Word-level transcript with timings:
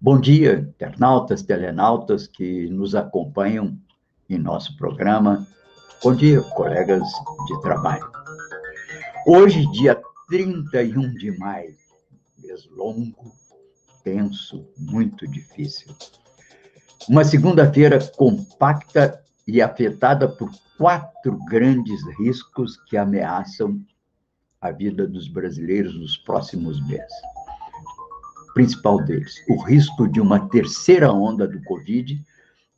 Bom 0.00 0.20
dia, 0.20 0.58
internautas, 0.58 1.42
telenautas 1.42 2.26
que 2.26 2.68
nos 2.68 2.94
acompanham 2.94 3.78
em 4.28 4.36
nosso 4.36 4.76
programa. 4.76 5.46
Bom 6.02 6.14
dia, 6.14 6.42
colegas 6.42 7.02
de 7.46 7.60
trabalho. 7.62 8.10
Hoje, 9.26 9.64
dia 9.72 9.98
31 10.28 11.14
de 11.14 11.38
maio, 11.38 11.74
mês 12.38 12.68
longo, 12.70 13.32
tenso, 14.02 14.68
muito 14.76 15.26
difícil. 15.26 15.94
Uma 17.08 17.24
segunda-feira 17.24 17.98
compacta 18.16 19.22
e 19.46 19.62
afetada 19.62 20.28
por 20.28 20.50
quatro 20.76 21.38
grandes 21.46 22.02
riscos 22.18 22.76
que 22.88 22.96
ameaçam 22.98 23.80
a 24.60 24.70
vida 24.70 25.06
dos 25.06 25.28
brasileiros 25.28 25.94
nos 25.98 26.18
próximos 26.18 26.84
meses 26.86 27.33
principal 28.54 29.04
deles, 29.04 29.44
o 29.48 29.60
risco 29.60 30.08
de 30.08 30.20
uma 30.20 30.48
terceira 30.48 31.12
onda 31.12 31.46
do 31.46 31.60
Covid, 31.64 32.18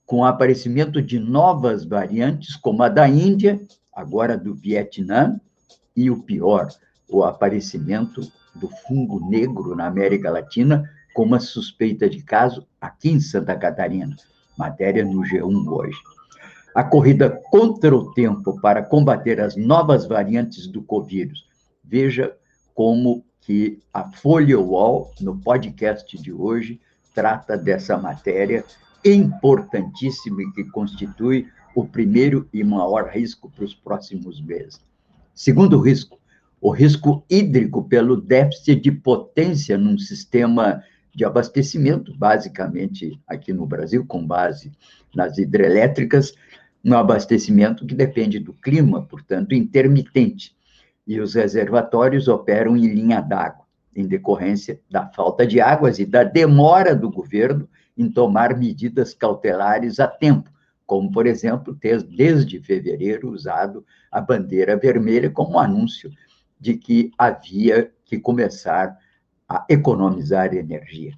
com 0.06 0.20
o 0.20 0.24
aparecimento 0.24 1.02
de 1.02 1.18
novas 1.18 1.84
variantes, 1.84 2.56
como 2.56 2.82
a 2.82 2.88
da 2.88 3.06
Índia, 3.06 3.60
agora 3.92 4.36
do 4.36 4.54
Vietnã, 4.54 5.38
e 5.94 6.10
o 6.10 6.22
pior, 6.22 6.68
o 7.08 7.22
aparecimento 7.22 8.20
do 8.54 8.68
fungo 8.86 9.28
negro 9.28 9.74
na 9.74 9.86
América 9.86 10.30
Latina, 10.30 10.88
com 11.14 11.22
uma 11.22 11.40
suspeita 11.40 12.08
de 12.08 12.22
caso 12.22 12.66
aqui 12.80 13.10
em 13.10 13.20
Santa 13.20 13.54
Catarina. 13.56 14.16
Matéria 14.56 15.04
no 15.04 15.20
G1 15.20 15.66
hoje. 15.68 15.98
A 16.74 16.82
corrida 16.82 17.30
contra 17.50 17.94
o 17.94 18.12
tempo 18.12 18.58
para 18.60 18.82
combater 18.82 19.40
as 19.40 19.56
novas 19.56 20.06
variantes 20.06 20.66
do 20.66 20.82
Covid. 20.82 21.32
Veja 21.84 22.34
como 22.74 23.24
que 23.46 23.78
a 23.94 24.02
Folha 24.02 24.58
Wall, 24.58 25.12
no 25.20 25.38
podcast 25.38 26.20
de 26.20 26.32
hoje, 26.32 26.80
trata 27.14 27.56
dessa 27.56 27.96
matéria 27.96 28.64
importantíssima 29.04 30.42
e 30.42 30.50
que 30.50 30.64
constitui 30.64 31.46
o 31.72 31.86
primeiro 31.86 32.48
e 32.52 32.64
maior 32.64 33.08
risco 33.08 33.48
para 33.48 33.64
os 33.64 33.72
próximos 33.72 34.40
meses. 34.40 34.80
Segundo 35.32 35.80
risco, 35.80 36.18
o 36.60 36.72
risco 36.72 37.24
hídrico 37.30 37.84
pelo 37.84 38.20
déficit 38.20 38.80
de 38.80 38.90
potência 38.90 39.78
num 39.78 39.96
sistema 39.96 40.82
de 41.14 41.24
abastecimento, 41.24 42.12
basicamente 42.18 43.16
aqui 43.28 43.52
no 43.52 43.64
Brasil, 43.64 44.04
com 44.04 44.26
base 44.26 44.72
nas 45.14 45.38
hidrelétricas, 45.38 46.34
um 46.84 46.94
abastecimento 46.94 47.86
que 47.86 47.94
depende 47.94 48.40
do 48.40 48.52
clima, 48.52 49.02
portanto, 49.02 49.54
intermitente 49.54 50.55
e 51.06 51.20
os 51.20 51.34
reservatórios 51.34 52.28
operam 52.28 52.76
em 52.76 52.86
linha 52.86 53.20
d'água, 53.20 53.64
em 53.94 54.06
decorrência 54.06 54.80
da 54.90 55.06
falta 55.06 55.46
de 55.46 55.60
águas 55.60 55.98
e 55.98 56.04
da 56.04 56.24
demora 56.24 56.94
do 56.94 57.10
governo 57.10 57.68
em 57.96 58.10
tomar 58.10 58.56
medidas 58.56 59.14
cautelares 59.14 60.00
a 60.00 60.06
tempo, 60.06 60.50
como, 60.84 61.10
por 61.10 61.26
exemplo, 61.26 61.74
ter 61.74 62.02
desde 62.02 62.60
fevereiro 62.60 63.30
usado 63.30 63.84
a 64.10 64.20
bandeira 64.20 64.76
vermelha 64.76 65.30
como 65.30 65.58
anúncio 65.58 66.10
de 66.60 66.76
que 66.76 67.10
havia 67.16 67.90
que 68.04 68.18
começar 68.18 68.96
a 69.48 69.64
economizar 69.68 70.54
energia. 70.54 71.12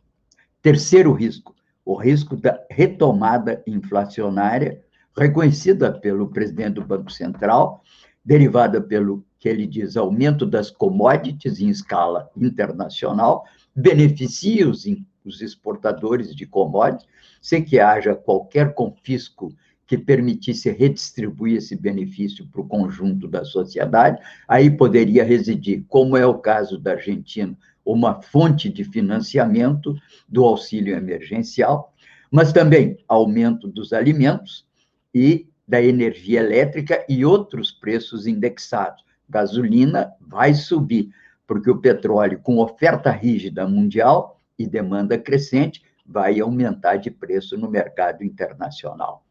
Terceiro 0.62 1.12
risco, 1.12 1.54
o 1.84 1.94
risco 1.94 2.36
da 2.36 2.60
retomada 2.70 3.62
inflacionária 3.66 4.82
reconhecida 5.16 5.92
pelo 5.92 6.28
presidente 6.28 6.74
do 6.74 6.84
Banco 6.84 7.10
Central, 7.10 7.82
derivada 8.24 8.80
pelo 8.80 9.24
que 9.38 9.48
ele 9.48 9.66
diz 9.66 9.96
aumento 9.96 10.44
das 10.44 10.70
commodities 10.70 11.60
em 11.60 11.68
escala 11.68 12.30
internacional, 12.36 13.44
beneficia 13.74 14.68
os, 14.68 14.84
os 15.24 15.40
exportadores 15.40 16.34
de 16.34 16.44
commodities, 16.44 17.06
sem 17.40 17.64
que 17.64 17.78
haja 17.78 18.14
qualquer 18.14 18.74
confisco 18.74 19.54
que 19.86 19.96
permitisse 19.96 20.70
redistribuir 20.70 21.56
esse 21.56 21.74
benefício 21.74 22.46
para 22.48 22.60
o 22.60 22.66
conjunto 22.66 23.26
da 23.26 23.44
sociedade, 23.44 24.20
aí 24.46 24.70
poderia 24.70 25.24
residir, 25.24 25.84
como 25.88 26.16
é 26.16 26.26
o 26.26 26.38
caso 26.38 26.76
da 26.76 26.92
Argentina, 26.92 27.56
uma 27.84 28.20
fonte 28.20 28.68
de 28.68 28.84
financiamento 28.84 29.96
do 30.28 30.44
auxílio 30.44 30.94
emergencial, 30.94 31.94
mas 32.30 32.52
também 32.52 32.98
aumento 33.08 33.66
dos 33.66 33.94
alimentos 33.94 34.66
e 35.14 35.48
da 35.66 35.82
energia 35.82 36.40
elétrica 36.40 37.04
e 37.08 37.24
outros 37.24 37.70
preços 37.70 38.26
indexados 38.26 39.07
gasolina 39.28 40.12
vai 40.20 40.54
subir, 40.54 41.10
porque 41.46 41.70
o 41.70 41.78
petróleo, 41.78 42.40
com 42.42 42.58
oferta 42.58 43.10
rígida 43.10 43.66
mundial 43.66 44.40
e 44.58 44.66
demanda 44.66 45.18
crescente, 45.18 45.82
vai 46.04 46.40
aumentar 46.40 46.96
de 46.96 47.10
preço 47.10 47.56
no 47.56 47.70
mercado 47.70 48.24
internacional. 48.24 49.24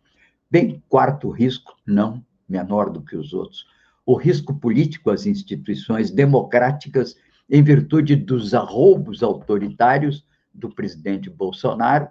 Bem, 0.49 0.81
quarto 0.87 1.29
risco, 1.29 1.75
não 1.85 2.23
menor 2.47 2.89
do 2.89 3.01
que 3.01 3.15
os 3.15 3.33
outros, 3.33 3.65
o 4.05 4.15
risco 4.15 4.53
político 4.53 5.09
às 5.09 5.25
instituições 5.25 6.11
democráticas 6.11 7.17
em 7.49 7.61
virtude 7.61 8.15
dos 8.15 8.53
arroubos 8.53 9.21
autoritários 9.21 10.25
do 10.53 10.69
presidente 10.69 11.29
Bolsonaro 11.29 12.07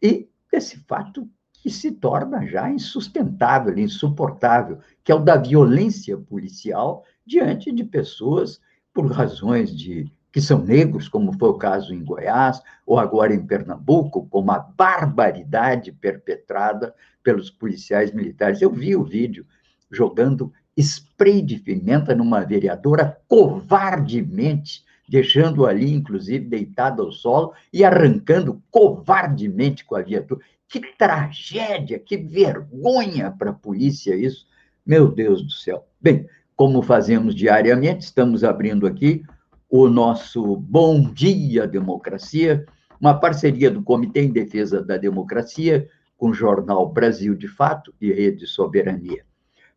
e 0.00 0.28
desse 0.50 0.78
fato 0.86 1.28
que 1.54 1.70
se 1.70 1.92
torna 1.92 2.46
já 2.46 2.70
insustentável, 2.70 3.76
insuportável, 3.78 4.78
que 5.04 5.12
é 5.12 5.14
o 5.14 5.20
da 5.20 5.36
violência 5.36 6.16
policial 6.16 7.04
diante 7.26 7.72
de 7.72 7.84
pessoas 7.84 8.60
por 8.92 9.10
razões 9.10 9.74
de 9.76 10.10
que 10.32 10.40
são 10.40 10.64
negros, 10.64 11.08
como 11.08 11.38
foi 11.38 11.50
o 11.50 11.58
caso 11.58 11.94
em 11.94 12.02
Goiás, 12.02 12.62
ou 12.86 12.98
agora 12.98 13.34
em 13.34 13.46
Pernambuco, 13.46 14.26
com 14.28 14.40
uma 14.40 14.58
barbaridade 14.58 15.92
perpetrada 15.92 16.94
pelos 17.22 17.50
policiais 17.50 18.12
militares. 18.12 18.62
Eu 18.62 18.72
vi 18.72 18.96
o 18.96 19.04
vídeo 19.04 19.46
jogando 19.90 20.50
spray 20.74 21.42
de 21.42 21.58
pimenta 21.58 22.14
numa 22.14 22.40
vereadora 22.40 23.18
covardemente, 23.28 24.82
deixando 25.06 25.66
ali, 25.66 25.92
inclusive, 25.92 26.46
deitada 26.46 27.02
ao 27.02 27.12
solo 27.12 27.52
e 27.70 27.84
arrancando 27.84 28.62
covardemente 28.70 29.84
com 29.84 29.96
a 29.96 30.02
viatura. 30.02 30.40
Que 30.66 30.80
tragédia, 30.96 31.98
que 31.98 32.16
vergonha 32.16 33.30
para 33.30 33.50
a 33.50 33.54
polícia 33.54 34.16
isso. 34.16 34.46
Meu 34.84 35.12
Deus 35.12 35.42
do 35.42 35.50
céu. 35.50 35.86
Bem, 36.00 36.26
como 36.56 36.82
fazemos 36.82 37.34
diariamente, 37.34 38.04
estamos 38.04 38.44
abrindo 38.44 38.86
aqui 38.86 39.22
o 39.68 39.88
nosso 39.88 40.56
Bom 40.56 41.12
Dia 41.12 41.66
Democracia, 41.66 42.66
uma 43.00 43.18
parceria 43.18 43.70
do 43.70 43.82
Comitê 43.82 44.22
em 44.22 44.30
Defesa 44.30 44.82
da 44.82 44.96
Democracia 44.96 45.88
com 46.16 46.28
o 46.30 46.34
jornal 46.34 46.88
Brasil 46.88 47.34
de 47.34 47.48
Fato 47.48 47.92
e 48.00 48.12
Rede 48.12 48.46
Soberania. 48.46 49.24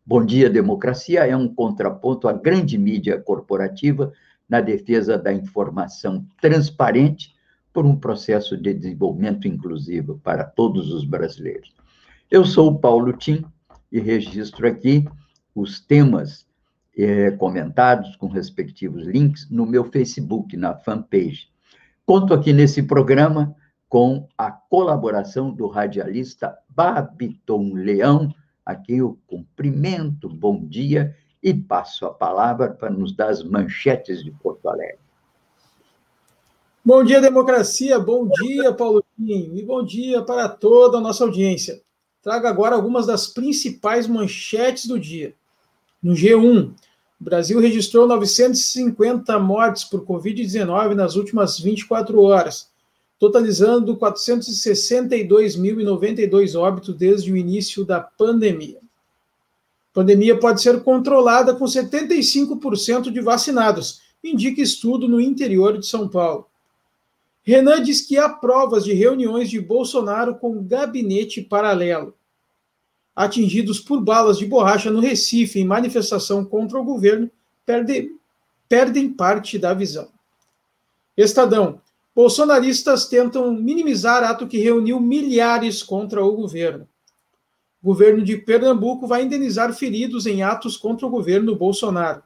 Bom 0.04 0.24
Dia 0.24 0.48
Democracia 0.48 1.26
é 1.26 1.36
um 1.36 1.48
contraponto 1.48 2.28
à 2.28 2.32
grande 2.32 2.78
mídia 2.78 3.20
corporativa 3.20 4.12
na 4.48 4.60
defesa 4.60 5.18
da 5.18 5.32
informação 5.32 6.24
transparente 6.40 7.34
por 7.72 7.84
um 7.84 7.96
processo 7.96 8.56
de 8.56 8.72
desenvolvimento 8.72 9.48
inclusivo 9.48 10.20
para 10.22 10.44
todos 10.44 10.92
os 10.92 11.04
brasileiros. 11.04 11.74
Eu 12.30 12.44
sou 12.44 12.68
o 12.68 12.78
Paulo 12.78 13.12
Tim 13.12 13.44
e 13.90 13.98
registro 13.98 14.68
aqui 14.68 15.04
os 15.54 15.80
temas 15.80 16.45
é, 16.96 17.30
comentados 17.32 18.16
com 18.16 18.26
respectivos 18.26 19.04
links 19.04 19.48
no 19.50 19.66
meu 19.66 19.84
Facebook, 19.84 20.56
na 20.56 20.74
fanpage. 20.74 21.48
Conto 22.06 22.32
aqui 22.32 22.52
nesse 22.52 22.82
programa 22.82 23.54
com 23.88 24.26
a 24.36 24.50
colaboração 24.50 25.52
do 25.52 25.66
radialista 25.66 26.56
Babiton 26.68 27.72
Leão. 27.74 28.34
Aqui 28.64 28.96
eu 28.96 29.18
cumprimento, 29.26 30.28
bom 30.28 30.64
dia 30.64 31.14
e 31.42 31.52
passo 31.52 32.06
a 32.06 32.12
palavra 32.12 32.70
para 32.70 32.90
nos 32.90 33.14
dar 33.14 33.28
as 33.28 33.42
manchetes 33.42 34.24
de 34.24 34.30
Porto 34.30 34.68
Alegre. 34.68 34.98
Bom 36.84 37.02
dia, 37.04 37.20
democracia. 37.20 37.98
Bom 37.98 38.28
dia, 38.28 38.72
Paulo 38.72 39.04
E 39.18 39.62
bom 39.64 39.84
dia 39.84 40.22
para 40.22 40.48
toda 40.48 40.98
a 40.98 41.00
nossa 41.00 41.24
audiência. 41.24 41.82
Trago 42.22 42.46
agora 42.46 42.74
algumas 42.74 43.06
das 43.06 43.26
principais 43.26 44.06
manchetes 44.06 44.86
do 44.86 44.98
dia. 44.98 45.34
No 46.02 46.14
G1, 46.14 46.74
o 47.20 47.24
Brasil 47.24 47.60
registrou 47.60 48.06
950 48.06 49.38
mortes 49.38 49.84
por 49.84 50.04
Covid-19 50.04 50.94
nas 50.94 51.16
últimas 51.16 51.58
24 51.58 52.20
horas. 52.20 52.70
totalizando 53.18 53.96
462.092 53.96 56.54
óbitos 56.54 56.94
desde 56.94 57.32
o 57.32 57.36
início 57.36 57.82
da 57.84 57.98
pandemia. 57.98 58.78
A 58.78 59.94
pandemia 59.94 60.38
pode 60.38 60.60
ser 60.60 60.82
controlada 60.82 61.54
com 61.54 61.64
75% 61.64 63.10
de 63.10 63.20
vacinados, 63.22 64.02
indica 64.22 64.60
estudo 64.60 65.08
no 65.08 65.18
interior 65.18 65.78
de 65.78 65.86
São 65.86 66.06
Paulo. 66.08 66.46
Renan 67.42 67.82
diz 67.82 68.02
que 68.02 68.18
há 68.18 68.28
provas 68.28 68.84
de 68.84 68.92
reuniões 68.92 69.48
de 69.48 69.58
Bolsonaro 69.60 70.34
com 70.34 70.62
gabinete 70.64 71.40
paralelo. 71.40 72.14
Atingidos 73.16 73.80
por 73.80 74.02
balas 74.02 74.36
de 74.36 74.44
borracha 74.44 74.90
no 74.90 75.00
Recife 75.00 75.58
em 75.58 75.64
manifestação 75.64 76.44
contra 76.44 76.78
o 76.78 76.84
governo, 76.84 77.30
perdem, 77.64 78.10
perdem 78.68 79.10
parte 79.10 79.58
da 79.58 79.72
visão. 79.72 80.08
Estadão. 81.16 81.80
Bolsonaristas 82.14 83.08
tentam 83.08 83.52
minimizar 83.52 84.22
ato 84.22 84.46
que 84.46 84.58
reuniu 84.58 85.00
milhares 85.00 85.82
contra 85.82 86.22
o 86.22 86.36
governo. 86.36 86.86
O 87.82 87.86
governo 87.86 88.22
de 88.22 88.36
Pernambuco 88.36 89.06
vai 89.06 89.22
indenizar 89.22 89.72
feridos 89.72 90.26
em 90.26 90.42
atos 90.42 90.76
contra 90.76 91.06
o 91.06 91.10
governo 91.10 91.56
Bolsonaro. 91.56 92.22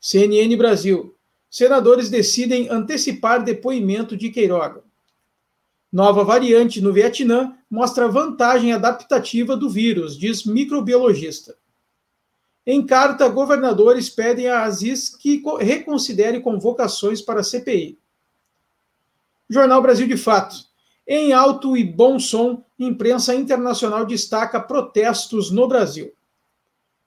CNN 0.00 0.56
Brasil. 0.56 1.14
Senadores 1.50 2.10
decidem 2.10 2.68
antecipar 2.68 3.42
depoimento 3.42 4.16
de 4.16 4.30
Queiroga. 4.30 4.82
Nova 5.92 6.24
variante 6.24 6.80
no 6.80 6.92
Vietnã 6.92 7.56
mostra 7.74 8.06
vantagem 8.06 8.72
adaptativa 8.72 9.56
do 9.56 9.68
vírus, 9.68 10.16
diz 10.16 10.44
microbiologista. 10.44 11.56
Em 12.64 12.86
carta, 12.86 13.28
governadores 13.28 14.08
pedem 14.08 14.46
a 14.46 14.62
Aziz 14.62 15.08
que 15.08 15.42
reconsidere 15.58 16.40
convocações 16.40 17.20
para 17.20 17.40
a 17.40 17.42
CPI. 17.42 17.98
Jornal 19.50 19.82
Brasil 19.82 20.06
de 20.06 20.16
Fato. 20.16 20.54
Em 21.04 21.32
alto 21.32 21.76
e 21.76 21.82
bom 21.82 22.16
som, 22.20 22.64
imprensa 22.78 23.34
internacional 23.34 24.06
destaca 24.06 24.60
protestos 24.60 25.50
no 25.50 25.66
Brasil. 25.66 26.14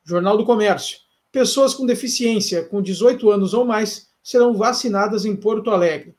Jornal 0.04 0.38
do 0.38 0.46
Comércio. 0.46 1.00
Pessoas 1.32 1.74
com 1.74 1.86
deficiência 1.86 2.66
com 2.66 2.82
18 2.82 3.32
anos 3.32 3.54
ou 3.54 3.64
mais 3.64 4.10
serão 4.22 4.54
vacinadas 4.54 5.24
em 5.24 5.34
Porto 5.34 5.72
Alegre. 5.72 6.14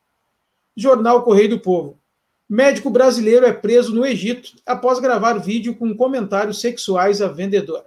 Jornal 0.74 1.22
Correio 1.22 1.50
do 1.50 1.60
Povo. 1.60 1.97
Médico 2.48 2.88
brasileiro 2.88 3.44
é 3.44 3.52
preso 3.52 3.94
no 3.94 4.06
Egito 4.06 4.52
após 4.64 4.98
gravar 4.98 5.34
vídeo 5.34 5.74
com 5.74 5.94
comentários 5.94 6.62
sexuais 6.62 7.20
à 7.20 7.28
vendedora. 7.28 7.86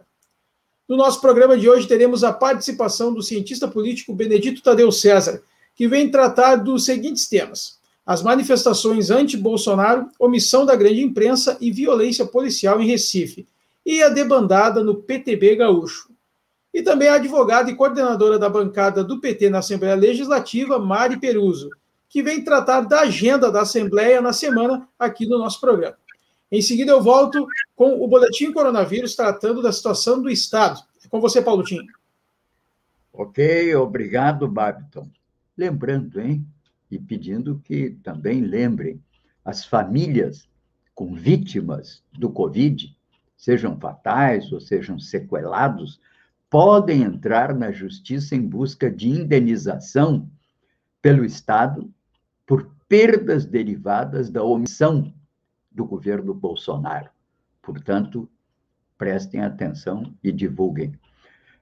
No 0.88 0.96
nosso 0.96 1.19
programa 1.19 1.58
de 1.58 1.68
hoje 1.68 1.88
teremos 1.88 2.24
a 2.24 2.31
participação 2.31 3.12
do 3.12 3.24
cientista 3.24 3.68
político 3.68 4.13
Benedito 4.13 4.62
Tadeu 4.62 4.92
César, 4.92 5.42
que 5.74 5.88
vem 5.88 6.12
tratar 6.12 6.58
dos 6.58 6.86
seguintes 6.86 7.28
temas: 7.28 7.80
as 8.06 8.22
manifestações 8.22 9.10
anti-Bolsonaro, 9.10 10.08
omissão 10.19 10.63
da 10.63 10.75
grande 10.75 11.02
imprensa 11.02 11.58
e 11.60 11.72
violência 11.72 12.24
policial 12.24 12.80
em 12.80 12.86
Recife, 12.86 13.48
e 13.84 14.04
a 14.04 14.10
debandada 14.10 14.84
no 14.84 14.94
PTB 14.94 15.56
gaúcho. 15.56 16.12
E 16.72 16.84
também 16.84 17.08
a 17.08 17.16
advogada 17.16 17.72
e 17.72 17.75
coordenadora 17.75 18.38
da 18.38 18.48
bancada 18.48 19.04
do 19.04 19.19
PT 19.19 19.50
na 19.50 19.58
Assembleia 19.58 19.96
Legislativa, 19.96 20.78
Mari 20.78 21.19
Peruso, 21.19 21.72
que 22.12 22.22
vem 22.22 22.44
tratar 22.44 22.81
da 22.81 23.02
agenda 23.02 23.50
da 23.50 23.62
Assembleia 23.62 24.22
na 24.22 24.34
semana 24.34 24.86
aqui 25.00 25.25
no 25.25 25.40
nosso 25.40 25.62
programa. 25.62 25.96
Em 26.52 26.62
seguida, 26.62 26.92
eu 26.92 27.02
volto 27.02 27.48
com 27.74 28.04
o 28.04 28.08
Boletim 28.08 28.52
Coronavírus 28.52 29.16
tratando 29.16 29.62
da 29.62 29.72
situação 29.72 30.22
do 30.22 30.30
Estado. 30.30 30.81
É 31.04 31.08
com 31.08 31.22
você, 31.22 31.42
Paulo 31.42 31.63
Tim. 31.63 31.80
Ok, 33.13 33.74
obrigado, 33.75 34.46
Babiton. 34.46 35.10
Lembrando, 35.58 36.19
hein, 36.19 36.46
e 36.92 37.00
pedindo 37.00 37.62
que 37.63 37.92
também 38.04 38.42
lembrem 38.42 39.02
as 39.46 39.63
famílias 39.63 40.50
com 40.94 41.16
vítimas 41.16 42.04
do 42.12 42.30
Covid, 42.30 42.94
sejam 43.38 43.80
fatais 43.80 44.52
ou 44.52 44.60
sejam 44.60 45.00
sequelados, 45.00 45.98
podem 46.50 47.04
entrar 47.04 47.56
na 47.56 47.72
justiça 47.72 48.36
em 48.36 48.46
busca 48.46 48.92
de 48.92 49.08
indenização 49.08 50.30
pelo 51.02 51.24
Estado 51.24 51.90
por 52.45 52.69
perdas 52.88 53.45
derivadas 53.45 54.29
da 54.29 54.43
omissão 54.43 55.13
do 55.71 55.85
governo 55.85 56.33
Bolsonaro. 56.33 57.09
Portanto, 57.61 58.29
prestem 58.97 59.41
atenção 59.41 60.13
e 60.23 60.31
divulguem. 60.31 60.93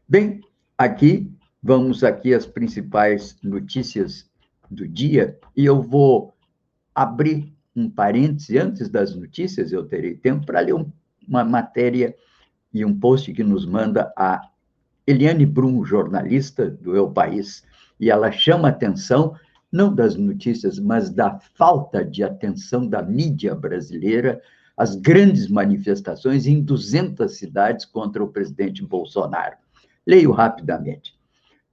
Bem, 0.07 0.41
aqui 0.77 1.31
vamos 1.61 2.03
aqui 2.03 2.33
as 2.33 2.45
principais 2.45 3.37
notícias 3.43 4.29
do 4.69 4.87
dia 4.87 5.37
e 5.55 5.65
eu 5.65 5.81
vou 5.81 6.33
abrir 6.93 7.53
um 7.75 7.89
parêntese 7.89 8.57
antes 8.57 8.89
das 8.89 9.15
notícias, 9.15 9.71
eu 9.71 9.85
terei 9.85 10.15
tempo 10.15 10.45
para 10.45 10.59
ler 10.59 10.73
um, 10.73 10.91
uma 11.27 11.43
matéria 11.43 12.15
e 12.73 12.83
um 12.83 12.97
post 12.97 13.31
que 13.31 13.43
nos 13.43 13.65
manda 13.65 14.11
a 14.17 14.41
Eliane 15.07 15.45
Brum, 15.45 15.83
jornalista 15.83 16.69
do 16.69 16.95
El 16.95 17.11
País, 17.11 17.63
e 17.99 18.09
ela 18.09 18.31
chama 18.31 18.69
atenção 18.69 19.35
não 19.71 19.94
das 19.94 20.16
notícias, 20.16 20.80
mas 20.80 21.10
da 21.10 21.39
falta 21.56 22.04
de 22.04 22.24
atenção 22.24 22.88
da 22.88 23.01
mídia 23.01 23.54
brasileira 23.54 24.42
às 24.75 24.95
grandes 24.95 25.48
manifestações 25.48 26.48
em 26.48 26.62
200 26.62 27.38
cidades 27.38 27.86
contra 27.86 28.24
o 28.24 28.30
presidente 28.30 28.83
Bolsonaro. 28.86 29.57
Leio 30.07 30.31
rapidamente. 30.31 31.13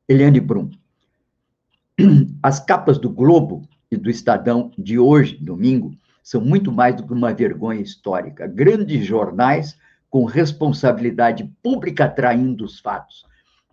Eliane 0.09 0.41
Brum. 0.41 0.71
As 2.43 2.61
capas 2.61 2.99
do 2.99 3.09
Globo 3.09 3.63
e 3.91 3.97
do 3.97 4.11
Estadão 4.11 4.71
de 4.77 4.99
hoje, 4.99 5.37
domingo, 5.37 5.97
são 6.23 6.41
muito 6.41 6.73
mais 6.73 6.97
do 6.97 7.07
que 7.07 7.13
uma 7.13 7.33
vergonha 7.33 7.81
histórica. 7.81 8.47
Grandes 8.47 9.07
jornais 9.07 9.79
com 10.11 10.25
responsabilidade 10.25 11.45
pública 11.63 12.09
traindo 12.09 12.65
os 12.65 12.81
fatos. 12.81 13.25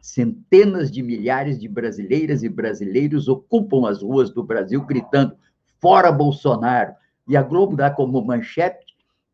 Centenas 0.03 0.91
de 0.91 1.01
milhares 1.01 1.57
de 1.57 1.69
brasileiras 1.69 2.43
e 2.43 2.49
brasileiros 2.49 3.29
ocupam 3.29 3.87
as 3.87 4.01
ruas 4.01 4.31
do 4.31 4.43
Brasil 4.43 4.85
gritando: 4.85 5.33
fora 5.79 6.11
Bolsonaro! 6.11 6.93
E 7.25 7.37
a 7.37 7.41
Globo 7.41 7.77
dá 7.77 7.89
como 7.89 8.21
manchete: 8.21 8.85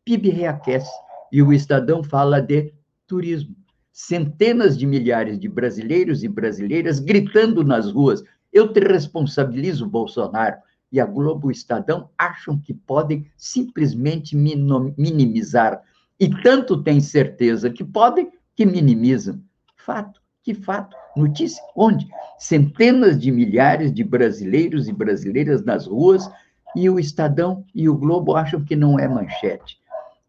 PIB 0.04 0.30
reaquece. 0.30 0.92
E 1.32 1.42
o 1.42 1.52
Estadão 1.52 2.04
fala 2.04 2.40
de 2.40 2.72
turismo. 3.04 3.56
Centenas 3.92 4.78
de 4.78 4.86
milhares 4.86 5.40
de 5.40 5.48
brasileiros 5.48 6.22
e 6.22 6.28
brasileiras 6.28 7.00
gritando 7.00 7.64
nas 7.64 7.90
ruas: 7.90 8.22
eu 8.52 8.72
te 8.72 8.78
responsabilizo, 8.78 9.88
Bolsonaro. 9.88 10.58
E 10.92 11.00
a 11.00 11.04
Globo 11.04 11.48
e 11.48 11.50
o 11.50 11.50
Estadão 11.50 12.10
acham 12.16 12.56
que 12.56 12.72
podem 12.72 13.26
simplesmente 13.36 14.36
minimizar 14.36 15.82
e 16.18 16.30
tanto 16.42 16.80
têm 16.80 17.00
certeza 17.00 17.70
que 17.70 17.82
podem 17.82 18.30
que 18.54 18.64
minimizam. 18.64 19.42
Fato. 19.74 20.19
Que 20.42 20.54
fato? 20.54 20.96
Notícia? 21.16 21.62
Onde? 21.76 22.08
Centenas 22.38 23.18
de 23.18 23.30
milhares 23.30 23.92
de 23.92 24.02
brasileiros 24.02 24.88
e 24.88 24.92
brasileiras 24.92 25.62
nas 25.64 25.86
ruas 25.86 26.30
e 26.74 26.88
o 26.88 26.98
Estadão 26.98 27.64
e 27.74 27.88
o 27.88 27.96
Globo 27.96 28.34
acham 28.34 28.64
que 28.64 28.76
não 28.76 28.98
é 28.98 29.06
manchete. 29.06 29.78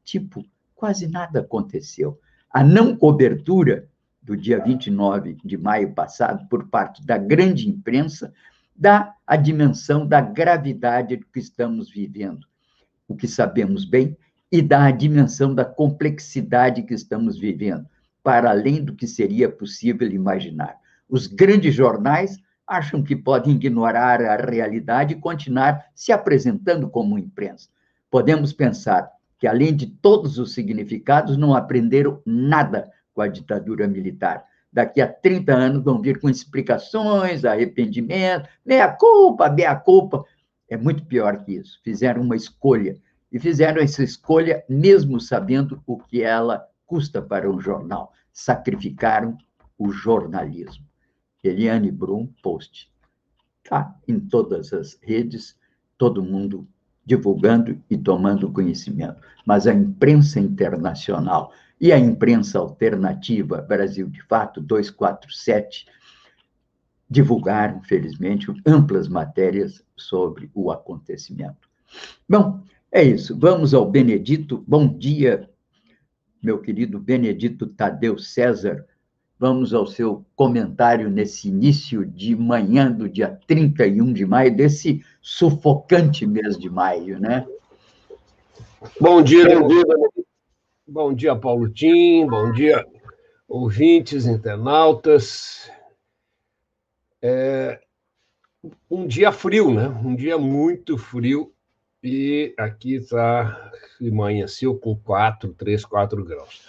Tipo, 0.03 0.43
quase 0.75 1.07
nada 1.07 1.39
aconteceu. 1.39 2.19
A 2.51 2.63
não 2.63 2.95
cobertura 2.95 3.87
do 4.21 4.35
dia 4.35 4.61
29 4.61 5.37
de 5.43 5.57
maio 5.57 5.93
passado 5.93 6.47
por 6.49 6.67
parte 6.67 7.05
da 7.05 7.17
grande 7.17 7.69
imprensa 7.69 8.33
dá 8.75 9.13
a 9.25 9.35
dimensão 9.35 10.05
da 10.05 10.19
gravidade 10.19 11.17
que 11.17 11.39
estamos 11.39 11.89
vivendo. 11.89 12.45
O 13.07 13.15
que 13.15 13.27
sabemos 13.27 13.85
bem 13.85 14.17
e 14.51 14.61
dá 14.61 14.85
a 14.85 14.91
dimensão 14.91 15.55
da 15.55 15.63
complexidade 15.63 16.83
que 16.83 16.93
estamos 16.93 17.37
vivendo, 17.37 17.87
para 18.23 18.49
além 18.49 18.83
do 18.83 18.95
que 18.95 19.07
seria 19.07 19.49
possível 19.49 20.09
imaginar. 20.11 20.77
Os 21.09 21.27
grandes 21.27 21.73
jornais 21.73 22.37
acham 22.65 23.03
que 23.03 23.15
podem 23.15 23.55
ignorar 23.55 24.21
a 24.21 24.37
realidade 24.37 25.13
e 25.13 25.19
continuar 25.19 25.85
se 25.93 26.11
apresentando 26.11 26.89
como 26.89 27.17
imprensa. 27.17 27.69
Podemos 28.09 28.53
pensar 28.53 29.09
que, 29.37 29.47
além 29.47 29.75
de 29.75 29.87
todos 29.87 30.37
os 30.37 30.53
significados, 30.53 31.35
não 31.35 31.53
aprenderam 31.53 32.21
nada 32.25 32.89
com 33.13 33.21
a 33.21 33.27
ditadura 33.27 33.87
militar. 33.87 34.45
Daqui 34.71 35.01
a 35.01 35.07
30 35.07 35.53
anos 35.53 35.83
vão 35.83 36.01
vir 36.01 36.19
com 36.21 36.29
explicações, 36.29 37.43
arrependimento, 37.43 38.47
meia 38.65 38.87
culpa, 38.87 39.49
meia 39.49 39.75
culpa. 39.75 40.23
É 40.69 40.77
muito 40.77 41.03
pior 41.05 41.43
que 41.43 41.55
isso. 41.55 41.79
Fizeram 41.83 42.21
uma 42.21 42.37
escolha 42.37 42.95
e 43.31 43.37
fizeram 43.37 43.81
essa 43.81 44.03
escolha 44.03 44.63
mesmo 44.69 45.19
sabendo 45.19 45.81
o 45.85 45.97
que 45.97 46.21
ela 46.21 46.65
custa 46.91 47.21
para 47.21 47.49
um 47.49 47.57
jornal. 47.57 48.11
Sacrificaram 48.33 49.37
o 49.77 49.93
jornalismo. 49.93 50.85
Eliane 51.41 51.89
Brum, 51.89 52.27
post. 52.43 52.91
Está 53.63 53.95
em 54.05 54.19
todas 54.19 54.73
as 54.73 54.99
redes, 55.01 55.57
todo 55.97 56.21
mundo 56.21 56.67
divulgando 57.05 57.81
e 57.89 57.97
tomando 57.97 58.51
conhecimento. 58.51 59.21
Mas 59.45 59.67
a 59.67 59.73
imprensa 59.73 60.37
internacional 60.37 61.53
e 61.79 61.93
a 61.93 61.97
imprensa 61.97 62.59
alternativa, 62.59 63.61
Brasil 63.61 64.09
de 64.09 64.21
Fato, 64.23 64.59
247, 64.59 65.85
divulgaram, 67.09 67.81
felizmente, 67.83 68.47
amplas 68.65 69.07
matérias 69.07 69.81
sobre 69.95 70.51
o 70.53 70.69
acontecimento. 70.69 71.69
Bom, 72.27 72.61
é 72.91 73.01
isso. 73.01 73.37
Vamos 73.39 73.73
ao 73.73 73.89
Benedito. 73.89 74.63
Bom 74.67 74.87
dia, 74.87 75.49
meu 76.41 76.59
querido 76.59 76.99
Benedito 76.99 77.67
Tadeu 77.67 78.17
César. 78.17 78.85
Vamos 79.37 79.73
ao 79.73 79.87
seu 79.87 80.25
comentário 80.35 81.09
nesse 81.09 81.47
início 81.47 82.05
de 82.05 82.35
manhã 82.35 82.91
do 82.91 83.09
dia 83.09 83.39
31 83.47 84.13
de 84.13 84.25
maio, 84.25 84.55
desse 84.55 85.03
sufocante 85.21 86.25
mês 86.25 86.57
de 86.57 86.69
maio, 86.69 87.19
né? 87.19 87.45
Bom 88.99 89.21
dia, 89.21 89.45
dia, 89.45 89.83
bom 90.87 91.13
dia 91.13 91.35
Paulo 91.35 91.69
Tim, 91.69 92.25
bom 92.27 92.51
dia, 92.51 92.85
ouvintes, 93.47 94.25
internautas. 94.25 95.69
É 97.21 97.79
um 98.89 99.07
dia 99.07 99.31
frio, 99.31 99.73
né? 99.73 99.87
Um 99.87 100.15
dia 100.15 100.37
muito 100.37 100.97
frio 100.97 101.51
e 102.03 102.53
aqui 102.57 102.95
está, 102.95 103.71
amanheceu 104.01 104.75
com 104.77 104.95
4, 104.95 105.53
3, 105.53 105.85
4 105.85 106.23
graus. 106.23 106.61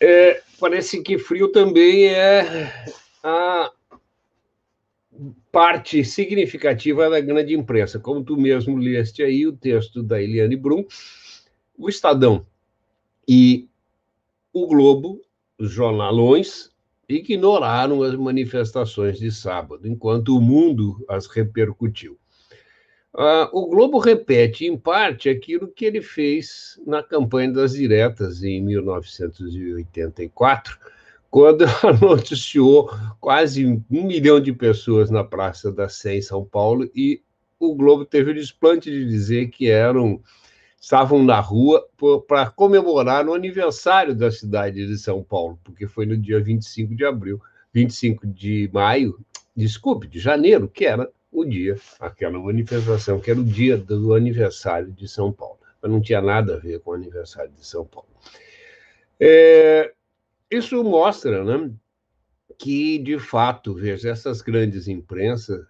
É, 0.00 0.42
parece 0.58 1.02
que 1.02 1.18
frio 1.18 1.48
também 1.48 2.06
é 2.06 2.72
a 3.22 3.70
parte 5.52 6.04
significativa 6.04 7.10
da 7.10 7.20
grande 7.20 7.54
imprensa. 7.54 7.98
Como 7.98 8.24
tu 8.24 8.36
mesmo 8.36 8.76
leste 8.76 9.22
aí 9.22 9.46
o 9.46 9.52
texto 9.52 10.02
da 10.02 10.20
Eliane 10.20 10.56
Brum, 10.56 10.84
o 11.76 11.88
Estadão 11.88 12.46
e 13.28 13.68
o 14.52 14.66
Globo, 14.66 15.20
os 15.58 15.70
jornalões, 15.70 16.70
ignoraram 17.08 18.02
as 18.02 18.14
manifestações 18.14 19.18
de 19.18 19.30
sábado, 19.30 19.86
enquanto 19.86 20.36
o 20.36 20.40
mundo 20.40 21.04
as 21.08 21.26
repercutiu. 21.26 22.18
Uh, 23.12 23.50
o 23.52 23.66
Globo 23.66 23.98
repete, 23.98 24.66
em 24.66 24.78
parte, 24.78 25.28
aquilo 25.28 25.66
que 25.66 25.84
ele 25.84 26.00
fez 26.00 26.80
na 26.86 27.02
campanha 27.02 27.52
das 27.52 27.72
diretas 27.72 28.44
em 28.44 28.62
1984, 28.62 30.78
quando 31.28 31.64
noticiou 32.00 32.88
quase 33.18 33.66
um 33.66 33.82
milhão 33.90 34.40
de 34.40 34.52
pessoas 34.52 35.10
na 35.10 35.24
Praça 35.24 35.72
da 35.72 35.88
Sé, 35.88 36.14
em 36.16 36.22
São 36.22 36.44
Paulo, 36.44 36.88
e 36.94 37.20
o 37.58 37.74
Globo 37.74 38.04
teve 38.04 38.30
o 38.30 38.34
desplante 38.34 38.88
de 38.90 39.04
dizer 39.04 39.48
que 39.48 39.68
eram 39.68 40.22
estavam 40.80 41.22
na 41.22 41.38
rua 41.38 41.86
para 42.26 42.50
comemorar 42.50 43.28
o 43.28 43.34
aniversário 43.34 44.14
da 44.14 44.30
cidade 44.30 44.86
de 44.86 44.96
São 44.96 45.22
Paulo, 45.22 45.58
porque 45.62 45.86
foi 45.86 46.06
no 46.06 46.16
dia 46.16 46.42
25 46.42 46.94
de 46.94 47.04
abril, 47.04 47.38
25 47.74 48.26
de 48.26 48.70
maio, 48.72 49.18
desculpe, 49.54 50.08
de 50.08 50.18
janeiro, 50.18 50.68
que 50.68 50.86
era 50.86 51.08
o 51.32 51.44
dia, 51.44 51.76
aquela 51.98 52.38
manifestação, 52.38 53.20
que 53.20 53.30
era 53.30 53.40
o 53.40 53.44
dia 53.44 53.76
do 53.76 54.14
aniversário 54.14 54.90
de 54.90 55.06
São 55.08 55.32
Paulo. 55.32 55.58
Mas 55.80 55.90
não 55.90 56.00
tinha 56.00 56.20
nada 56.20 56.54
a 56.54 56.58
ver 56.58 56.80
com 56.80 56.90
o 56.90 56.94
aniversário 56.94 57.52
de 57.52 57.66
São 57.66 57.84
Paulo. 57.84 58.08
É, 59.18 59.92
isso 60.50 60.82
mostra 60.82 61.44
né, 61.44 61.70
que, 62.58 62.98
de 62.98 63.18
fato, 63.18 63.74
veja, 63.74 64.10
essas 64.10 64.42
grandes 64.42 64.88
imprensas, 64.88 65.64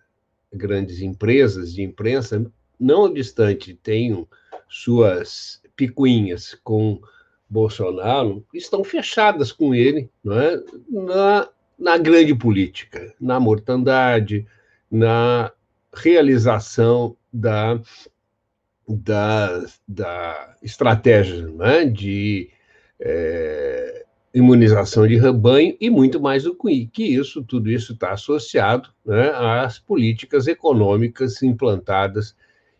grandes 0.52 1.00
empresas 1.00 1.72
de 1.72 1.82
imprensa, 1.82 2.50
não 2.78 3.04
obstante 3.04 3.74
tenham 3.74 4.26
suas 4.68 5.62
picuinhas 5.76 6.54
com 6.64 7.00
Bolsonaro, 7.48 8.44
estão 8.54 8.84
fechadas 8.84 9.50
com 9.50 9.74
ele 9.74 10.08
não 10.22 10.40
é? 10.40 10.62
na, 10.88 11.48
na 11.78 11.98
grande 11.98 12.34
política, 12.34 13.12
na 13.20 13.40
mortandade, 13.40 14.46
na 14.90 15.52
realização 15.94 17.16
da, 17.32 17.80
da, 18.88 19.64
da 19.86 20.56
estratégia 20.62 21.46
né, 21.48 21.84
de 21.84 22.50
é, 23.00 24.04
imunização 24.34 25.06
de 25.06 25.16
rebanho 25.16 25.76
e 25.80 25.90
muito 25.90 26.20
mais 26.20 26.44
do 26.44 26.54
que 26.54 27.02
isso, 27.02 27.42
tudo 27.42 27.70
isso 27.70 27.92
está 27.92 28.12
associado 28.12 28.88
né, 29.04 29.30
às 29.30 29.78
políticas 29.78 30.46
econômicas 30.46 31.42
implantadas 31.42 32.34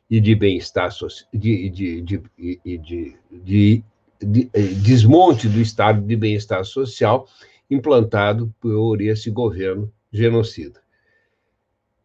e 0.08 0.20
de 0.20 0.34
bem-estar 0.34 0.90
de, 1.32 1.70
de, 1.70 2.02
de, 2.02 2.22
de, 2.64 3.16
de, 3.30 3.84
de 4.20 4.44
desmonte 4.82 5.48
do 5.48 5.60
estado 5.60 6.00
de 6.02 6.16
bem-estar 6.16 6.64
social 6.64 7.28
implantado 7.70 8.52
por 8.60 9.00
esse 9.00 9.30
governo 9.30 9.92
genocida. 10.12 10.80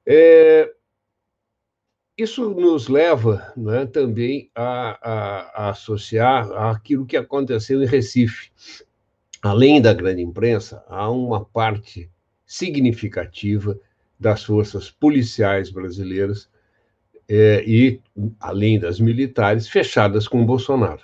É, 0.08 0.72
isso 2.18 2.50
nos 2.50 2.88
leva 2.88 3.52
né, 3.58 3.86
também 3.86 4.50
a, 4.56 5.00
a, 5.02 5.66
a, 5.66 5.70
associar 5.70 6.50
aquilo 6.70 7.06
que 7.06 7.18
aconteceu 7.18 7.84
em 7.84 7.88
Recife. 7.88 8.52
Além 9.42 9.82
da 9.82 9.94
grande 9.94 10.22
imprensa, 10.22 10.84
há 10.88 11.10
uma 11.10 11.44
parte 11.44 12.10
significativa 12.46 13.78
das 14.20 14.44
forças 14.44 14.90
policiais 14.90 15.70
brasileiras 15.70 16.50
é, 17.28 17.64
e, 17.68 18.00
além 18.40 18.80
das 18.80 19.00
militares, 19.00 19.68
fechadas 19.68 20.28
com 20.28 20.46
Bolsonaro. 20.46 21.02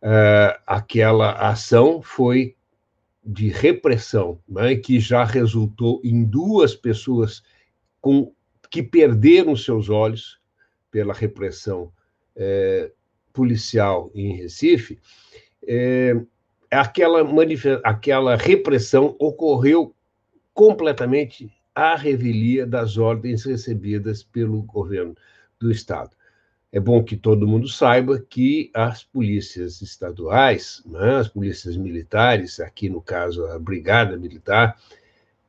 É, 0.00 0.60
aquela 0.64 1.32
ação 1.32 2.00
foi 2.00 2.54
de 3.24 3.48
repressão, 3.48 4.38
né, 4.48 4.76
que 4.76 5.00
já 5.00 5.24
resultou 5.24 6.00
em 6.04 6.24
duas 6.24 6.74
pessoas 6.74 7.42
com, 8.00 8.32
que 8.70 8.82
perderam 8.82 9.56
seus 9.56 9.88
olhos 9.88 10.38
pela 10.90 11.12
repressão 11.12 11.92
é, 12.34 12.90
policial 13.32 14.10
em 14.14 14.36
Recife, 14.36 14.98
é, 15.66 16.14
aquela, 16.70 17.20
aquela 17.84 18.36
repressão 18.36 19.14
ocorreu 19.18 19.94
completamente 20.52 21.52
à 21.74 21.94
revelia 21.94 22.66
das 22.66 22.96
ordens 22.98 23.44
recebidas 23.44 24.22
pelo 24.22 24.62
governo 24.62 25.14
do 25.58 25.70
Estado. 25.70 26.10
É 26.70 26.78
bom 26.78 27.02
que 27.02 27.16
todo 27.16 27.46
mundo 27.46 27.66
saiba 27.66 28.18
que 28.18 28.70
as 28.74 29.02
polícias 29.02 29.80
estaduais, 29.80 30.82
né, 30.84 31.16
as 31.16 31.28
polícias 31.28 31.76
militares, 31.76 32.60
aqui 32.60 32.90
no 32.90 33.00
caso 33.00 33.46
a 33.46 33.58
Brigada 33.58 34.18
Militar, 34.18 34.76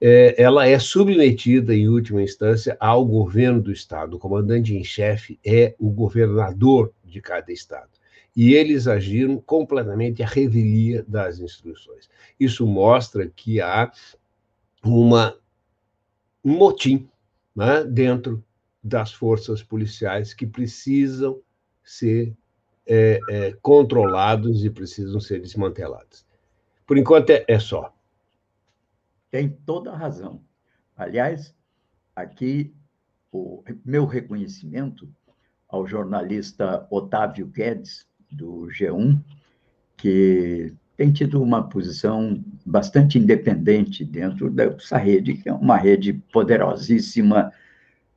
é, 0.02 0.42
ela 0.42 0.66
é 0.66 0.80
submetida, 0.80 1.76
em 1.76 1.90
última 1.90 2.22
instância, 2.22 2.78
ao 2.80 3.06
governo 3.06 3.62
do 3.62 3.72
Estado. 3.72 4.16
O 4.16 4.20
comandante 4.20 4.76
em 4.76 4.84
chefe 4.84 5.40
é 5.46 5.76
o 5.78 5.90
governador 5.90 6.94
de 7.04 7.22
cada 7.22 7.52
Estado. 7.52 7.90
E 8.36 8.54
eles 8.54 8.88
agiram 8.88 9.38
completamente 9.38 10.24
à 10.24 10.28
revelia 10.28 11.04
das 11.08 11.40
instruções. 11.40 12.10
Isso 12.40 12.66
mostra 12.66 13.28
que 13.28 13.60
há 13.60 13.92
uma, 14.84 15.36
um 16.46 16.54
motim 16.54 17.10
né, 17.54 17.84
dentro 17.84 18.42
das 18.82 19.12
forças 19.12 19.62
policiais 19.62 20.34
que 20.34 20.48
precisam 20.48 21.42
ser 21.84 22.34
é, 22.88 23.20
é, 23.30 23.54
controlados 23.62 24.64
e 24.64 24.70
precisam 24.70 25.20
ser 25.20 25.42
desmantelados. 25.42 26.26
Por 26.88 26.98
enquanto 26.98 27.32
é, 27.32 27.44
é 27.48 27.60
só 27.60 27.94
tem 29.32 29.50
toda 29.50 29.92
a 29.92 29.98
razão. 29.98 30.42
Aliás, 30.96 31.54
aqui 32.16 32.74
o 33.32 33.64
meu 33.86 34.06
reconhecimento 34.06 35.10
ao 35.68 35.86
jornalista 35.88 36.88
Otávio 36.90 37.46
Guedes, 37.48 38.08
do 38.32 38.68
G1, 38.68 39.20
que 39.98 40.74
tem 40.98 41.12
tido 41.12 41.42
uma 41.42 41.68
posição 41.68 42.44
bastante 42.66 43.18
independente 43.18 44.04
dentro 44.04 44.50
dessa 44.50 44.98
rede, 44.98 45.36
que 45.36 45.50
é 45.50 45.54
uma 45.54 45.78
rede 45.78 46.14
poderosíssima 46.32 47.52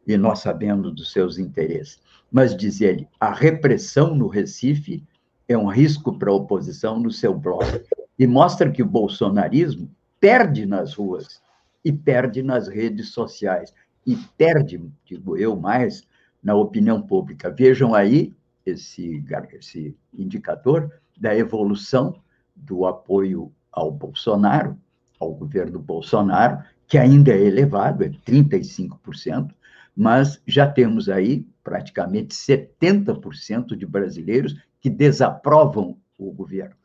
e 0.06 0.16
nós 0.16 0.40
sabemos 0.40 0.92
dos 0.92 1.12
seus 1.12 1.38
interesses. 1.38 2.00
Mas, 2.30 2.56
diz 2.56 2.80
ele, 2.80 3.06
a 3.20 3.32
repressão 3.32 4.14
no 4.14 4.26
Recife 4.26 5.04
é 5.46 5.56
um 5.56 5.66
risco 5.66 6.18
para 6.18 6.30
a 6.30 6.34
oposição 6.34 6.98
no 6.98 7.10
seu 7.10 7.34
bloco. 7.34 7.80
E 8.18 8.26
mostra 8.26 8.70
que 8.70 8.82
o 8.82 8.86
bolsonarismo 8.86 9.90
perde 10.22 10.64
nas 10.66 10.94
ruas 10.94 11.42
e 11.84 11.92
perde 11.92 12.44
nas 12.44 12.68
redes 12.68 13.08
sociais 13.08 13.74
e 14.06 14.14
perde, 14.38 14.80
digo 15.04 15.36
eu, 15.36 15.56
mais 15.56 16.06
na 16.40 16.54
opinião 16.54 17.02
pública. 17.02 17.50
Vejam 17.50 17.92
aí 17.92 18.32
esse, 18.64 19.20
esse 19.52 19.96
indicador 20.14 20.92
da 21.18 21.36
evolução 21.36 22.22
do 22.54 22.86
apoio 22.86 23.52
ao 23.72 23.90
Bolsonaro, 23.90 24.78
ao 25.18 25.34
governo 25.34 25.80
Bolsonaro, 25.80 26.62
que 26.86 26.96
ainda 26.96 27.32
é 27.32 27.40
elevado, 27.40 28.04
é 28.04 28.08
35%, 28.08 29.52
mas 29.96 30.40
já 30.46 30.70
temos 30.70 31.08
aí 31.08 31.44
praticamente 31.64 32.32
70% 32.32 33.74
de 33.74 33.84
brasileiros 33.84 34.56
que 34.80 34.88
desaprovam 34.88 35.96
o 36.16 36.30
governo. 36.30 36.76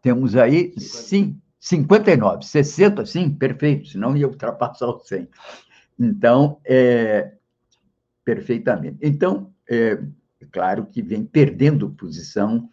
Temos 0.00 0.34
aí, 0.34 0.72
sim, 0.78 1.38
59, 1.64 2.44
60, 2.44 3.06
sim, 3.06 3.30
perfeito, 3.30 3.88
senão 3.88 4.14
ia 4.14 4.28
ultrapassar 4.28 4.86
o 4.86 4.98
100. 4.98 5.26
Então, 5.98 6.60
é, 6.62 7.32
perfeitamente. 8.22 8.98
Então, 9.00 9.50
é, 9.66 9.92
é 10.42 10.46
claro 10.52 10.84
que 10.84 11.00
vem 11.00 11.24
perdendo 11.24 11.88
posição 11.88 12.68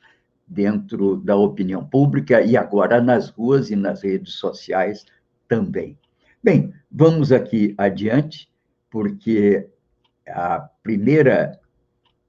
dentro 0.45 1.15
da 1.15 1.37
opinião 1.37 1.85
pública 1.85 2.41
e 2.41 2.57
agora 2.57 2.99
nas 2.99 3.29
ruas 3.29 3.71
e 3.71 3.77
nas 3.77 4.03
redes 4.03 4.33
sociais 4.33 5.05
também. 5.47 5.97
Bem, 6.43 6.73
vamos 6.91 7.31
aqui 7.31 7.73
adiante, 7.77 8.51
porque 8.89 9.69
a 10.27 10.69
primeira 10.83 11.57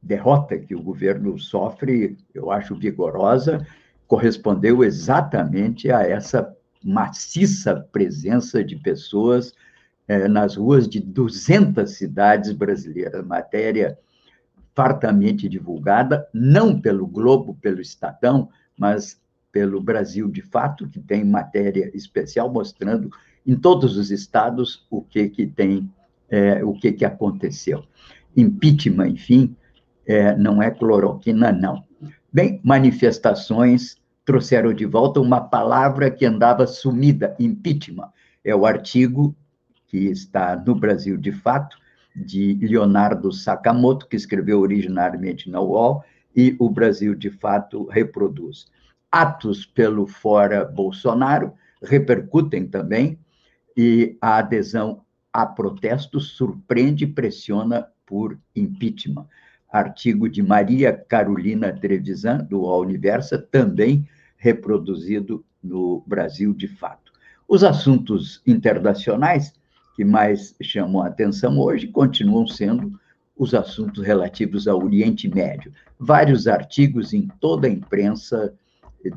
derrota 0.01 0.57
que 0.57 0.77
o 0.77 0.83
governo 0.83 1.37
sofre, 1.41 2.17
eu 2.33 2.53
acho 2.53 2.77
vigorosa, 2.77 3.67
correspondeu 4.13 4.85
exatamente 4.85 5.91
a 5.91 6.03
essa 6.03 6.55
maciça 6.85 7.89
presença 7.91 8.63
de 8.63 8.77
pessoas 8.77 9.55
eh, 10.07 10.29
nas 10.29 10.55
ruas 10.55 10.87
de 10.87 11.01
200 11.01 11.91
cidades 11.91 12.53
brasileiras. 12.53 13.25
Matéria 13.25 13.99
fartamente 14.75 15.49
divulgada, 15.49 16.29
não 16.31 16.79
pelo 16.79 17.07
Globo, 17.07 17.55
pelo 17.55 17.81
Estadão, 17.81 18.51
mas 18.77 19.19
pelo 19.51 19.81
Brasil 19.81 20.29
de 20.29 20.43
Fato, 20.43 20.87
que 20.91 21.01
tem 21.01 21.25
matéria 21.25 21.91
especial 21.95 22.53
mostrando 22.53 23.09
em 23.47 23.57
todos 23.57 23.97
os 23.97 24.11
estados 24.11 24.87
o 24.91 25.01
que 25.01 25.31
que 25.31 25.47
tem, 25.47 25.91
é, 26.29 26.63
o 26.63 26.75
que 26.75 26.93
que 26.93 27.07
aconteceu. 27.07 27.83
Impeachment, 28.37 29.09
enfim, 29.09 29.57
é, 30.05 30.37
não 30.37 30.63
é 30.63 30.71
cloroquina, 30.71 31.51
não. 31.51 31.83
Bem, 32.31 32.61
manifestações 32.63 34.02
trouxeram 34.25 34.73
de 34.73 34.85
volta 34.85 35.21
uma 35.21 35.41
palavra 35.41 36.11
que 36.11 36.25
andava 36.25 36.67
sumida, 36.67 37.37
impeachment. 37.39 38.11
É 38.45 38.55
o 38.55 38.67
artigo 38.67 39.35
que 39.89 39.99
está 39.99 40.57
no 40.57 40.75
Brasil 40.75 41.17
de 41.17 41.33
Fato, 41.33 41.77
de 42.15 42.55
Leonardo 42.55 43.33
Sakamoto, 43.33 44.07
que 44.07 44.17
escreveu 44.17 44.61
originariamente 44.61 45.51
na 45.51 45.61
UOL, 45.61 46.05
e 46.35 46.57
o 46.59 46.69
Brasil 46.71 47.15
de 47.15 47.31
Fato 47.31 47.87
reproduz. 47.87 48.67
Atos 49.11 49.67
pelo 49.67 50.07
fora 50.07 50.65
Bolsonaro 50.65 51.53
repercutem 51.83 52.67
também, 52.67 53.19
e 53.77 54.17
a 54.21 54.39
adesão 54.39 55.03
a 55.33 55.47
protestos 55.47 56.33
surpreende 56.33 57.05
e 57.05 57.07
pressiona 57.07 57.89
por 58.07 58.39
impeachment. 58.55 59.27
Artigo 59.73 60.29
de 60.29 60.43
Maria 60.43 60.93
Carolina 60.93 61.73
Trevisan, 61.73 62.45
do 62.45 62.61
UOL 62.61 62.83
Universa, 62.83 63.39
também 63.39 64.07
reproduzido 64.37 65.45
no 65.63 66.05
Brasil 66.07 66.53
de 66.53 66.69
fato. 66.69 67.11
Os 67.49 67.65
assuntos 67.65 68.43
internacionais 68.47 69.55
que 69.97 70.05
mais 70.05 70.55
chamam 70.63 71.03
a 71.03 71.07
atenção 71.07 71.59
hoje 71.59 71.87
continuam 71.87 72.47
sendo 72.47 72.99
os 73.37 73.55
assuntos 73.55 74.05
relativos 74.05 74.69
ao 74.69 74.83
Oriente 74.83 75.29
Médio. 75.29 75.73
Vários 75.99 76.47
artigos 76.47 77.13
em 77.13 77.29
toda 77.41 77.67
a 77.67 77.71
imprensa, 77.71 78.55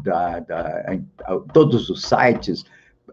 da, 0.03 0.39
da, 0.39 1.01
todos 1.53 1.89
os 1.89 2.03
sites, 2.03 2.63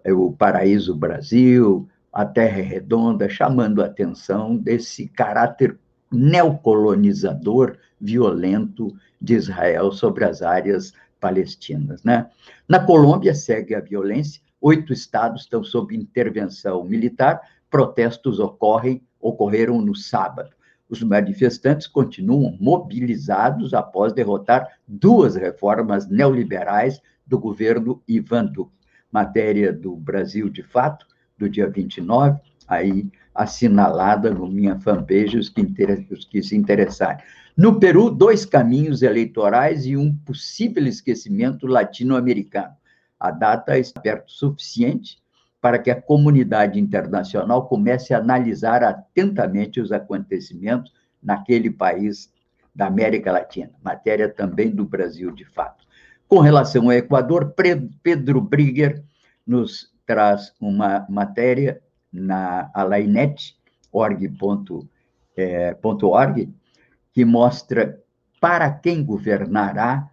o 0.07 0.33
Paraíso 0.33 0.95
Brasil, 0.95 1.89
a 2.13 2.25
Terra 2.25 2.59
é 2.59 2.63
Redonda, 2.63 3.29
chamando 3.29 3.83
a 3.83 3.87
atenção 3.87 4.57
desse 4.57 5.09
caráter 5.09 5.79
neocolonizador 6.13 7.77
violento 8.01 8.95
de 9.21 9.35
Israel 9.35 9.93
sobre 9.93 10.25
as 10.25 10.43
áreas 10.43 10.93
palestinas. 11.21 12.03
Né? 12.03 12.29
Na 12.69 12.85
Colômbia 12.85 13.35
segue 13.35 13.75
a 13.75 13.81
violência, 13.81 14.43
oito 14.61 14.93
estados 14.93 15.43
estão 15.43 15.63
sob 15.63 15.97
intervenção 15.97 16.85
militar, 16.85 17.41
protestos 17.71 18.39
ocorrem, 18.39 19.03
ocorreram 19.21 19.81
no 19.81 19.95
sábado. 19.95 20.51
Os 20.89 21.03
manifestantes 21.03 21.87
continuam 21.87 22.57
mobilizados 22.61 23.73
após 23.73 24.13
derrotar 24.13 24.69
duas 24.87 25.37
reformas 25.37 26.07
neoliberais 26.07 27.01
do 27.27 27.39
governo 27.39 28.03
Ivan 28.07 28.45
Duque. 28.45 28.83
Matéria 29.11 29.73
do 29.73 29.95
Brasil 29.95 30.49
de 30.49 30.63
Fato, 30.63 31.07
do 31.39 31.49
dia 31.49 31.69
29, 31.69 32.41
aí 32.67 33.11
assinalada 33.35 34.31
no 34.31 34.49
minha 34.49 34.79
fanpage, 34.79 35.39
os 35.39 35.49
que, 35.49 35.63
os 36.11 36.25
que 36.25 36.43
se 36.43 36.57
interessarem. 36.57 37.23
No 37.57 37.79
Peru, 37.79 38.11
dois 38.11 38.45
caminhos 38.45 39.03
eleitorais 39.03 39.85
e 39.87 39.97
um 39.97 40.15
possível 40.15 40.87
esquecimento 40.87 41.67
latino-americano. 41.67 42.75
A 43.21 43.31
data 43.31 43.79
está 43.79 44.01
perto 44.01 44.31
suficiente 44.33 45.23
para 45.61 45.79
que 45.79 45.91
a 45.91 46.01
comunidade 46.01 46.81
internacional 46.81 47.69
comece 47.69 48.13
a 48.13 48.19
analisar 48.19 48.83
atentamente 48.83 49.81
os 49.81 49.93
acontecimentos 49.93 50.93
naquele 51.23 51.71
país 51.71 52.33
da 52.75 52.87
América 52.87 53.31
Latina. 53.31 53.71
Matéria 53.83 54.29
também 54.29 54.71
do 54.71 54.85
Brasil, 54.85 55.31
de 55.31 55.45
fato. 55.45 55.87
Com 56.27 56.41
relação 56.41 56.85
ao 56.85 56.93
Equador, 56.93 57.55
Pedro 58.03 58.41
Brigger 58.41 59.05
nos 59.47 59.93
traz 60.07 60.53
uma 60.61 61.07
matéria 61.09 61.81
na 62.13 62.71
alainet.org.org, 62.75 64.89
é, 65.37 65.77
que 67.13 67.25
mostra 67.25 68.01
para 68.41 68.71
quem 68.71 69.05
governará 69.05 70.09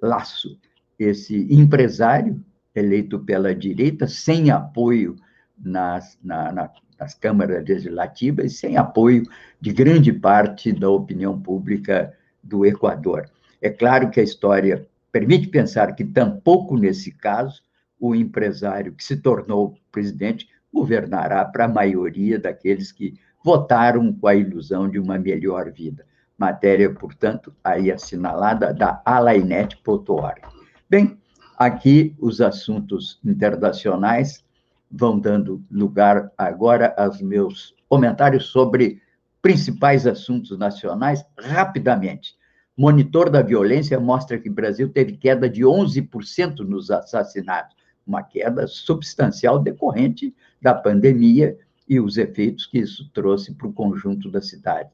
Laço, 0.00 0.58
esse 0.98 1.46
empresário 1.52 2.42
eleito 2.74 3.18
pela 3.20 3.54
direita, 3.54 4.06
sem 4.06 4.50
apoio 4.50 5.16
nas, 5.56 6.18
na, 6.22 6.52
na, 6.52 6.70
nas 6.98 7.14
câmaras 7.14 7.66
legislativas 7.68 8.56
sem 8.56 8.76
apoio 8.76 9.24
de 9.60 9.72
grande 9.72 10.12
parte 10.12 10.72
da 10.72 10.88
opinião 10.88 11.40
pública 11.40 12.12
do 12.42 12.66
Equador. 12.66 13.30
É 13.60 13.70
claro 13.70 14.10
que 14.10 14.20
a 14.20 14.24
história 14.24 14.86
permite 15.10 15.48
pensar 15.48 15.94
que, 15.94 16.04
tampouco 16.04 16.76
nesse 16.76 17.12
caso, 17.12 17.62
o 18.00 18.14
empresário 18.14 18.92
que 18.92 19.04
se 19.04 19.16
tornou 19.16 19.78
presidente 19.92 20.48
governará 20.72 21.44
para 21.44 21.66
a 21.66 21.68
maioria 21.68 22.38
daqueles 22.38 22.90
que 22.90 23.14
votaram 23.44 24.12
com 24.12 24.26
a 24.26 24.34
ilusão 24.34 24.88
de 24.88 24.98
uma 24.98 25.18
melhor 25.18 25.70
vida. 25.70 26.06
Matéria, 26.38 26.92
portanto, 26.92 27.54
aí 27.62 27.90
assinalada 27.90 28.72
da 28.72 29.02
alainet.org. 29.04 30.40
Bem, 30.88 31.18
aqui 31.58 32.16
os 32.18 32.40
assuntos 32.40 33.20
internacionais 33.24 34.44
vão 34.90 35.18
dando 35.18 35.64
lugar 35.70 36.30
agora 36.36 36.94
aos 36.96 37.20
meus 37.20 37.74
comentários 37.88 38.46
sobre 38.46 39.00
principais 39.40 40.06
assuntos 40.06 40.56
nacionais, 40.56 41.24
rapidamente. 41.38 42.36
Monitor 42.76 43.28
da 43.28 43.42
violência 43.42 43.98
mostra 44.00 44.38
que 44.38 44.48
o 44.48 44.52
Brasil 44.52 44.88
teve 44.88 45.12
queda 45.16 45.48
de 45.48 45.62
11% 45.62 46.60
nos 46.60 46.90
assassinatos, 46.90 47.76
uma 48.06 48.22
queda 48.22 48.66
substancial 48.66 49.58
decorrente 49.58 50.34
da 50.60 50.74
pandemia 50.74 51.56
e 51.88 52.00
os 52.00 52.16
efeitos 52.16 52.66
que 52.66 52.78
isso 52.78 53.10
trouxe 53.12 53.54
para 53.54 53.66
o 53.66 53.72
conjunto 53.72 54.30
da 54.30 54.40
cidade. 54.40 54.90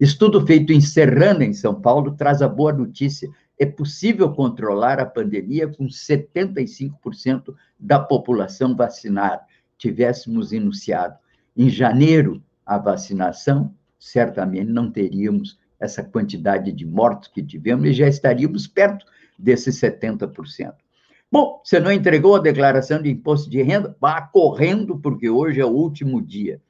Estudo 0.00 0.46
feito 0.46 0.72
em 0.72 0.80
Serrana, 0.80 1.44
em 1.44 1.52
São 1.52 1.80
Paulo, 1.80 2.14
traz 2.16 2.40
a 2.40 2.48
boa 2.48 2.72
notícia. 2.72 3.28
É 3.58 3.66
possível 3.66 4.32
controlar 4.32 5.00
a 5.00 5.06
pandemia 5.06 5.68
com 5.68 5.86
75% 5.86 7.54
da 7.78 7.98
população 7.98 8.76
vacinada. 8.76 9.42
Tivéssemos 9.76 10.52
enunciado 10.52 11.16
em 11.56 11.68
janeiro 11.68 12.42
a 12.64 12.78
vacinação, 12.78 13.74
certamente 13.98 14.70
não 14.70 14.90
teríamos 14.90 15.58
essa 15.80 16.04
quantidade 16.04 16.72
de 16.72 16.84
mortos 16.84 17.28
que 17.28 17.42
tivemos 17.42 17.86
e 17.86 17.92
já 17.92 18.06
estaríamos 18.06 18.66
perto 18.66 19.06
desses 19.38 19.80
70%. 19.80 20.74
Bom, 21.30 21.60
você 21.62 21.78
não 21.78 21.92
entregou 21.92 22.36
a 22.36 22.40
declaração 22.40 23.02
de 23.02 23.10
imposto 23.10 23.50
de 23.50 23.60
renda? 23.62 23.94
Vá 24.00 24.22
correndo, 24.22 24.98
porque 24.98 25.28
hoje 25.28 25.60
é 25.60 25.64
o 25.64 25.68
último 25.68 26.22
dia. 26.22 26.60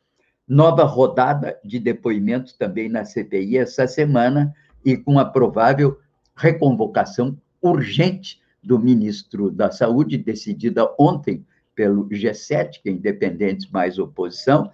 Nova 0.49 0.83
rodada 0.83 1.57
de 1.65 1.79
depoimentos 1.79 2.55
também 2.55 2.89
na 2.89 3.05
CPI 3.05 3.59
essa 3.59 3.87
semana 3.87 4.53
e 4.85 4.97
com 4.97 5.19
a 5.19 5.25
provável 5.25 5.99
reconvocação 6.37 7.39
urgente 7.63 8.41
do 8.63 8.79
ministro 8.79 9.51
da 9.51 9.71
Saúde, 9.71 10.19
decidida 10.19 10.93
ontem 10.99 11.47
pelo 11.75 12.09
G7, 12.09 12.83
que 12.83 12.89
é 12.89 12.93
independentes 12.93 13.71
mais 13.71 13.99
oposição, 13.99 14.73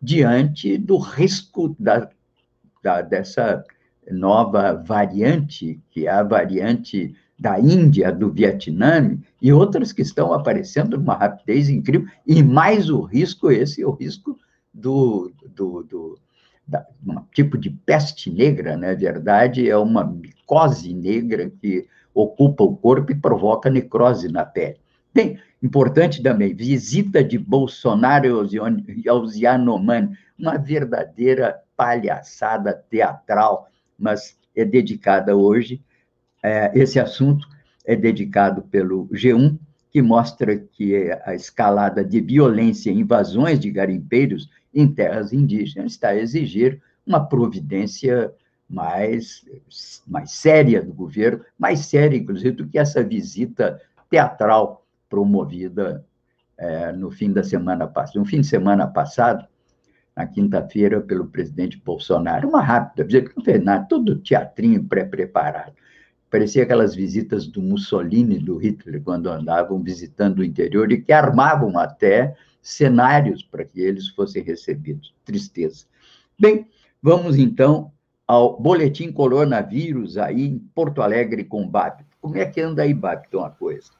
diante 0.00 0.76
do 0.76 0.98
risco 0.98 1.74
da, 1.78 2.10
da, 2.82 3.00
dessa 3.00 3.64
nova 4.10 4.74
variante, 4.74 5.80
que 5.90 6.06
é 6.06 6.10
a 6.10 6.22
variante 6.22 7.14
da 7.42 7.58
Índia, 7.58 8.12
do 8.12 8.30
Vietnã 8.30 9.18
e 9.40 9.52
outras 9.52 9.92
que 9.92 10.00
estão 10.00 10.32
aparecendo 10.32 10.96
numa 10.96 11.16
rapidez 11.16 11.68
incrível, 11.68 12.06
e 12.24 12.40
mais 12.40 12.88
o 12.88 13.02
risco, 13.02 13.50
esse 13.50 13.82
é 13.82 13.86
o 13.86 13.90
risco 13.90 14.38
do, 14.72 15.32
do, 15.52 15.82
do 15.82 16.18
da, 16.64 16.86
um 17.04 17.20
tipo 17.34 17.58
de 17.58 17.68
peste 17.68 18.30
negra, 18.30 18.76
na 18.76 18.88
né? 18.88 18.94
verdade, 18.94 19.68
é 19.68 19.76
uma 19.76 20.04
micose 20.04 20.94
negra 20.94 21.50
que 21.60 21.88
ocupa 22.14 22.62
o 22.62 22.76
corpo 22.76 23.10
e 23.10 23.16
provoca 23.16 23.68
necrose 23.68 24.28
na 24.28 24.44
pele. 24.44 24.76
Bem, 25.12 25.36
importante 25.60 26.22
também, 26.22 26.54
visita 26.54 27.24
de 27.24 27.38
Bolsonaro 27.38 28.48
aos 29.08 29.36
Yanomami, 29.36 30.16
uma 30.38 30.56
verdadeira 30.56 31.60
palhaçada 31.76 32.72
teatral, 32.88 33.68
mas 33.98 34.38
é 34.54 34.64
dedicada 34.64 35.36
hoje, 35.36 35.82
é, 36.42 36.70
esse 36.74 36.98
assunto 36.98 37.46
é 37.84 37.94
dedicado 37.94 38.62
pelo 38.62 39.08
G1, 39.08 39.58
que 39.90 40.00
mostra 40.00 40.56
que 40.56 41.10
a 41.24 41.34
escalada 41.34 42.04
de 42.04 42.20
violência 42.20 42.90
e 42.90 42.98
invasões 42.98 43.60
de 43.60 43.70
garimpeiros 43.70 44.48
em 44.74 44.88
terras 44.88 45.32
indígenas 45.32 45.92
está 45.92 46.08
a 46.08 46.16
exigir 46.16 46.80
uma 47.06 47.24
providência 47.24 48.32
mais, 48.68 49.44
mais 50.06 50.30
séria 50.32 50.82
do 50.82 50.94
governo, 50.94 51.44
mais 51.58 51.80
séria, 51.80 52.16
inclusive, 52.16 52.52
do 52.52 52.66
que 52.66 52.78
essa 52.78 53.04
visita 53.04 53.78
teatral 54.08 54.86
promovida 55.10 56.04
é, 56.56 56.90
no 56.92 57.10
fim 57.10 57.30
da 57.30 57.42
semana 57.42 57.86
passada. 57.86 58.18
No 58.18 58.24
fim 58.24 58.40
de 58.40 58.46
semana 58.46 58.86
passado, 58.86 59.46
na 60.16 60.26
quinta-feira, 60.26 61.00
pelo 61.02 61.26
presidente 61.26 61.80
Bolsonaro, 61.84 62.48
uma 62.48 62.62
rápida 62.62 63.04
visita, 63.04 63.32
não 63.36 63.44
fez 63.44 63.62
nada, 63.62 63.86
todo 63.86 64.18
teatrinho 64.20 64.82
pré-preparado. 64.84 65.72
Parecia 66.32 66.62
aquelas 66.62 66.94
visitas 66.94 67.46
do 67.46 67.60
Mussolini, 67.60 68.38
do 68.38 68.56
Hitler, 68.56 69.02
quando 69.02 69.28
andavam 69.28 69.82
visitando 69.82 70.38
o 70.38 70.44
interior 70.44 70.90
e 70.90 71.02
que 71.02 71.12
armavam 71.12 71.78
até 71.78 72.34
cenários 72.62 73.42
para 73.42 73.66
que 73.66 73.78
eles 73.78 74.08
fossem 74.08 74.42
recebidos. 74.42 75.14
Tristeza. 75.26 75.84
Bem, 76.38 76.66
vamos 77.02 77.36
então 77.36 77.92
ao 78.26 78.58
boletim 78.58 79.12
coronavírus 79.12 80.16
aí 80.16 80.46
em 80.46 80.58
Porto 80.74 81.02
Alegre 81.02 81.44
com 81.44 81.68
BAP. 81.68 82.00
Como 82.18 82.38
é 82.38 82.46
que 82.46 82.62
anda 82.62 82.80
aí, 82.80 82.94
BAP, 82.94 83.26
uma 83.34 83.50
coisa? 83.50 83.90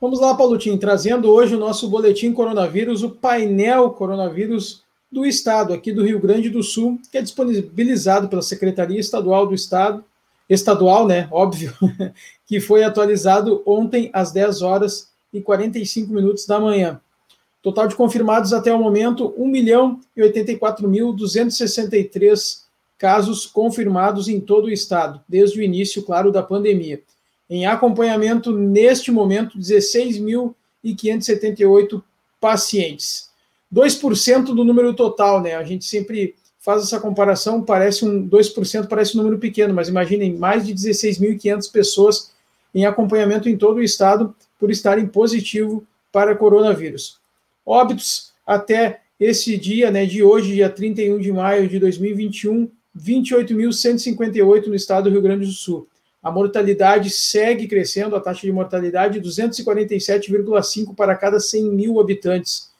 Vamos 0.00 0.18
lá, 0.18 0.34
Paulotinho, 0.34 0.78
trazendo 0.78 1.30
hoje 1.30 1.54
o 1.56 1.60
nosso 1.60 1.90
boletim 1.90 2.32
coronavírus, 2.32 3.02
o 3.02 3.10
painel 3.10 3.90
coronavírus 3.90 4.82
do 5.12 5.26
Estado, 5.26 5.74
aqui 5.74 5.92
do 5.92 6.02
Rio 6.02 6.18
Grande 6.18 6.48
do 6.48 6.62
Sul, 6.62 6.98
que 7.12 7.18
é 7.18 7.22
disponibilizado 7.22 8.28
pela 8.28 8.40
Secretaria 8.40 8.98
Estadual 8.98 9.46
do 9.46 9.54
Estado 9.54 10.02
estadual, 10.48 11.06
né? 11.06 11.28
Óbvio, 11.30 11.74
que 12.46 12.58
foi 12.60 12.82
atualizado 12.84 13.62
ontem 13.66 14.08
às 14.12 14.30
10 14.32 14.62
horas 14.62 15.10
e 15.32 15.40
45 15.40 16.12
minutos 16.12 16.46
da 16.46 16.60
manhã. 16.60 17.00
Total 17.62 17.88
de 17.88 17.96
confirmados 17.96 18.52
até 18.52 18.70
o 18.72 18.78
momento, 18.78 19.34
1 19.36 19.48
milhão 19.48 19.98
e 20.16 20.22
84.263 20.22 22.64
casos 22.96 23.44
confirmados 23.44 24.28
em 24.28 24.38
todo 24.40 24.66
o 24.66 24.70
estado, 24.70 25.20
desde 25.28 25.58
o 25.58 25.62
início, 25.62 26.00
claro, 26.02 26.30
da 26.30 26.40
pandemia. 26.42 27.02
Em 27.50 27.66
acompanhamento, 27.66 28.52
neste 28.52 29.10
momento, 29.10 29.58
16.578 29.58 32.00
pacientes. 32.40 33.26
2% 33.72 34.44
do 34.46 34.64
número 34.64 34.94
total, 34.94 35.40
né? 35.42 35.54
A 35.54 35.64
gente 35.64 35.84
sempre 35.84 36.34
faz 36.66 36.82
essa 36.82 36.98
comparação, 36.98 37.62
parece 37.62 38.04
um 38.04 38.28
2%, 38.28 38.88
parece 38.88 39.14
um 39.14 39.18
número 39.18 39.38
pequeno, 39.38 39.72
mas 39.72 39.88
imaginem 39.88 40.34
mais 40.34 40.66
de 40.66 40.74
16.500 40.74 41.70
pessoas 41.70 42.32
em 42.74 42.84
acompanhamento 42.84 43.48
em 43.48 43.56
todo 43.56 43.76
o 43.76 43.82
estado 43.84 44.34
por 44.58 44.68
estarem 44.68 45.06
positivo 45.06 45.86
para 46.10 46.34
coronavírus. 46.34 47.20
Óbitos 47.64 48.32
até 48.44 48.98
esse 49.20 49.56
dia, 49.56 49.92
né, 49.92 50.04
de 50.06 50.24
hoje, 50.24 50.54
dia 50.54 50.68
31 50.68 51.20
de 51.20 51.30
maio 51.30 51.68
de 51.68 51.78
2021, 51.78 52.68
28.158 52.98 54.66
no 54.66 54.74
estado 54.74 55.04
do 55.04 55.10
Rio 55.10 55.22
Grande 55.22 55.46
do 55.46 55.52
Sul. 55.52 55.86
A 56.20 56.32
mortalidade 56.32 57.10
segue 57.10 57.68
crescendo, 57.68 58.16
a 58.16 58.20
taxa 58.20 58.40
de 58.40 58.50
mortalidade 58.50 59.20
247,5 59.20 60.96
para 60.96 61.14
cada 61.14 61.38
100 61.38 61.70
mil 61.70 62.00
habitantes. 62.00 62.72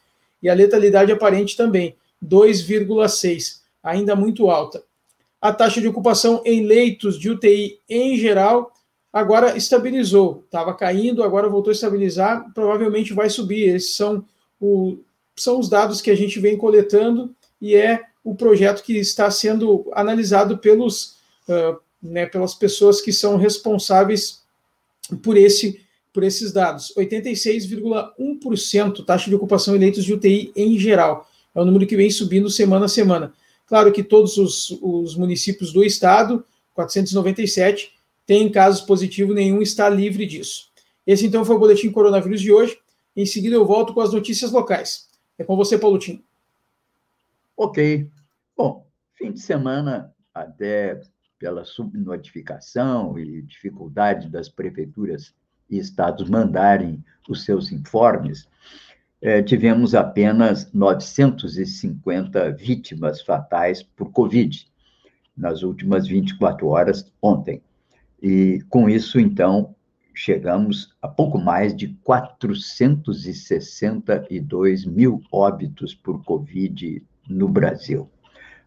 E 0.43 0.49
a 0.49 0.55
letalidade 0.55 1.13
aparente 1.13 1.57
também, 1.57 1.95
2,6 2.21 3.65
ainda 3.87 4.15
muito 4.17 4.51
alta. 4.51 4.83
A 5.41 5.53
taxa 5.53 5.81
de 5.81 5.87
ocupação 5.87 6.43
em 6.45 6.67
leitos 6.67 7.17
de 7.19 7.31
UTI 7.31 7.79
em 7.89 8.19
geral 8.19 8.73
agora 9.13 9.57
estabilizou, 9.57 10.43
estava 10.45 10.75
caindo, 10.75 11.23
agora 11.23 11.49
voltou 11.49 11.71
a 11.71 11.75
estabilizar, 11.75 12.53
provavelmente 12.53 13.15
vai 13.15 13.31
subir. 13.31 13.73
Esses 13.75 13.95
são, 13.95 14.25
o, 14.61 14.99
são 15.37 15.61
os 15.61 15.69
dados 15.69 16.01
que 16.01 16.11
a 16.11 16.17
gente 16.17 16.41
vem 16.41 16.57
coletando 16.57 17.33
e 17.61 17.77
é 17.77 18.03
o 18.25 18.35
projeto 18.35 18.83
que 18.83 18.99
está 18.99 19.31
sendo 19.31 19.89
analisado 19.93 20.59
pelos, 20.59 21.19
uh, 21.49 21.79
né, 22.03 22.27
pelas 22.27 22.55
pessoas 22.55 23.01
que 23.01 23.13
são 23.13 23.37
responsáveis 23.37 24.43
por, 25.23 25.37
esse, 25.37 25.81
por 26.13 26.25
esses 26.25 26.53
dados. 26.53 26.93
86,1% 26.99 29.05
taxa 29.05 29.31
de 29.31 29.37
ocupação 29.37 29.77
em 29.77 29.79
leitos 29.79 30.05
de 30.05 30.13
UTI 30.13 30.51
em 30.57 30.77
geral. 30.77 31.31
É 31.55 31.61
o 31.61 31.65
número 31.65 31.87
que 31.87 31.97
vem 31.97 32.11
subindo 32.11 32.51
semana 32.51 32.87
a 32.87 32.89
semana. 32.89 33.33
Claro 33.67 33.93
que 33.93 34.03
todos 34.03 34.37
os, 34.37 34.71
os 34.81 35.17
municípios 35.17 35.73
do 35.73 35.83
estado, 35.83 36.45
497, 36.75 37.93
têm 38.25 38.51
casos 38.51 38.81
positivos, 38.81 39.35
nenhum 39.35 39.61
está 39.61 39.89
livre 39.89 40.27
disso. 40.27 40.71
Esse 41.07 41.27
então 41.27 41.45
foi 41.45 41.57
o 41.57 41.59
boletim 41.59 41.91
coronavírus 41.91 42.41
de 42.41 42.53
hoje. 42.53 42.79
Em 43.15 43.27
seguida 43.27 43.57
eu 43.57 43.65
volto 43.65 43.95
com 43.95 44.01
as 44.01 44.13
notícias 44.13 44.53
locais. 44.53 45.09
É 45.39 45.45
com 45.45 45.57
você, 45.57 45.79
Paulotinho. 45.79 46.23
Ok. 47.57 48.11
Bom, 48.57 48.87
fim 49.15 49.33
de 49.33 49.41
semana, 49.41 50.13
até 50.35 51.01
pela 51.39 51.65
subnotificação 51.65 53.19
e 53.19 53.43
dificuldade 53.43 54.29
das 54.29 54.49
prefeituras 54.49 55.35
e 55.69 55.79
estados 55.79 56.29
mandarem 56.29 57.05
os 57.29 57.45
seus 57.45 57.73
informes, 57.73 58.49
é, 59.21 59.43
tivemos 59.43 59.95
apenas 59.95 60.73
950 60.73 62.53
vítimas 62.53 63.21
fatais 63.23 63.83
por 63.83 64.11
Covid 64.11 64.67
nas 65.37 65.63
últimas 65.63 66.07
24 66.07 66.67
horas 66.69 67.13
ontem. 67.21 67.61
E 68.23 68.61
com 68.69 68.89
isso, 68.89 69.19
então, 69.21 69.75
chegamos 70.15 70.95
a 71.03 71.09
pouco 71.09 71.37
mais 71.39 71.77
de 71.77 71.89
462 72.03 74.87
mil 74.87 75.21
óbitos 75.31 75.95
por 75.95 76.25
Covid 76.25 77.05
no 77.29 77.49
Brasil. 77.49 78.09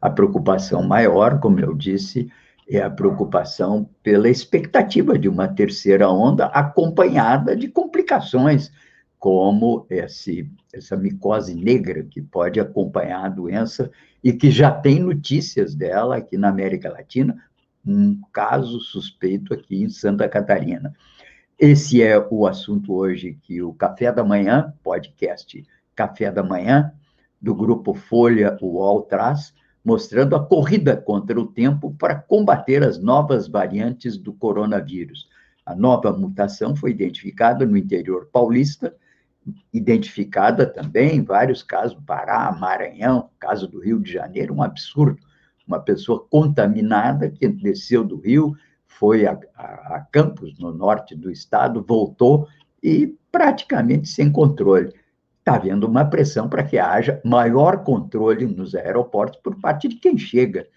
A 0.01 0.09
preocupação 0.09 0.81
maior, 0.83 1.39
como 1.39 1.59
eu 1.59 1.75
disse, 1.75 2.31
é 2.69 2.81
a 2.81 2.89
preocupação 2.89 3.89
pela 4.03 4.29
expectativa 4.29 5.17
de 5.17 5.27
uma 5.27 5.47
terceira 5.47 6.07
onda 6.09 6.45
acompanhada 6.45 7.55
de 7.55 7.67
complicações 7.67 8.71
como 9.19 9.86
esse, 9.89 10.49
essa 10.73 10.95
micose 10.95 11.53
negra 11.53 12.03
que 12.03 12.21
pode 12.21 12.60
acompanhar 12.60 13.25
a 13.25 13.29
doença 13.29 13.91
e 14.23 14.32
que 14.32 14.49
já 14.49 14.71
tem 14.71 14.99
notícias 14.99 15.75
dela 15.75 16.15
aqui 16.17 16.38
na 16.38 16.47
América 16.47 16.89
Latina, 16.89 17.36
um 17.86 18.19
caso 18.32 18.79
suspeito 18.79 19.53
aqui 19.53 19.84
em 19.84 19.89
Santa 19.89 20.27
Catarina. 20.29 20.95
Esse 21.60 22.01
é 22.01 22.17
o 22.32 22.47
assunto 22.47 22.93
hoje 22.93 23.38
que 23.43 23.62
o 23.62 23.73
Café 23.73 24.12
da 24.12 24.23
Manhã, 24.23 24.73
podcast 24.82 25.65
Café 25.93 26.32
da 26.32 26.41
Manhã, 26.41 26.93
do 27.41 27.53
grupo 27.53 27.93
Folha 27.93 28.58
UOL 28.62 29.01
traz, 29.01 29.53
mostrando 29.84 30.36
a 30.36 30.45
corrida 30.45 30.95
contra 30.95 31.38
o 31.38 31.45
tempo 31.45 31.93
para 31.99 32.15
combater 32.15 32.84
as 32.84 32.97
novas 32.97 33.49
variantes 33.49 34.17
do 34.17 34.32
coronavírus. 34.32 35.27
A 35.65 35.75
nova 35.75 36.12
mutação 36.13 36.75
foi 36.75 36.91
identificada 36.91 37.65
no 37.65 37.75
interior 37.75 38.29
paulista, 38.32 38.95
identificada 39.73 40.65
também 40.65 41.23
vários 41.23 41.63
casos, 41.63 41.97
Pará, 42.06 42.52
Maranhão, 42.52 43.30
caso 43.39 43.67
do 43.67 43.80
Rio 43.80 43.99
de 43.99 44.12
Janeiro, 44.12 44.54
um 44.54 44.62
absurdo. 44.62 45.19
Uma 45.67 45.80
pessoa 45.80 46.25
contaminada 46.30 47.30
que 47.30 47.47
desceu 47.47 48.04
do 48.04 48.17
Rio, 48.17 48.56
foi 48.88 49.25
a, 49.25 49.39
a, 49.56 49.95
a 49.95 50.08
Campos, 50.12 50.58
no 50.60 50.73
norte 50.73 51.15
do 51.15 51.32
estado, 51.32 51.86
voltou 51.88 52.47
e 52.84 53.15
praticamente 53.32 54.10
sem 54.10 54.32
controle. 54.32 54.93
Está 55.39 55.56
havendo 55.56 55.88
uma 55.88 56.04
pressão 56.04 56.49
para 56.49 56.63
que 56.63 56.78
haja 56.78 57.21
maior 57.23 57.84
controle 57.84 58.45
nos 58.45 58.75
aeroportos 58.75 59.39
por 59.41 59.60
parte 59.60 59.88
de 59.88 59.95
quem 59.95 60.17
chega 60.17 60.67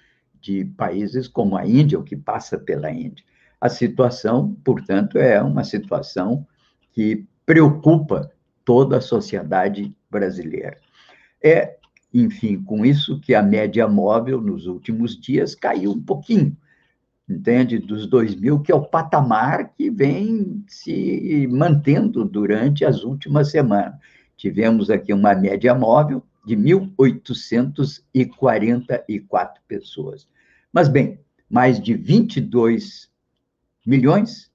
de 0.40 0.64
países 0.64 1.26
como 1.26 1.56
a 1.56 1.66
Índia, 1.66 1.98
ou 1.98 2.04
que 2.04 2.16
passa 2.16 2.58
pela 2.58 2.90
Índia. 2.90 3.24
A 3.60 3.68
situação, 3.68 4.54
portanto, 4.64 5.18
é 5.18 5.40
uma 5.40 5.64
situação 5.64 6.46
que 6.92 7.26
preocupa 7.46 8.30
toda 8.64 8.98
a 8.98 9.00
sociedade 9.00 9.94
brasileira. 10.10 10.78
É, 11.42 11.76
enfim, 12.12 12.62
com 12.62 12.84
isso 12.84 13.18
que 13.20 13.34
a 13.34 13.42
média 13.42 13.88
móvel 13.88 14.40
nos 14.40 14.66
últimos 14.66 15.18
dias 15.18 15.54
caiu 15.54 15.92
um 15.92 16.02
pouquinho, 16.02 16.54
entende? 17.28 17.78
Dos 17.78 18.06
2 18.06 18.34
mil, 18.36 18.60
que 18.60 18.70
é 18.70 18.74
o 18.74 18.84
patamar 18.84 19.72
que 19.74 19.90
vem 19.90 20.62
se 20.68 21.48
mantendo 21.50 22.24
durante 22.24 22.84
as 22.84 23.02
últimas 23.02 23.50
semanas. 23.50 23.94
Tivemos 24.36 24.90
aqui 24.90 25.12
uma 25.12 25.34
média 25.34 25.74
móvel 25.74 26.22
de 26.44 26.56
1.844 26.56 29.54
pessoas. 29.66 30.28
Mas, 30.72 30.88
bem, 30.88 31.18
mais 31.48 31.80
de 31.80 31.94
22 31.94 33.08
milhões 33.86 34.50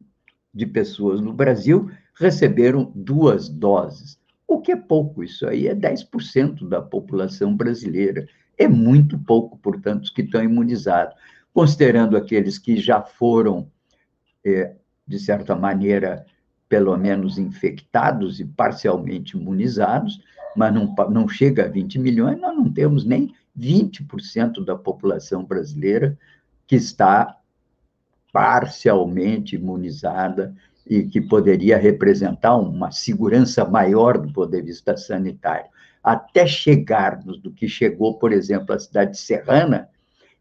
de 0.53 0.65
pessoas 0.65 1.21
no 1.21 1.31
Brasil 1.31 1.89
receberam 2.19 2.91
duas 2.95 3.47
doses, 3.47 4.19
o 4.47 4.61
que 4.61 4.71
é 4.71 4.75
pouco, 4.75 5.23
isso 5.23 5.45
aí 5.45 5.67
é 5.67 5.75
10% 5.75 6.67
da 6.67 6.81
população 6.81 7.55
brasileira. 7.55 8.27
É 8.57 8.67
muito 8.67 9.19
pouco, 9.19 9.57
portanto, 9.57 10.03
os 10.03 10.09
que 10.09 10.21
estão 10.21 10.41
imunizados. 10.41 11.15
Considerando 11.53 12.15
aqueles 12.15 12.57
que 12.57 12.77
já 12.77 13.01
foram, 13.01 13.69
é, 14.45 14.75
de 15.05 15.19
certa 15.19 15.53
maneira, 15.53 16.25
pelo 16.69 16.95
menos 16.95 17.37
infectados 17.37 18.39
e 18.39 18.45
parcialmente 18.45 19.35
imunizados, 19.35 20.21
mas 20.55 20.73
não, 20.73 20.95
não 21.09 21.27
chega 21.27 21.65
a 21.65 21.67
20 21.67 21.99
milhões, 21.99 22.39
nós 22.39 22.55
não 22.55 22.71
temos 22.71 23.05
nem 23.05 23.33
20% 23.57 24.63
da 24.63 24.75
população 24.75 25.43
brasileira 25.43 26.17
que 26.65 26.75
está 26.75 27.37
parcialmente 28.31 29.55
imunizada 29.55 30.55
e 30.89 31.03
que 31.03 31.21
poderia 31.21 31.77
representar 31.77 32.55
uma 32.55 32.91
segurança 32.91 33.65
maior 33.65 34.17
do 34.17 34.31
ponto 34.31 34.51
de 34.51 34.61
vista 34.61 34.95
sanitário. 34.95 35.69
Até 36.03 36.47
chegarmos 36.47 37.39
do 37.39 37.51
que 37.51 37.67
chegou, 37.67 38.17
por 38.17 38.31
exemplo, 38.31 38.73
a 38.73 38.79
cidade 38.79 39.11
de 39.11 39.17
Serrana, 39.17 39.89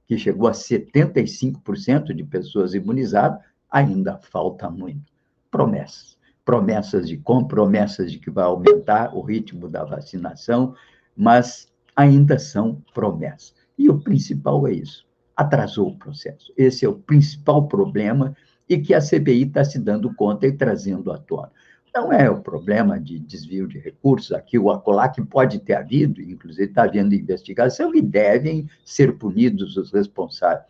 que 0.07 0.17
chegou 0.17 0.49
a 0.49 0.53
75% 0.53 2.15
de 2.15 2.25
pessoas 2.25 2.75
imunizadas, 2.75 3.41
ainda 3.71 4.19
falta 4.19 4.71
muito. 4.71 5.13
Promessas. 5.51 6.17
Promessas 6.45 7.09
de 7.09 7.17
compra, 7.17 7.57
promessas 7.57 8.13
de 8.13 8.19
que 8.19 8.31
vai 8.31 8.45
aumentar 8.45 9.17
o 9.17 9.21
ritmo 9.21 9.69
da 9.69 9.85
vacinação, 9.85 10.75
mas 11.17 11.69
ainda 11.97 12.39
são 12.39 12.81
promessas. 12.95 13.55
E 13.77 13.89
o 13.91 13.99
principal 13.99 14.67
é 14.69 14.73
isso: 14.73 15.05
atrasou 15.37 15.89
o 15.89 15.99
processo. 15.99 16.53
Esse 16.57 16.85
é 16.85 16.89
o 16.89 16.95
principal 16.95 17.67
problema 17.67 18.37
e 18.69 18.79
que 18.79 18.95
a 18.95 19.01
CPI 19.01 19.45
está 19.45 19.65
se 19.65 19.79
dando 19.79 20.13
conta 20.15 20.47
e 20.47 20.53
trazendo 20.53 21.13
à 21.13 21.19
tona. 21.19 21.51
Não 21.95 22.13
é 22.13 22.29
o 22.29 22.43
problema 22.43 23.01
de 23.01 23.19
desvio 23.19 23.67
de 23.67 23.79
recursos, 23.79 24.33
aqui 24.33 24.59
o 24.59 24.71
acolá 24.71 25.09
que 25.09 25.25
pode 25.25 25.59
ter 25.61 25.75
havido, 25.75 26.21
inclusive 26.21 26.69
está 26.69 26.85
havendo 26.85 27.15
investigação 27.15 27.95
e 27.95 28.03
devem 28.03 28.69
ser 28.85 29.17
punidos 29.17 29.79
os 29.79 29.93
responsáveis. 29.93 30.67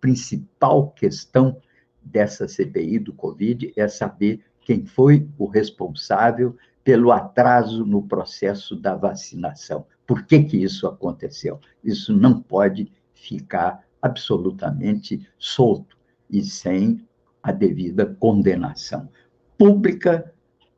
Principal 0.00 0.90
questão 0.92 1.56
dessa 2.00 2.46
CPI 2.46 3.00
do 3.00 3.12
Covid 3.12 3.72
é 3.74 3.88
saber 3.88 4.44
quem 4.60 4.86
foi 4.86 5.28
o 5.36 5.46
responsável 5.46 6.56
pelo 6.84 7.10
atraso 7.10 7.84
no 7.84 8.02
processo 8.02 8.76
da 8.76 8.94
vacinação. 8.94 9.84
Por 10.06 10.24
que, 10.24 10.44
que 10.44 10.56
isso 10.56 10.86
aconteceu? 10.86 11.58
Isso 11.82 12.16
não 12.16 12.40
pode 12.40 12.90
ficar 13.12 13.84
absolutamente 14.00 15.28
solto 15.38 15.98
e 16.30 16.42
sem 16.42 17.04
a 17.42 17.52
devida 17.52 18.06
condenação 18.18 19.08
pública, 19.56 20.32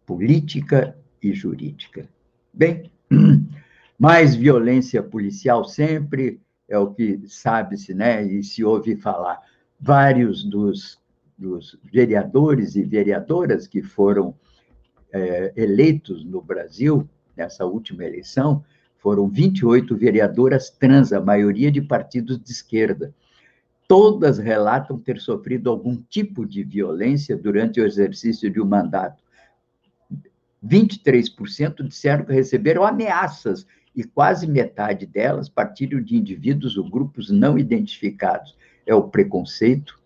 política 0.06 0.96
e 1.22 1.32
jurídica. 1.32 2.08
Bem, 2.52 2.90
mais 3.98 4.34
violência 4.34 5.02
policial 5.02 5.64
sempre 5.64 6.40
é 6.68 6.78
o 6.78 6.92
que 6.92 7.20
sabe-se, 7.26 7.94
né, 7.94 8.24
e 8.24 8.42
se 8.42 8.64
ouve 8.64 8.96
falar. 8.96 9.40
Vários 9.78 10.44
dos, 10.44 10.98
dos 11.36 11.78
vereadores 11.92 12.76
e 12.76 12.82
vereadoras 12.82 13.66
que 13.66 13.82
foram 13.82 14.34
é, 15.12 15.52
eleitos 15.56 16.24
no 16.24 16.40
Brasil 16.40 17.08
nessa 17.36 17.66
última 17.66 18.04
eleição 18.04 18.64
foram 18.98 19.28
28 19.28 19.96
vereadoras 19.96 20.70
trans, 20.70 21.12
a 21.12 21.20
maioria 21.20 21.72
de 21.72 21.82
partidos 21.82 22.38
de 22.38 22.50
esquerda 22.50 23.12
todas 23.92 24.38
relatam 24.38 24.98
ter 24.98 25.20
sofrido 25.20 25.68
algum 25.68 25.98
tipo 26.08 26.46
de 26.46 26.64
violência 26.64 27.36
durante 27.36 27.78
o 27.78 27.84
exercício 27.84 28.50
de 28.50 28.58
um 28.58 28.64
mandato. 28.64 29.22
23% 30.64 31.86
disseram 31.86 32.24
que 32.24 32.32
receberam 32.32 32.84
ameaças 32.84 33.66
e 33.94 34.02
quase 34.02 34.46
metade 34.46 35.04
delas 35.04 35.50
partiram 35.50 36.00
de 36.00 36.16
indivíduos 36.16 36.78
ou 36.78 36.88
grupos 36.88 37.28
não 37.28 37.58
identificados. 37.58 38.56
É 38.86 38.94
o 38.94 39.10
preconceito 39.10 40.00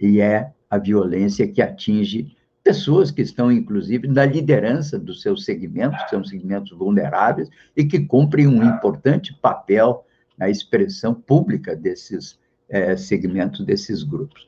e 0.00 0.18
é 0.18 0.50
a 0.70 0.78
violência 0.78 1.46
que 1.46 1.60
atinge 1.60 2.34
pessoas 2.64 3.10
que 3.10 3.20
estão, 3.20 3.52
inclusive, 3.52 4.08
na 4.08 4.24
liderança 4.24 4.98
dos 4.98 5.20
seus 5.20 5.44
segmentos, 5.44 6.02
que 6.04 6.08
são 6.08 6.24
segmentos 6.24 6.70
vulneráveis, 6.70 7.50
e 7.76 7.84
que 7.84 8.00
cumprem 8.00 8.46
um 8.46 8.64
importante 8.64 9.34
papel 9.34 10.06
na 10.38 10.48
expressão 10.48 11.12
pública 11.12 11.76
desses 11.76 12.38
é, 12.68 12.96
segmentos 12.96 13.64
desses 13.64 14.02
grupos. 14.02 14.46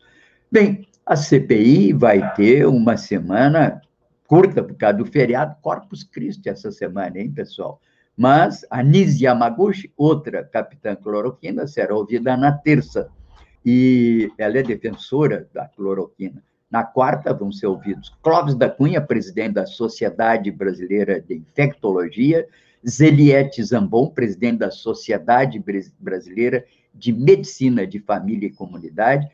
Bem, 0.50 0.86
a 1.04 1.16
CPI 1.16 1.92
vai 1.92 2.34
ter 2.34 2.66
uma 2.66 2.96
semana 2.96 3.80
curta 4.26 4.62
por 4.62 4.76
causa 4.76 4.98
do 4.98 5.06
feriado 5.06 5.56
Corpus 5.62 6.04
Christi 6.04 6.48
essa 6.48 6.70
semana, 6.70 7.18
hein, 7.18 7.32
pessoal? 7.32 7.80
Mas 8.16 8.66
a 8.68 8.82
Nise 8.82 9.24
Yamaguchi, 9.24 9.92
outra 9.96 10.44
capitã 10.44 10.94
cloroquina, 10.94 11.66
será 11.66 11.94
ouvida 11.94 12.36
na 12.36 12.52
terça. 12.52 13.08
E 13.64 14.30
ela 14.36 14.58
é 14.58 14.62
defensora 14.62 15.48
da 15.54 15.66
cloroquina. 15.68 16.42
Na 16.70 16.84
quarta 16.84 17.32
vão 17.32 17.50
ser 17.50 17.66
ouvidos 17.66 18.14
Clóvis 18.22 18.54
da 18.54 18.68
Cunha, 18.68 19.00
presidente 19.00 19.54
da 19.54 19.66
Sociedade 19.66 20.50
Brasileira 20.50 21.20
de 21.20 21.36
Infectologia, 21.36 22.46
Zeliette 22.86 23.62
Zambon, 23.62 24.10
presidente 24.10 24.58
da 24.58 24.70
Sociedade 24.70 25.62
Brasileira 25.98 26.64
de 26.94 27.12
Medicina 27.12 27.86
de 27.86 27.98
Família 28.00 28.48
e 28.48 28.52
Comunidade, 28.52 29.28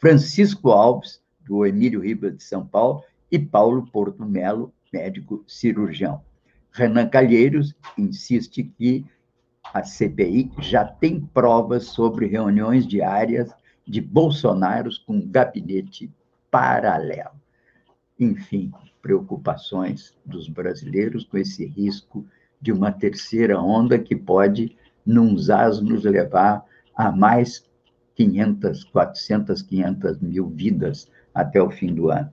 Francisco 0.00 0.70
Alves, 0.70 1.20
do 1.40 1.66
Emílio 1.66 2.00
Ribas 2.00 2.36
de 2.36 2.42
São 2.42 2.66
Paulo, 2.66 3.02
e 3.30 3.38
Paulo 3.38 3.86
Porto 3.86 4.24
Melo, 4.24 4.72
médico 4.92 5.44
cirurgião. 5.46 6.22
Renan 6.70 7.08
Calheiros 7.08 7.74
insiste 7.96 8.62
que 8.62 9.04
a 9.72 9.82
CPI 9.82 10.50
já 10.60 10.84
tem 10.84 11.20
provas 11.20 11.86
sobre 11.86 12.26
reuniões 12.26 12.86
diárias 12.86 13.50
de 13.86 14.00
Bolsonaros 14.00 14.98
com 14.98 15.20
gabinete 15.20 16.10
paralelo. 16.50 17.30
Enfim, 18.18 18.70
preocupações 19.00 20.14
dos 20.24 20.48
brasileiros 20.48 21.24
com 21.24 21.38
esse 21.38 21.66
risco 21.66 22.26
de 22.60 22.72
uma 22.72 22.92
terceira 22.92 23.60
onda 23.60 23.98
que 23.98 24.14
pode, 24.14 24.76
num 25.04 25.36
zaz, 25.36 25.80
nos 25.80 26.04
levar 26.04 26.64
a 26.94 27.10
mais 27.10 27.64
500, 28.14 28.84
400, 28.84 29.62
500 29.62 30.20
mil 30.20 30.48
vidas 30.48 31.08
até 31.34 31.62
o 31.62 31.70
fim 31.70 31.94
do 31.94 32.10
ano. 32.10 32.30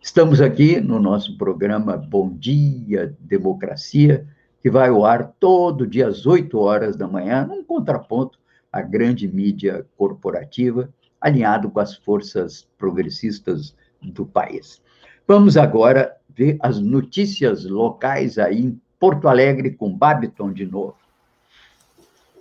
Estamos 0.00 0.40
aqui 0.40 0.80
no 0.80 1.00
nosso 1.00 1.36
programa 1.36 1.96
Bom 1.96 2.32
Dia 2.32 3.14
Democracia, 3.20 4.26
que 4.62 4.70
vai 4.70 4.88
ao 4.88 5.04
ar 5.04 5.32
todo 5.40 5.86
dia 5.86 6.06
às 6.06 6.26
8 6.26 6.58
horas 6.58 6.96
da 6.96 7.08
manhã, 7.08 7.44
num 7.44 7.64
contraponto 7.64 8.38
à 8.72 8.80
grande 8.80 9.26
mídia 9.26 9.86
corporativa, 9.96 10.88
alinhado 11.20 11.70
com 11.70 11.80
as 11.80 11.96
forças 11.96 12.68
progressistas 12.78 13.74
do 14.00 14.24
país. 14.24 14.80
Vamos 15.26 15.56
agora 15.56 16.16
ver 16.28 16.56
as 16.60 16.78
notícias 16.78 17.64
locais 17.64 18.38
aí 18.38 18.60
em 18.60 18.80
Porto 19.00 19.28
Alegre 19.28 19.72
com 19.72 19.92
Babiton 19.92 20.52
de 20.52 20.66
novo. 20.66 20.96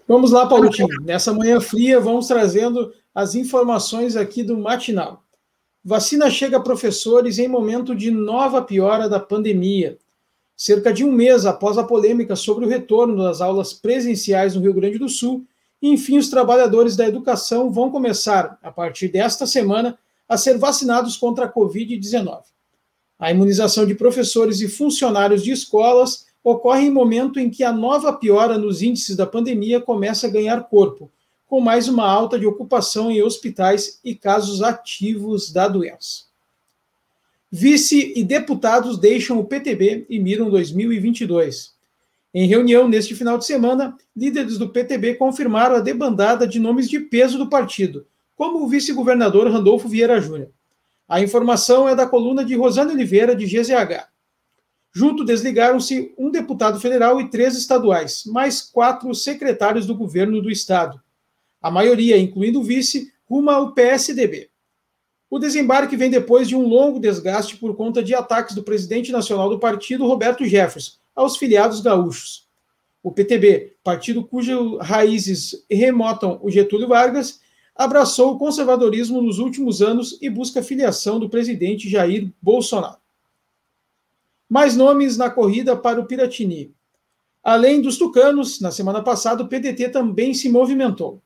Vamos 0.07 0.31
lá, 0.31 0.45
Paulotinho. 0.45 1.01
Nessa 1.01 1.33
manhã 1.33 1.59
fria, 1.59 1.99
vamos 1.99 2.27
trazendo 2.27 2.93
as 3.13 3.33
informações 3.33 4.15
aqui 4.15 4.43
do 4.43 4.57
matinal. 4.57 5.23
Vacina 5.83 6.29
chega 6.29 6.57
a 6.57 6.61
professores 6.61 7.39
em 7.39 7.47
momento 7.47 7.95
de 7.95 8.11
nova 8.11 8.61
piora 8.61 9.09
da 9.09 9.19
pandemia. 9.19 9.97
Cerca 10.55 10.93
de 10.93 11.03
um 11.03 11.11
mês 11.11 11.45
após 11.45 11.77
a 11.77 11.83
polêmica 11.83 12.35
sobre 12.35 12.65
o 12.65 12.67
retorno 12.67 13.17
das 13.17 13.41
aulas 13.41 13.73
presenciais 13.73 14.55
no 14.55 14.61
Rio 14.61 14.73
Grande 14.73 14.97
do 14.97 15.09
Sul, 15.09 15.45
enfim, 15.81 16.17
os 16.17 16.29
trabalhadores 16.29 16.95
da 16.95 17.07
educação 17.07 17.71
vão 17.71 17.91
começar, 17.91 18.57
a 18.61 18.71
partir 18.71 19.09
desta 19.09 19.45
semana, 19.45 19.97
a 20.27 20.37
ser 20.37 20.57
vacinados 20.57 21.17
contra 21.17 21.45
a 21.45 21.51
Covid-19. 21.51 22.41
A 23.19 23.31
imunização 23.31 23.85
de 23.85 23.95
professores 23.95 24.61
e 24.61 24.67
funcionários 24.67 25.43
de 25.43 25.51
escolas 25.51 26.24
ocorre 26.45 26.85
em 26.85 26.91
momento 26.91 27.39
em 27.39 27.49
que 27.49 27.63
a 27.63 27.73
nova 27.73 28.13
piora 28.13 28.55
nos 28.55 28.83
índices 28.83 29.15
da 29.15 29.25
pandemia 29.25 29.81
começa 29.81 30.27
a 30.27 30.29
ganhar 30.29 30.69
corpo, 30.69 31.11
com 31.47 31.59
mais 31.59 31.87
uma 31.87 32.07
alta 32.07 32.37
de 32.37 32.45
ocupação 32.45 33.09
em 33.09 33.23
hospitais 33.23 33.99
e 34.03 34.13
casos 34.13 34.61
ativos 34.61 35.51
da 35.51 35.67
doença. 35.67 36.25
Vice 37.51 38.13
e 38.15 38.23
deputados 38.23 38.99
deixam 38.99 39.39
o 39.39 39.45
PTB 39.45 40.05
e 40.07 40.19
miram 40.19 40.47
2022. 40.51 41.73
Em 42.31 42.45
reunião 42.45 42.87
neste 42.87 43.15
final 43.15 43.39
de 43.39 43.45
semana, 43.45 43.97
líderes 44.15 44.59
do 44.59 44.69
PTB 44.69 45.15
confirmaram 45.15 45.77
a 45.77 45.79
debandada 45.79 46.47
de 46.47 46.59
nomes 46.59 46.87
de 46.87 46.99
peso 46.99 47.39
do 47.39 47.49
partido, 47.49 48.05
como 48.35 48.63
o 48.63 48.67
vice-governador 48.67 49.49
Randolfo 49.49 49.87
Vieira 49.87 50.21
Júnior. 50.21 50.49
A 51.09 51.19
informação 51.21 51.89
é 51.89 51.95
da 51.95 52.05
coluna 52.05 52.45
de 52.45 52.53
Rosana 52.55 52.91
Oliveira, 52.93 53.35
de 53.35 53.47
GZH. 53.47 54.14
Junto 54.97 55.25
desligaram-se 55.25 56.13
um 56.17 56.31
deputado 56.31 56.79
federal 56.79 57.19
e 57.19 57.29
três 57.29 57.57
estaduais, 57.57 58.23
mais 58.25 58.61
quatro 58.61 59.13
secretários 59.13 59.85
do 59.85 59.93
governo 59.93 60.41
do 60.41 60.49
estado. 60.49 61.01
A 61.61 61.69
maioria, 61.69 62.17
incluindo 62.17 62.61
o 62.61 62.63
vice, 62.63 63.11
ruma 63.25 63.55
ao 63.55 63.73
PSDB. 63.73 64.49
O 65.29 65.37
desembarque 65.37 65.97
vem 65.97 66.09
depois 66.09 66.47
de 66.47 66.55
um 66.55 66.65
longo 66.65 66.97
desgaste 66.97 67.57
por 67.57 67.75
conta 67.75 68.01
de 68.01 68.15
ataques 68.15 68.55
do 68.55 68.63
presidente 68.63 69.11
nacional 69.11 69.49
do 69.49 69.59
partido, 69.59 70.07
Roberto 70.07 70.45
Jefferson, 70.45 70.93
aos 71.13 71.35
filiados 71.35 71.81
gaúchos. 71.81 72.47
O 73.03 73.11
PTB, 73.11 73.75
partido 73.83 74.23
cujas 74.23 74.57
raízes 74.79 75.65
remotam 75.69 76.39
o 76.41 76.49
Getúlio 76.49 76.87
Vargas, 76.87 77.41
abraçou 77.75 78.31
o 78.31 78.39
conservadorismo 78.39 79.21
nos 79.21 79.39
últimos 79.39 79.81
anos 79.81 80.17
e 80.21 80.29
busca 80.29 80.63
filiação 80.63 81.19
do 81.19 81.29
presidente 81.29 81.89
Jair 81.89 82.31
Bolsonaro. 82.41 83.04
Mais 84.49 84.75
nomes 84.75 85.17
na 85.17 85.29
corrida 85.29 85.75
para 85.75 85.99
o 85.99 86.05
Piratini. 86.05 86.73
Além 87.43 87.81
dos 87.81 87.97
tucanos, 87.97 88.59
na 88.59 88.71
semana 88.71 89.03
passada 89.03 89.43
o 89.43 89.47
PDT 89.47 89.89
também 89.89 90.33
se 90.33 90.49
movimentou. 90.49 91.21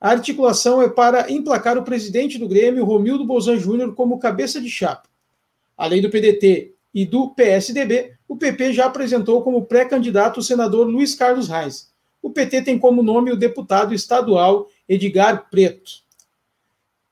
A 0.00 0.10
articulação 0.10 0.82
é 0.82 0.88
para 0.88 1.32
emplacar 1.32 1.78
o 1.78 1.82
presidente 1.82 2.38
do 2.38 2.46
Grêmio, 2.46 2.84
Romildo 2.84 3.24
Bolzan 3.24 3.56
Júnior, 3.56 3.94
como 3.94 4.18
cabeça 4.18 4.60
de 4.60 4.68
chapa. 4.68 5.08
Além 5.76 6.02
do 6.02 6.10
PDT 6.10 6.74
e 6.92 7.04
do 7.06 7.30
PSDB, 7.30 8.12
o 8.28 8.36
PP 8.36 8.72
já 8.72 8.86
apresentou 8.86 9.42
como 9.42 9.64
pré-candidato 9.64 10.40
o 10.40 10.42
senador 10.42 10.86
Luiz 10.86 11.14
Carlos 11.14 11.48
Reis. 11.48 11.92
O 12.22 12.30
PT 12.30 12.62
tem 12.62 12.78
como 12.78 13.02
nome 13.02 13.32
o 13.32 13.36
deputado 13.36 13.94
estadual 13.94 14.68
Edgar 14.88 15.48
Preto. 15.50 16.04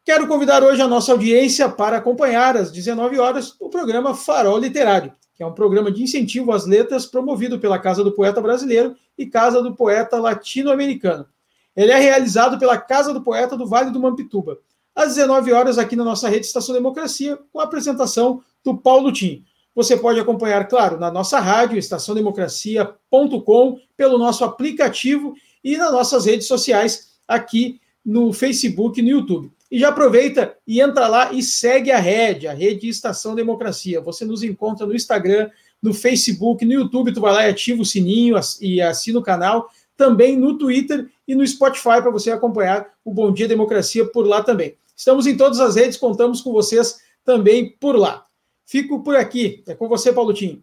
Quero 0.04 0.26
convidar 0.26 0.62
hoje 0.62 0.82
a 0.82 0.88
nossa 0.88 1.12
audiência 1.12 1.68
para 1.68 1.96
acompanhar 1.96 2.56
às 2.56 2.70
19 2.72 3.18
horas 3.18 3.54
o 3.60 3.68
programa 3.68 4.14
Farol 4.14 4.58
Literário, 4.58 5.12
que 5.42 5.44
é 5.44 5.48
um 5.48 5.52
programa 5.52 5.90
de 5.90 6.04
incentivo 6.04 6.52
às 6.52 6.66
letras 6.66 7.04
promovido 7.04 7.58
pela 7.58 7.76
Casa 7.76 8.04
do 8.04 8.12
Poeta 8.12 8.40
Brasileiro 8.40 8.94
e 9.18 9.26
Casa 9.26 9.60
do 9.60 9.74
Poeta 9.74 10.16
Latino-Americano. 10.16 11.26
Ele 11.74 11.90
é 11.90 11.98
realizado 11.98 12.60
pela 12.60 12.78
Casa 12.78 13.12
do 13.12 13.22
Poeta 13.22 13.56
do 13.56 13.66
Vale 13.66 13.90
do 13.90 13.98
Mampituba, 13.98 14.60
às 14.94 15.16
19 15.16 15.52
horas 15.52 15.78
aqui 15.78 15.96
na 15.96 16.04
nossa 16.04 16.28
rede 16.28 16.46
Estação 16.46 16.72
Democracia, 16.72 17.36
com 17.52 17.58
a 17.58 17.64
apresentação 17.64 18.40
do 18.62 18.78
Paulo 18.78 19.10
Tim. 19.10 19.44
Você 19.74 19.96
pode 19.96 20.20
acompanhar, 20.20 20.68
claro, 20.68 21.00
na 21.00 21.10
nossa 21.10 21.40
rádio, 21.40 21.76
estaçãodemocracia.com, 21.76 23.80
pelo 23.96 24.18
nosso 24.18 24.44
aplicativo 24.44 25.34
e 25.64 25.76
nas 25.76 25.90
nossas 25.90 26.24
redes 26.24 26.46
sociais, 26.46 27.16
aqui 27.26 27.80
no 28.04 28.32
Facebook 28.32 29.00
e 29.00 29.02
no 29.02 29.08
YouTube. 29.08 29.50
E 29.72 29.78
já 29.78 29.88
aproveita 29.88 30.54
e 30.66 30.82
entra 30.82 31.08
lá 31.08 31.32
e 31.32 31.42
segue 31.42 31.90
a 31.90 31.98
rede, 31.98 32.46
a 32.46 32.52
rede 32.52 32.90
Estação 32.90 33.34
Democracia. 33.34 34.02
Você 34.02 34.22
nos 34.22 34.42
encontra 34.42 34.84
no 34.84 34.94
Instagram, 34.94 35.50
no 35.80 35.94
Facebook, 35.94 36.62
no 36.62 36.74
YouTube, 36.74 37.14
tu 37.14 37.22
vai 37.22 37.32
lá 37.32 37.46
e 37.46 37.50
ativa 37.50 37.80
o 37.80 37.86
sininho 37.86 38.38
e 38.60 38.82
assina 38.82 39.18
o 39.18 39.22
canal 39.22 39.70
também 39.96 40.36
no 40.36 40.58
Twitter 40.58 41.10
e 41.26 41.34
no 41.34 41.46
Spotify 41.46 42.02
para 42.02 42.10
você 42.10 42.30
acompanhar 42.30 42.86
o 43.02 43.14
Bom 43.14 43.32
Dia 43.32 43.48
Democracia 43.48 44.04
por 44.04 44.26
lá 44.26 44.42
também. 44.42 44.76
Estamos 44.94 45.26
em 45.26 45.38
todas 45.38 45.58
as 45.58 45.74
redes, 45.74 45.96
contamos 45.96 46.42
com 46.42 46.52
vocês 46.52 47.00
também 47.24 47.74
por 47.80 47.96
lá. 47.96 48.26
Fico 48.66 49.02
por 49.02 49.16
aqui. 49.16 49.64
É 49.66 49.74
com 49.74 49.88
você, 49.88 50.12
Paulo 50.12 50.34
Tim. 50.34 50.62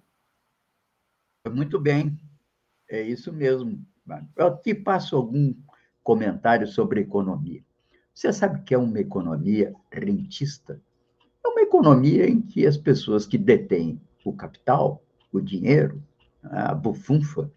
Muito 1.52 1.80
bem. 1.80 2.16
É 2.88 3.02
isso 3.02 3.34
mesmo. 3.34 3.84
Eu 4.38 4.46
aqui 4.46 4.76
passo 4.76 5.16
algum 5.16 5.56
comentário 6.04 6.68
sobre 6.68 7.02
economia. 7.02 7.64
Você 8.20 8.34
sabe 8.34 8.64
que 8.64 8.74
é 8.74 8.78
uma 8.78 9.00
economia 9.00 9.74
rentista? 9.90 10.78
É 11.42 11.48
uma 11.48 11.62
economia 11.62 12.30
em 12.30 12.42
que 12.42 12.68
as 12.68 12.76
pessoas 12.76 13.26
que 13.26 13.38
detêm 13.38 13.98
o 14.26 14.34
capital, 14.34 15.02
o 15.32 15.40
dinheiro, 15.40 16.04
a 16.44 16.76
bufunfa, 16.76 17.50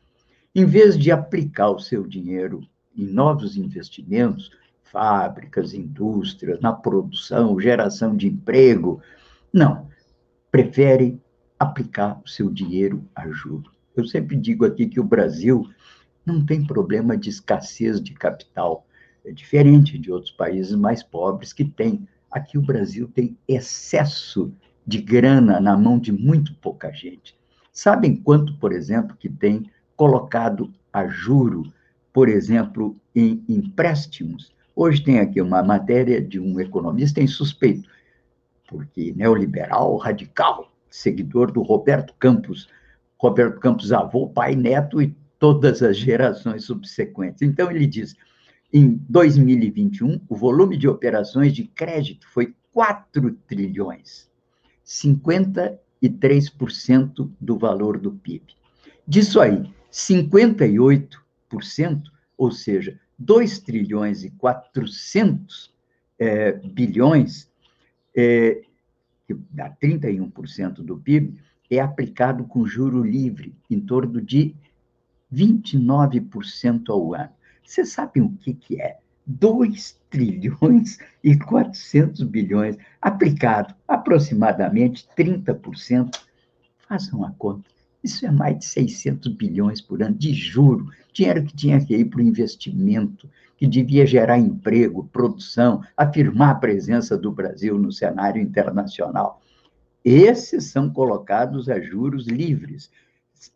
em 0.55 0.65
vez 0.65 0.97
de 0.97 1.11
aplicar 1.11 1.71
o 1.71 1.81
seu 1.81 2.07
dinheiro 2.07 2.65
em 2.97 3.05
novos 3.05 3.57
investimentos, 3.57 4.53
fábricas, 4.85 5.75
indústrias, 5.75 6.61
na 6.61 6.73
produção, 6.73 7.59
geração 7.59 8.17
de 8.17 8.29
emprego, 8.29 9.03
não, 9.53 9.89
prefere 10.49 11.21
aplicar 11.59 12.23
o 12.25 12.29
seu 12.29 12.49
dinheiro 12.49 13.05
a 13.17 13.29
juros. 13.29 13.73
Eu 13.97 14.05
sempre 14.05 14.37
digo 14.37 14.65
aqui 14.65 14.87
que 14.87 15.01
o 15.01 15.05
Brasil 15.05 15.69
não 16.25 16.47
tem 16.47 16.65
problema 16.65 17.17
de 17.17 17.31
escassez 17.31 18.01
de 18.01 18.15
capital, 18.15 18.87
é 19.25 19.33
diferente 19.33 19.99
de 19.99 20.11
outros 20.11 20.33
países 20.33 20.75
mais 20.75 21.03
pobres 21.03 21.53
que 21.53 21.65
têm. 21.65 22.07
Aqui 22.31 22.59
o 22.59 22.63
Brasil 22.63 23.09
tem 23.09 23.37
excesso 23.47 24.53
de 24.87 25.01
grana 25.01 25.61
na 25.61 25.77
mão 25.77 25.99
de 25.99 26.13
muito 26.13 26.55
pouca 26.57 26.93
gente. 26.93 27.37
Sabem 27.73 28.17
quanto, 28.17 28.57
por 28.59 28.73
exemplo, 28.73 29.17
que 29.17 29.29
tem 29.29 29.71
colocado 29.97 30.73
a 30.93 31.07
juro, 31.07 31.73
por 32.13 32.29
exemplo, 32.29 32.97
em 33.15 33.43
empréstimos. 33.49 34.53
Hoje 34.75 35.03
tem 35.03 35.21
aqui 35.21 35.41
uma 35.41 35.63
matéria 35.63 36.21
de 36.21 36.41
um 36.41 36.59
economista 36.59 37.21
em 37.21 37.27
suspeito, 37.27 37.89
porque 38.69 39.13
neoliberal, 39.15 39.97
radical, 39.97 40.73
seguidor 40.91 41.51
do 41.51 41.63
Roberto 41.63 42.15
Campos, 42.19 42.69
Roberto 43.19 43.61
Campos 43.61 43.93
avô, 43.93 44.29
pai, 44.29 44.57
neto 44.57 45.01
e 45.01 45.15
todas 45.39 45.83
as 45.83 45.97
gerações 45.97 46.65
subsequentes. 46.65 47.43
Então 47.43 47.71
ele 47.71 47.87
diz, 47.87 48.17
em 48.73 48.97
2021, 49.09 50.21
o 50.29 50.37
volume 50.37 50.79
de 50.79 50.89
operações 50.89 51.53
de 51.53 51.65
crédito 51.65 52.27
foi 52.29 52.55
4 52.73 53.37
trilhões, 53.47 54.31
53% 54.85 57.31
do 57.39 57.59
valor 57.59 57.99
do 57.99 58.13
PIB. 58.13 58.57
Disso 59.07 59.41
aí, 59.41 59.71
58%, 59.91 62.03
ou 62.39 62.51
seja, 62.51 62.99
2 63.19 63.59
trilhões 63.59 64.25
e 64.25 64.31
400 64.31 65.71
é, 66.19 66.53
bilhões, 66.53 67.51
é, 68.17 68.63
que 69.27 69.35
dá 69.51 69.69
31% 69.71 70.77
do 70.77 70.97
PIB, 70.97 71.39
é 71.71 71.79
aplicado 71.79 72.45
com 72.45 72.67
juro 72.67 73.03
livre, 73.03 73.55
em 73.71 73.81
torno 73.81 74.19
de 74.21 74.55
29% 75.33 76.89
ao 76.89 77.15
ano. 77.15 77.31
Vocês 77.65 77.91
sabem 77.91 78.23
o 78.23 78.31
que, 78.31 78.55
que 78.55 78.81
é? 78.81 78.99
2 79.27 80.01
trilhões 80.11 80.99
e 81.23 81.39
400 81.39 82.23
bilhões 82.25 82.77
aplicado 83.01 83.75
aproximadamente 83.87 85.07
30%. 85.17 86.19
Façam 86.89 87.25
a 87.25 87.31
conta. 87.33 87.71
Isso 88.03 88.27
é 88.27 88.31
mais 88.31 88.59
de 88.59 88.65
600 88.65 89.33
bilhões 89.35 89.81
por 89.81 90.03
ano 90.03 90.17
de 90.17 90.35
juro, 90.35 90.91
dinheiro 91.13 91.45
que 91.45 91.55
tinha 91.55 91.85
que 91.85 91.95
ir 91.95 92.07
para 92.07 92.19
o 92.19 92.23
investimento, 92.23 93.31
que 93.57 93.67
devia 93.67 94.05
gerar 94.05 94.39
emprego, 94.39 95.09
produção, 95.13 95.83
afirmar 95.97 96.51
a 96.51 96.55
presença 96.57 97.17
do 97.17 97.31
Brasil 97.31 97.79
no 97.79 97.93
cenário 97.93 98.43
internacional. 98.43 99.41
Esses 100.05 100.65
são 100.65 100.91
colocados 100.91 101.69
a 101.69 101.81
juros 101.81 102.27
livres, 102.27 102.91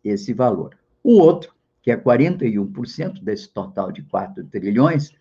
esse 0.01 0.33
valor. 0.33 0.77
O 1.03 1.19
outro, 1.19 1.53
que 1.87 1.91
é 1.91 1.95
41% 1.95 3.23
desse 3.23 3.47
total 3.47 3.93
de 3.93 4.01
4 4.01 4.43
trilhões, 4.47 5.13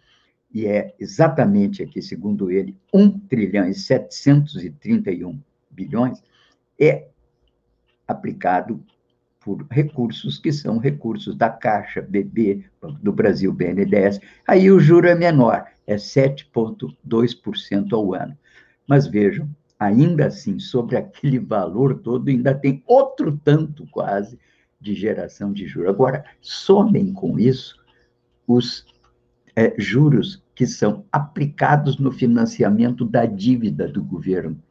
e 0.52 0.66
é 0.66 0.96
exatamente 0.98 1.80
aqui, 1.80 2.02
segundo 2.02 2.50
ele, 2.50 2.76
1 2.92 3.20
trilhão 3.20 3.68
e 3.68 3.72
731 3.72 5.38
bilhões, 5.70 6.20
é 6.76 7.06
aplicado 8.08 8.82
por 9.38 9.64
recursos 9.70 10.40
que 10.40 10.52
são 10.52 10.78
recursos 10.78 11.36
da 11.36 11.48
Caixa, 11.48 12.02
BB, 12.02 12.64
Banco 12.82 12.98
do 12.98 13.12
Brasil, 13.12 13.52
BNDES. 13.52 14.18
Aí 14.44 14.68
o 14.68 14.80
juro 14.80 15.06
é 15.06 15.14
menor, 15.14 15.66
é 15.86 15.94
7,2% 15.94 17.92
ao 17.92 18.12
ano. 18.12 18.36
Mas 18.88 19.06
vejam, 19.06 19.48
ainda 19.78 20.26
assim, 20.26 20.58
sobre 20.58 20.96
aquele 20.96 21.38
valor 21.38 22.00
todo, 22.00 22.28
ainda 22.28 22.52
tem 22.52 22.82
outro 22.88 23.40
tanto 23.44 23.86
quase 23.86 24.36
de 24.80 24.94
geração 24.94 25.52
de 25.52 25.66
juros. 25.66 25.90
Agora, 25.90 26.24
somem 26.40 27.12
com 27.12 27.38
isso 27.38 27.76
os 28.46 28.86
é, 29.54 29.74
juros 29.78 30.42
que 30.54 30.66
são 30.66 31.04
aplicados 31.10 31.98
no 31.98 32.12
financiamento 32.12 33.04
da 33.04 33.26
dívida 33.26 33.88
do 33.88 34.02
governo, 34.02 34.62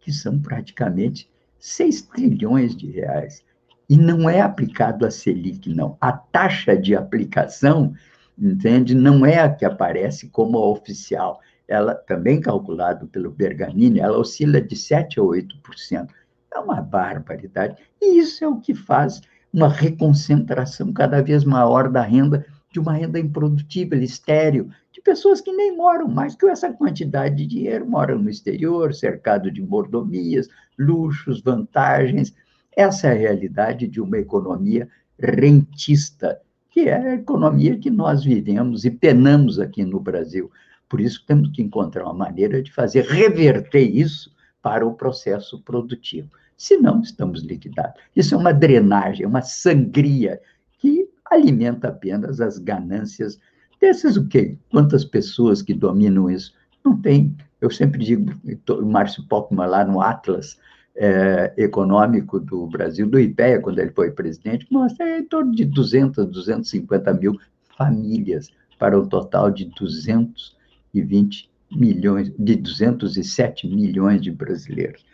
que 0.00 0.12
são 0.12 0.38
praticamente 0.40 1.30
6 1.58 2.02
trilhões 2.02 2.76
de 2.76 2.90
reais. 2.90 3.44
E 3.88 3.96
não 3.96 4.28
é 4.28 4.40
aplicado 4.40 5.06
a 5.06 5.10
Selic, 5.10 5.72
não. 5.72 5.96
A 6.00 6.12
taxa 6.12 6.76
de 6.76 6.94
aplicação, 6.94 7.94
entende, 8.38 8.94
não 8.94 9.24
é 9.24 9.40
a 9.40 9.52
que 9.52 9.64
aparece 9.64 10.28
como 10.28 10.58
oficial. 10.58 11.40
Ela, 11.66 11.94
também 11.94 12.40
calculado 12.40 13.06
pelo 13.08 13.30
Bergamini, 13.30 14.00
ela 14.00 14.18
oscila 14.18 14.60
de 14.60 14.76
7% 14.76 15.18
a 15.18 15.22
8%. 15.22 16.08
É 16.54 16.58
uma 16.58 16.80
barbaridade. 16.80 17.76
E 18.00 18.18
isso 18.18 18.44
é 18.44 18.48
o 18.48 18.60
que 18.60 18.74
faz 18.74 19.20
uma 19.52 19.68
reconcentração 19.68 20.92
cada 20.92 21.22
vez 21.22 21.44
maior 21.44 21.88
da 21.88 22.02
renda, 22.02 22.44
de 22.70 22.78
uma 22.78 22.92
renda 22.92 23.18
improdutível, 23.18 24.02
estéreo, 24.02 24.70
de 24.92 25.00
pessoas 25.00 25.40
que 25.40 25.52
nem 25.52 25.76
moram 25.76 26.08
mais 26.08 26.34
que 26.34 26.46
essa 26.46 26.72
quantidade 26.72 27.36
de 27.36 27.46
dinheiro, 27.46 27.86
moram 27.86 28.18
no 28.18 28.28
exterior, 28.28 28.94
cercado 28.94 29.50
de 29.50 29.62
mordomias, 29.62 30.48
luxos, 30.78 31.40
vantagens, 31.40 32.34
essa 32.78 33.08
é 33.08 33.10
a 33.10 33.14
realidade 33.14 33.88
de 33.88 34.00
uma 34.00 34.18
economia 34.18 34.88
rentista, 35.18 36.40
que 36.70 36.88
é 36.88 36.94
a 36.94 37.14
economia 37.16 37.76
que 37.76 37.90
nós 37.90 38.22
vivemos 38.22 38.84
e 38.84 38.90
penamos 38.90 39.58
aqui 39.58 39.84
no 39.84 39.98
Brasil. 39.98 40.48
Por 40.88 41.00
isso 41.00 41.24
temos 41.26 41.50
que 41.50 41.60
encontrar 41.60 42.04
uma 42.04 42.14
maneira 42.14 42.62
de 42.62 42.72
fazer 42.72 43.04
reverter 43.04 43.82
isso 43.82 44.32
para 44.62 44.86
o 44.86 44.94
processo 44.94 45.60
produtivo. 45.62 46.30
Senão, 46.58 47.00
estamos 47.00 47.42
liquidados. 47.42 48.00
Isso 48.16 48.34
é 48.34 48.36
uma 48.36 48.52
drenagem, 48.52 49.24
uma 49.24 49.42
sangria 49.42 50.40
que 50.80 51.08
alimenta 51.30 51.88
apenas 51.88 52.40
as 52.40 52.58
ganâncias 52.58 53.38
desses 53.80 54.16
o 54.16 54.26
quê? 54.26 54.58
Quantas 54.68 55.04
pessoas 55.04 55.62
que 55.62 55.72
dominam 55.72 56.28
isso? 56.28 56.52
Não 56.84 57.00
tem. 57.00 57.36
Eu 57.60 57.70
sempre 57.70 58.04
digo, 58.04 58.34
o 58.70 58.86
Márcio 58.86 59.24
Pockmann 59.28 59.68
lá 59.68 59.84
no 59.84 60.00
Atlas 60.00 60.58
é, 60.96 61.54
Econômico 61.56 62.40
do 62.40 62.66
Brasil, 62.66 63.08
do 63.08 63.20
IPEA, 63.20 63.60
quando 63.60 63.78
ele 63.78 63.92
foi 63.92 64.10
presidente, 64.10 64.66
mostra 64.68 65.08
é 65.08 65.18
em 65.20 65.24
torno 65.24 65.54
de 65.54 65.64
200, 65.64 66.26
250 66.26 67.14
mil 67.14 67.38
famílias 67.76 68.50
para 68.80 68.98
um 68.98 69.06
total 69.06 69.48
de 69.48 69.66
220 69.66 71.48
milhões, 71.70 72.32
de 72.36 72.56
207 72.56 73.68
milhões 73.68 74.20
de 74.20 74.32
brasileiros. 74.32 75.04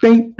Bem, 0.00 0.34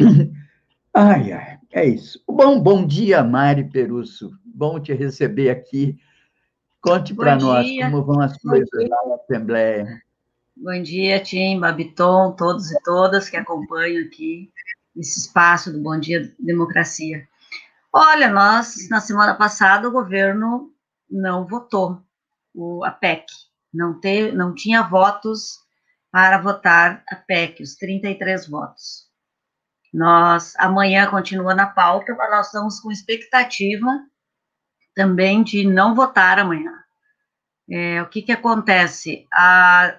ai, 0.97 1.33
ai, 1.33 1.59
é 1.73 1.85
isso. 1.85 2.23
Bom, 2.27 2.61
bom 2.61 2.87
dia, 2.87 3.23
Mari 3.23 3.65
Perusso. 3.65 4.33
Bom 4.45 4.81
te 4.81 4.95
receber 4.95 5.51
aqui. 5.51 5.99
Conte 6.81 7.15
para 7.15 7.37
nós 7.37 7.67
como 7.83 8.05
vão 8.05 8.21
as 8.21 8.37
coisas 8.39 8.69
lá 8.73 9.09
na 9.09 9.15
Assembleia. 9.17 10.03
Bom 10.57 10.83
dia, 10.83 11.23
Tim, 11.23 11.61
Babiton, 11.61 12.33
todos 12.33 12.71
e 12.71 12.83
todas 12.83 13.29
que 13.29 13.37
acompanham 13.37 14.07
aqui 14.07 14.51
esse 14.97 15.21
espaço 15.21 15.71
do 15.71 15.83
Bom 15.83 16.01
Dia 16.01 16.35
Democracia. 16.39 17.29
Olha, 17.93 18.29
nós, 18.29 18.89
na 18.89 19.01
semana 19.01 19.35
passada, 19.35 19.89
o 19.89 19.93
governo 19.93 20.73
não 21.11 21.47
votou 21.47 22.01
o, 22.55 22.85
a 22.85 22.91
PEC, 22.91 23.27
não, 23.73 24.01
te, 24.01 24.33
não 24.33 24.55
tinha 24.55 24.83
votos 24.83 25.59
para 26.11 26.39
votar 26.39 27.05
a 27.11 27.17
PEC, 27.17 27.63
os 27.63 27.75
33 27.77 28.49
votos. 28.49 29.06
Nós, 29.97 30.55
amanhã 30.59 31.09
continua 31.09 31.55
na 31.55 31.67
pauta, 31.67 32.15
mas 32.15 32.31
nós 32.31 32.47
estamos 32.47 32.81
com 32.81 32.93
expectativa 32.93 33.87
também 34.95 35.43
de 35.43 35.67
não 35.67 35.95
votar 35.95 36.39
amanhã. 36.39 36.71
É, 37.67 38.03
o 38.03 38.09
que, 38.11 38.21
que 38.21 38.31
acontece? 38.31 39.27
A, 39.33 39.99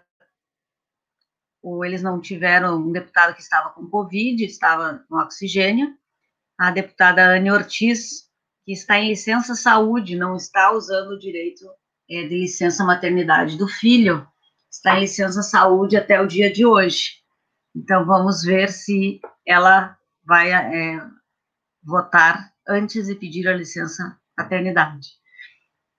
ou 1.64 1.84
eles 1.84 2.04
não 2.04 2.22
tiveram 2.22 2.78
um 2.78 2.92
deputado 2.92 3.34
que 3.34 3.42
estava 3.42 3.72
com 3.72 3.90
Covid, 3.90 4.46
estava 4.46 5.04
no 5.10 5.18
oxigênio, 5.20 5.98
a 6.60 6.70
deputada 6.70 7.36
Anne 7.36 7.52
Ortiz, 7.52 8.30
que 8.64 8.74
está 8.74 9.00
em 9.00 9.10
licença 9.10 9.56
saúde, 9.56 10.16
não 10.16 10.36
está 10.36 10.74
usando 10.74 11.14
o 11.14 11.20
direito 11.20 11.66
é, 12.08 12.22
de 12.22 12.38
licença 12.38 12.84
maternidade 12.84 13.58
do 13.58 13.68
filho, 13.68 14.28
está 14.70 14.96
em 14.96 15.02
licença 15.02 15.42
saúde 15.42 15.98
até 15.98 16.22
o 16.22 16.28
dia 16.28 16.54
de 16.54 16.68
hoje. 16.68 17.18
Então, 17.78 18.04
vamos 18.06 18.42
ver 18.42 18.70
se 18.70 19.22
ela 19.46 19.96
vai 20.26 20.52
é, 20.52 21.00
votar 21.84 22.52
antes 22.68 23.06
de 23.06 23.14
pedir 23.14 23.48
a 23.48 23.54
licença 23.54 24.18
paternidade. 24.36 25.10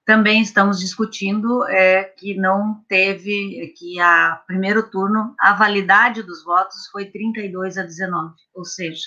Também 0.04 0.42
estamos 0.42 0.80
discutindo 0.80 1.64
é, 1.68 2.02
que 2.02 2.34
não 2.34 2.82
teve, 2.88 3.72
que 3.76 4.00
a 4.00 4.42
primeiro 4.46 4.90
turno, 4.90 5.36
a 5.38 5.52
validade 5.52 6.22
dos 6.22 6.42
votos 6.42 6.88
foi 6.90 7.06
32 7.06 7.78
a 7.78 7.82
19, 7.82 8.34
ou 8.54 8.64
seja, 8.64 9.04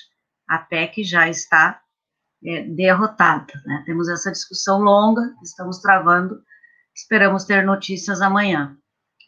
a 0.47 0.57
PEC 0.59 1.03
já 1.03 1.28
está 1.28 1.82
é, 2.45 2.63
derrotada. 2.63 3.53
Né? 3.65 3.84
Temos 3.86 4.07
essa 4.07 4.32
discussão 4.32 4.80
longa, 4.80 5.36
estamos 5.43 5.80
travando, 5.80 6.41
esperamos 6.95 7.43
ter 7.43 7.65
notícias 7.65 8.22
amanhã. 8.22 8.78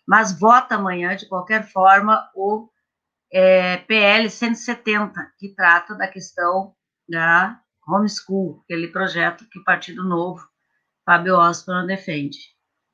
Mas 0.07 0.37
vota 0.37 0.75
amanhã, 0.75 1.15
de 1.15 1.27
qualquer 1.27 1.69
forma, 1.71 2.21
o 2.35 2.69
é, 3.33 3.77
PL 3.77 4.29
170, 4.29 5.33
que 5.39 5.49
trata 5.55 5.95
da 5.95 6.07
questão 6.07 6.75
da 7.09 7.59
homeschool, 7.87 8.61
aquele 8.63 8.87
projeto 8.89 9.45
que 9.49 9.57
o 9.57 9.63
Partido 9.63 10.03
Novo, 10.07 10.47
Fábio 11.03 11.35
Osman, 11.35 11.87
defende. 11.87 12.37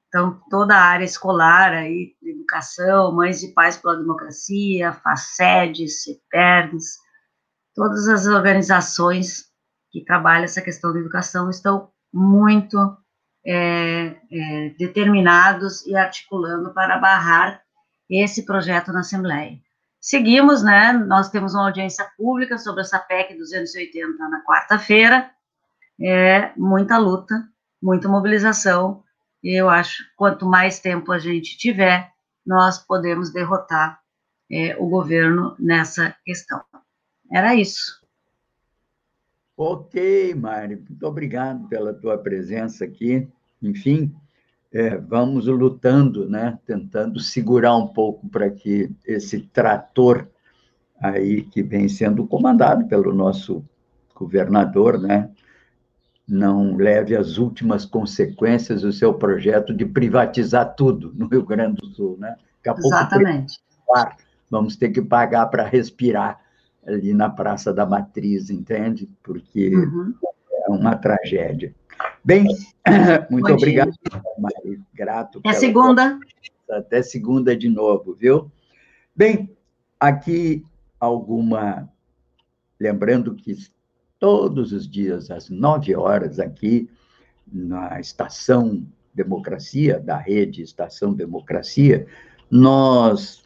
Então, 0.08 0.42
toda 0.50 0.76
a 0.76 0.82
área 0.82 1.04
escolar 1.04 1.74
aí, 1.74 2.16
educação, 2.24 3.12
Mães 3.12 3.44
e 3.44 3.54
Pais 3.54 3.78
pela 3.78 3.98
Democracia, 3.98 4.94
FACEDES, 4.94 6.04
CEPERNS, 6.04 6.98
todas 7.76 8.08
as 8.08 8.26
organizações 8.26 9.50
que 9.92 10.04
trabalham 10.06 10.46
essa 10.46 10.62
questão 10.62 10.94
da 10.94 11.00
educação 11.00 11.50
estão 11.50 11.92
muito 12.12 12.78
é, 13.46 14.16
é, 14.32 14.70
determinados 14.80 15.86
e 15.86 15.96
articulando 15.96 16.74
para 16.74 16.98
barrar 16.98 17.62
esse 18.10 18.46
projeto 18.46 18.92
na 18.92 19.02
Assembleia. 19.02 19.60
Seguimos, 20.00 20.64
né? 20.64 20.94
Nós 20.94 21.30
temos 21.30 21.54
uma 21.54 21.66
audiência 21.66 22.10
pública 22.18 22.58
sobre 22.58 22.82
essa 22.82 22.98
PEC 22.98 23.36
280 23.36 24.30
na 24.30 24.44
quarta-feira. 24.44 25.30
É 26.00 26.52
muita 26.56 26.98
luta, 26.98 27.48
muita 27.82 28.08
mobilização. 28.08 29.04
E 29.44 29.60
eu 29.60 29.70
acho 29.70 30.04
que 30.04 30.16
quanto 30.16 30.46
mais 30.46 30.80
tempo 30.80 31.12
a 31.12 31.20
gente 31.20 31.58
tiver, 31.58 32.12
nós 32.46 32.80
podemos 32.80 33.32
derrotar 33.32 34.00
é, 34.50 34.76
o 34.78 34.88
governo 34.88 35.56
nessa 35.60 36.16
questão. 36.26 36.62
Era 37.32 37.54
isso. 37.54 38.00
Ok, 39.56 40.34
Mari, 40.36 40.78
muito 40.78 41.06
obrigado 41.06 41.68
pela 41.68 41.94
tua 41.94 42.18
presença 42.18 42.86
aqui. 42.86 43.28
Enfim, 43.62 44.16
é, 44.72 44.98
vamos 44.98 45.48
lutando, 45.48 46.30
né, 46.30 46.58
tentando 46.66 47.20
segurar 47.20 47.76
um 47.76 47.88
pouco 47.88 48.28
para 48.30 48.50
que 48.50 48.92
esse 49.06 49.42
trator 49.42 50.28
aí 51.02 51.44
que 51.44 51.64
vem 51.64 51.88
sendo 51.88 52.28
comandado 52.28 52.86
pelo 52.86 53.14
nosso 53.14 53.64
governador, 54.14 55.00
né, 55.00 55.30
não 56.28 56.76
leve 56.76 57.16
as 57.16 57.38
últimas 57.38 57.86
consequências 57.86 58.84
do 58.84 58.94
seu 58.94 59.14
projeto 59.14 59.74
de 59.74 59.86
privatizar 59.86 60.76
tudo 60.76 61.12
no 61.16 61.28
Rio 61.28 61.44
Grande 61.44 61.82
do 61.82 61.88
Sul, 61.88 62.18
né? 62.20 62.36
Daqui 62.58 62.70
a 62.70 62.74
pouco 62.74 62.88
Exatamente. 62.88 63.60
vamos 64.50 64.76
ter 64.76 64.90
que 64.90 65.02
pagar 65.02 65.48
para 65.48 65.64
respirar 65.64 66.40
ali 66.86 67.14
na 67.14 67.30
Praça 67.30 67.74
da 67.74 67.86
Matriz, 67.86 68.52
entende? 68.52 69.10
Porque 69.24 69.76
uhum. 69.76 70.14
é 70.68 70.70
uma 70.70 70.96
tragédia. 70.96 71.74
Bem, 72.30 72.46
muito 73.32 73.48
Bom 73.48 73.54
obrigado, 73.56 73.92
Mari. 74.38 74.80
Grato. 74.94 75.40
Até 75.40 75.54
segunda. 75.54 76.20
Até 76.70 77.02
segunda 77.02 77.58
de 77.58 77.68
novo, 77.68 78.14
viu? 78.14 78.52
Bem, 79.16 79.50
aqui 80.00 80.64
alguma. 81.00 81.92
Lembrando 82.80 83.34
que 83.34 83.58
todos 84.20 84.72
os 84.72 84.88
dias, 84.88 85.32
às 85.32 85.50
nove 85.50 85.96
horas, 85.96 86.40
aqui 86.40 86.88
na 87.52 88.00
Estação 88.00 88.86
Democracia, 89.12 90.00
da 90.00 90.18
rede 90.18 90.62
Estação 90.62 91.16
Democracia, 91.16 92.06
nós 92.48 93.42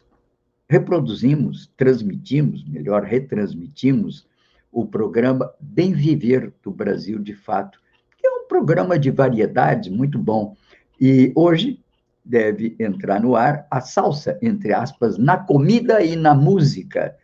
reproduzimos, 0.68 1.72
transmitimos, 1.74 2.62
melhor, 2.68 3.02
retransmitimos 3.02 4.28
o 4.70 4.86
programa 4.86 5.54
Bem 5.58 5.94
Viver 5.94 6.52
do 6.62 6.70
Brasil 6.70 7.18
de 7.18 7.34
Fato, 7.34 7.82
um 8.28 8.46
programa 8.48 8.98
de 8.98 9.10
variedades 9.10 9.90
muito 9.90 10.18
bom. 10.18 10.56
E 11.00 11.32
hoje 11.34 11.80
deve 12.24 12.74
entrar 12.78 13.20
no 13.20 13.36
ar 13.36 13.66
a 13.70 13.80
salsa, 13.80 14.38
entre 14.40 14.72
aspas, 14.72 15.18
na 15.18 15.36
comida 15.36 16.02
e 16.02 16.16
na 16.16 16.34
música. 16.34 17.14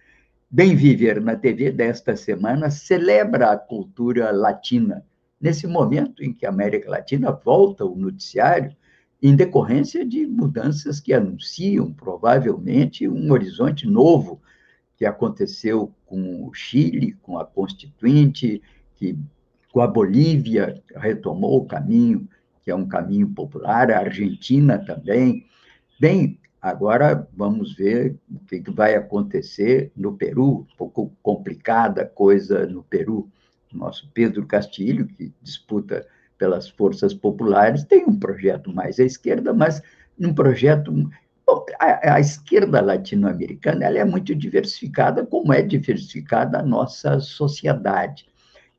Bem 0.50 0.74
Viver 0.74 1.20
na 1.20 1.36
TV 1.36 1.70
desta 1.70 2.16
semana 2.16 2.70
celebra 2.70 3.52
a 3.52 3.56
cultura 3.56 4.30
latina, 4.30 5.04
nesse 5.40 5.66
momento 5.66 6.22
em 6.22 6.32
que 6.32 6.44
a 6.44 6.50
América 6.50 6.90
Latina 6.90 7.30
volta 7.30 7.84
ao 7.84 7.96
noticiário 7.96 8.76
em 9.22 9.36
decorrência 9.36 10.04
de 10.04 10.26
mudanças 10.26 10.98
que 10.98 11.12
anunciam 11.12 11.92
provavelmente 11.92 13.06
um 13.08 13.30
horizonte 13.30 13.86
novo 13.86 14.40
que 14.96 15.04
aconteceu 15.06 15.92
com 16.04 16.46
o 16.46 16.52
Chile, 16.52 17.16
com 17.22 17.38
a 17.38 17.44
Constituinte, 17.44 18.62
que 18.96 19.16
com 19.72 19.80
a 19.80 19.86
Bolívia 19.86 20.82
retomou 20.96 21.58
o 21.58 21.66
caminho, 21.66 22.28
que 22.62 22.70
é 22.70 22.74
um 22.74 22.88
caminho 22.88 23.28
popular, 23.28 23.90
a 23.90 24.00
Argentina 24.00 24.78
também. 24.78 25.46
Bem, 25.98 26.38
agora 26.60 27.28
vamos 27.32 27.74
ver 27.74 28.16
o 28.30 28.38
que 28.44 28.70
vai 28.70 28.94
acontecer 28.94 29.92
no 29.96 30.16
Peru, 30.16 30.66
um 30.72 30.76
pouco 30.76 31.12
complicada 31.22 32.04
coisa 32.04 32.66
no 32.66 32.82
Peru. 32.82 33.28
Nosso 33.72 34.10
Pedro 34.12 34.44
Castilho, 34.46 35.06
que 35.06 35.32
disputa 35.40 36.04
pelas 36.36 36.68
forças 36.68 37.14
populares, 37.14 37.84
tem 37.84 38.04
um 38.04 38.18
projeto 38.18 38.72
mais 38.72 38.98
à 38.98 39.04
esquerda, 39.04 39.52
mas 39.52 39.80
um 40.18 40.34
projeto 40.34 40.92
a, 41.78 42.20
esquerda 42.20 42.80
latino-americana 42.80 43.84
ela 43.84 43.98
é 43.98 44.04
muito 44.04 44.34
diversificada, 44.34 45.26
como 45.26 45.52
é 45.52 45.62
diversificada 45.62 46.58
a 46.58 46.62
nossa 46.62 47.18
sociedade. 47.20 48.29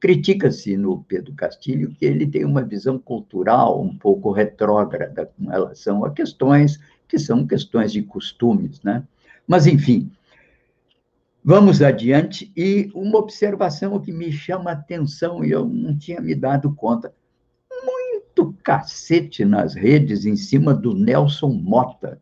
Critica-se 0.01 0.75
no 0.75 1.03
Pedro 1.03 1.31
Castilho 1.35 1.91
que 1.91 2.03
ele 2.03 2.25
tem 2.25 2.43
uma 2.43 2.63
visão 2.63 2.97
cultural 2.97 3.79
um 3.79 3.95
pouco 3.95 4.31
retrógrada 4.31 5.27
com 5.37 5.47
relação 5.47 6.03
a 6.03 6.09
questões 6.09 6.79
que 7.07 7.19
são 7.19 7.45
questões 7.45 7.91
de 7.91 8.01
costumes, 8.01 8.81
né? 8.81 9.03
Mas, 9.47 9.67
enfim, 9.67 10.09
vamos 11.43 11.83
adiante. 11.83 12.51
E 12.57 12.89
uma 12.95 13.19
observação 13.19 13.99
que 13.99 14.11
me 14.11 14.31
chama 14.31 14.71
a 14.71 14.73
atenção, 14.73 15.45
e 15.45 15.51
eu 15.51 15.67
não 15.67 15.95
tinha 15.95 16.19
me 16.19 16.33
dado 16.33 16.73
conta: 16.73 17.13
muito 17.85 18.55
cacete 18.63 19.45
nas 19.45 19.75
redes 19.75 20.25
em 20.25 20.35
cima 20.35 20.73
do 20.73 20.95
Nelson 20.95 21.49
Mota. 21.49 22.19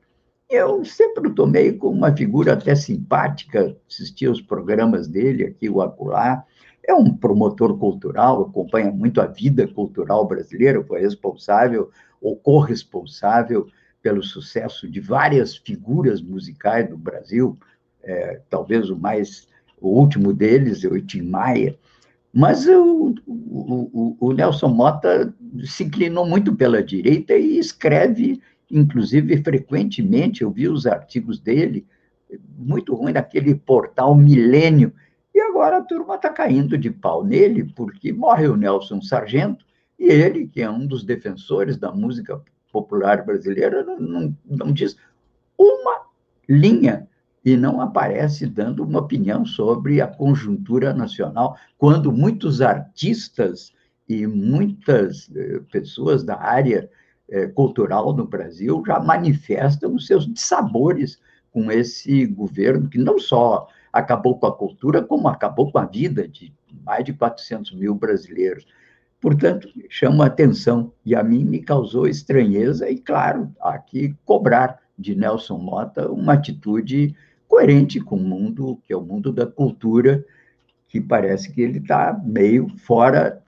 Eu 0.49 0.83
sempre 0.83 1.29
o 1.29 1.35
tomei 1.35 1.71
como 1.71 1.95
uma 1.95 2.13
figura 2.13 2.53
até 2.53 2.73
simpática, 2.73 3.77
assistia 3.87 4.31
os 4.31 4.41
programas 4.41 5.07
dele 5.07 5.45
aqui, 5.45 5.69
o 5.69 5.81
acolá, 5.81 6.43
é 6.87 6.93
um 6.93 7.15
promotor 7.15 7.77
cultural, 7.77 8.41
acompanha 8.41 8.91
muito 8.91 9.21
a 9.21 9.25
vida 9.25 9.67
cultural 9.67 10.27
brasileira, 10.27 10.83
foi 10.83 11.01
responsável 11.01 11.91
ou 12.21 12.35
corresponsável 12.35 13.67
pelo 14.01 14.23
sucesso 14.23 14.87
de 14.87 14.99
várias 14.99 15.57
figuras 15.57 16.21
musicais 16.21 16.89
do 16.89 16.97
Brasil, 16.97 17.57
é, 18.03 18.41
talvez 18.49 18.89
o 18.89 18.97
mais 18.97 19.47
o 19.81 19.89
último 19.89 20.33
deles 20.33 20.83
o 20.83 20.99
Tim 21.01 21.21
Maia, 21.21 21.77
mas 22.33 22.67
o, 22.67 23.15
o, 23.25 24.17
o, 24.19 24.33
Nelson 24.33 24.67
Mota 24.67 25.33
se 25.63 25.83
inclinou 25.85 26.27
muito 26.27 26.55
pela 26.55 26.83
direita 26.83 27.33
e 27.33 27.57
escreve, 27.57 28.41
inclusive 28.69 29.41
frequentemente, 29.41 30.43
eu 30.43 30.51
vi 30.51 30.67
os 30.67 30.85
artigos 30.85 31.39
dele, 31.39 31.85
muito 32.57 32.93
ruim 32.93 33.13
naquele 33.13 33.55
portal 33.55 34.13
Milênio, 34.13 34.93
e 35.39 35.41
agora 35.41 35.77
a 35.77 35.81
turma 35.81 36.15
está 36.15 36.29
caindo 36.29 36.77
de 36.77 36.91
pau 36.91 37.23
nele, 37.23 37.63
porque 37.63 38.11
morre 38.11 38.45
o 38.47 38.57
Nelson 38.57 39.01
Sargento, 39.01 39.65
e 39.97 40.05
ele, 40.05 40.47
que 40.47 40.61
é 40.61 40.69
um 40.69 40.85
dos 40.85 41.05
defensores 41.05 41.77
da 41.77 41.93
música 41.93 42.41
popular 42.73 43.25
brasileira, 43.25 43.83
não, 43.83 43.99
não, 43.99 44.37
não 44.45 44.73
diz 44.73 44.97
uma 45.57 46.01
linha 46.47 47.07
e 47.43 47.55
não 47.55 47.79
aparece 47.79 48.45
dando 48.45 48.83
uma 48.83 48.99
opinião 48.99 49.45
sobre 49.45 50.01
a 50.01 50.07
conjuntura 50.07 50.93
nacional, 50.93 51.57
quando 51.77 52.11
muitos 52.11 52.61
artistas 52.61 53.71
e 54.09 54.27
muitas 54.27 55.31
eh, 55.33 55.61
pessoas 55.71 56.21
da 56.21 56.37
área 56.37 56.89
eh, 57.29 57.47
cultural 57.47 58.13
no 58.13 58.27
Brasil 58.27 58.83
já 58.85 58.99
manifestam 58.99 59.95
os 59.95 60.05
seus 60.05 60.27
dissabores 60.27 61.17
com 61.49 61.71
esse 61.71 62.25
governo 62.25 62.89
que 62.89 62.97
não 62.97 63.17
só 63.17 63.67
acabou 63.91 64.37
com 64.37 64.47
a 64.47 64.55
cultura, 64.55 65.01
como 65.01 65.27
acabou 65.27 65.71
com 65.71 65.79
a 65.79 65.85
vida 65.85 66.27
de 66.27 66.53
mais 66.83 67.03
de 67.03 67.13
400 67.13 67.73
mil 67.73 67.95
brasileiros. 67.95 68.65
Portanto, 69.21 69.67
chama 69.89 70.25
atenção 70.25 70.93
e 71.05 71.13
a 71.13 71.23
mim 71.23 71.43
me 71.43 71.59
causou 71.59 72.07
estranheza 72.07 72.89
e, 72.89 72.97
claro, 72.97 73.51
que 73.87 74.15
cobrar 74.23 74.79
de 74.97 75.15
Nelson 75.15 75.57
Mota 75.57 76.09
uma 76.09 76.33
atitude 76.33 77.15
coerente 77.47 77.99
com 77.99 78.15
o 78.15 78.23
mundo, 78.23 78.79
que 78.85 78.93
é 78.93 78.97
o 78.97 79.01
mundo 79.01 79.33
da 79.33 79.45
cultura, 79.45 80.23
que 80.87 81.01
parece 81.01 81.51
que 81.51 81.61
ele 81.61 81.79
está 81.79 82.19
meio 82.23 82.69
fora 82.77 83.41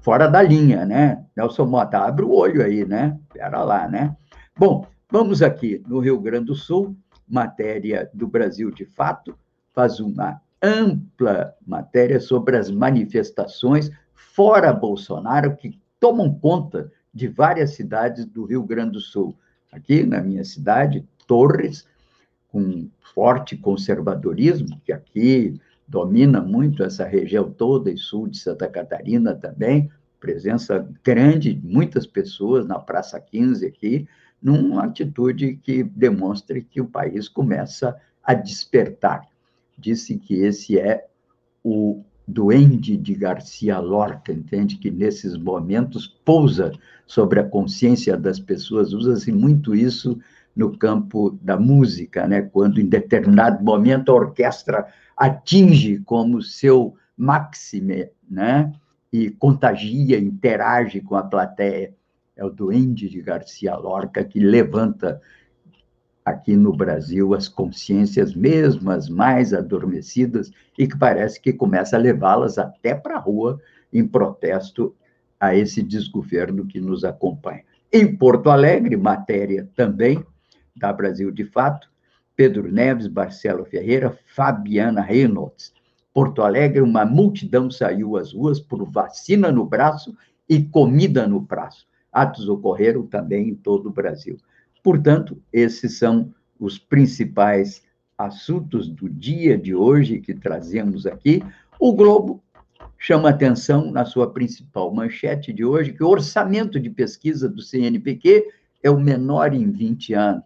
fora 0.00 0.26
da 0.26 0.42
linha, 0.42 0.84
né? 0.84 1.24
Nelson 1.36 1.64
Mota, 1.64 1.98
abre 1.98 2.24
o 2.24 2.32
olho 2.32 2.62
aí, 2.64 2.84
né? 2.84 3.16
Espera 3.28 3.62
lá, 3.62 3.86
né? 3.86 4.16
Bom, 4.58 4.84
vamos 5.08 5.42
aqui 5.42 5.80
no 5.86 6.00
Rio 6.00 6.18
Grande 6.18 6.46
do 6.46 6.56
Sul, 6.56 6.96
matéria 7.28 8.10
do 8.12 8.26
Brasil 8.26 8.72
de 8.72 8.84
Fato, 8.84 9.38
faz 9.72 10.00
uma 10.00 10.40
ampla 10.62 11.54
matéria 11.66 12.20
sobre 12.20 12.56
as 12.56 12.70
manifestações 12.70 13.90
fora 14.14 14.72
Bolsonaro 14.72 15.56
que 15.56 15.78
tomam 15.98 16.32
conta 16.32 16.90
de 17.12 17.28
várias 17.28 17.74
cidades 17.74 18.24
do 18.24 18.44
Rio 18.44 18.62
Grande 18.62 18.92
do 18.92 19.00
Sul. 19.00 19.36
Aqui 19.70 20.04
na 20.04 20.20
minha 20.20 20.44
cidade, 20.44 21.06
Torres, 21.26 21.86
com 22.48 22.88
forte 23.14 23.56
conservadorismo, 23.56 24.80
que 24.84 24.92
aqui 24.92 25.60
domina 25.86 26.40
muito 26.40 26.82
essa 26.82 27.04
região 27.04 27.50
toda 27.50 27.90
e 27.90 27.96
sul 27.96 28.28
de 28.28 28.38
Santa 28.38 28.68
Catarina 28.68 29.34
também, 29.34 29.90
presença 30.20 30.86
grande 31.02 31.52
de 31.52 31.66
muitas 31.66 32.06
pessoas 32.06 32.66
na 32.66 32.78
Praça 32.78 33.20
15 33.20 33.66
aqui, 33.66 34.06
numa 34.40 34.84
atitude 34.84 35.56
que 35.56 35.82
demonstre 35.82 36.62
que 36.62 36.80
o 36.80 36.86
país 36.86 37.28
começa 37.28 37.96
a 38.22 38.34
despertar 38.34 39.26
disse 39.78 40.16
que 40.18 40.34
esse 40.34 40.78
é 40.78 41.06
o 41.64 42.02
duende 42.26 42.96
de 42.96 43.14
Garcia 43.14 43.78
Lorca, 43.78 44.32
entende? 44.32 44.76
Que 44.76 44.90
nesses 44.90 45.36
momentos 45.36 46.06
pousa 46.24 46.72
sobre 47.06 47.40
a 47.40 47.44
consciência 47.44 48.16
das 48.16 48.38
pessoas, 48.38 48.92
usa-se 48.92 49.32
muito 49.32 49.74
isso 49.74 50.18
no 50.54 50.76
campo 50.76 51.38
da 51.42 51.58
música, 51.58 52.26
né? 52.26 52.42
Quando 52.42 52.80
em 52.80 52.86
determinado 52.86 53.62
momento 53.64 54.10
a 54.10 54.14
orquestra 54.14 54.86
atinge 55.16 55.98
como 56.00 56.42
seu 56.42 56.94
máxime, 57.16 58.08
né? 58.28 58.72
E 59.12 59.30
contagia, 59.30 60.18
interage 60.18 61.00
com 61.00 61.16
a 61.16 61.22
plateia. 61.22 61.94
É 62.34 62.44
o 62.44 62.50
duende 62.50 63.08
de 63.08 63.20
Garcia 63.20 63.76
Lorca 63.76 64.24
que 64.24 64.40
levanta 64.40 65.20
aqui 66.24 66.56
no 66.56 66.72
Brasil 66.72 67.34
as 67.34 67.48
consciências 67.48 68.34
mesmas 68.34 69.08
mais 69.08 69.52
adormecidas 69.52 70.50
e 70.78 70.86
que 70.86 70.96
parece 70.96 71.40
que 71.40 71.52
começa 71.52 71.96
a 71.96 71.98
levá-las 71.98 72.58
até 72.58 72.94
para 72.94 73.16
a 73.16 73.20
rua 73.20 73.60
em 73.92 74.06
protesto 74.06 74.94
a 75.38 75.54
esse 75.54 75.82
desgoverno 75.82 76.66
que 76.66 76.80
nos 76.80 77.04
acompanha. 77.04 77.64
Em 77.92 78.16
Porto 78.16 78.48
Alegre, 78.48 78.96
matéria 78.96 79.68
também 79.74 80.24
da 80.74 80.92
Brasil 80.92 81.30
de 81.30 81.44
Fato, 81.44 81.90
Pedro 82.34 82.70
Neves, 82.70 83.08
Marcelo 83.08 83.64
Ferreira, 83.64 84.16
Fabiana 84.34 85.02
Reynolds. 85.02 85.72
Porto 86.14 86.42
Alegre, 86.42 86.80
uma 86.80 87.04
multidão 87.04 87.70
saiu 87.70 88.16
às 88.16 88.32
ruas 88.32 88.60
por 88.60 88.84
vacina 88.90 89.50
no 89.50 89.64
braço 89.64 90.16
e 90.48 90.62
comida 90.62 91.26
no 91.26 91.40
braço. 91.40 91.86
Atos 92.12 92.48
ocorreram 92.48 93.06
também 93.06 93.48
em 93.48 93.54
todo 93.54 93.88
o 93.88 93.92
Brasil. 93.92 94.38
Portanto, 94.82 95.40
esses 95.52 95.98
são 95.98 96.34
os 96.58 96.78
principais 96.78 97.82
assuntos 98.18 98.88
do 98.88 99.08
dia 99.08 99.56
de 99.56 99.74
hoje 99.74 100.20
que 100.20 100.34
trazemos 100.34 101.06
aqui. 101.06 101.42
O 101.78 101.92
Globo 101.92 102.42
chama 102.98 103.30
atenção 103.30 103.90
na 103.90 104.04
sua 104.04 104.32
principal 104.32 104.92
manchete 104.92 105.52
de 105.52 105.64
hoje 105.64 105.92
que 105.92 106.02
o 106.02 106.08
orçamento 106.08 106.78
de 106.78 106.90
pesquisa 106.90 107.48
do 107.48 107.62
CNPq 107.62 108.48
é 108.82 108.90
o 108.90 109.00
menor 109.00 109.54
em 109.54 109.70
20 109.70 110.14
anos. 110.14 110.44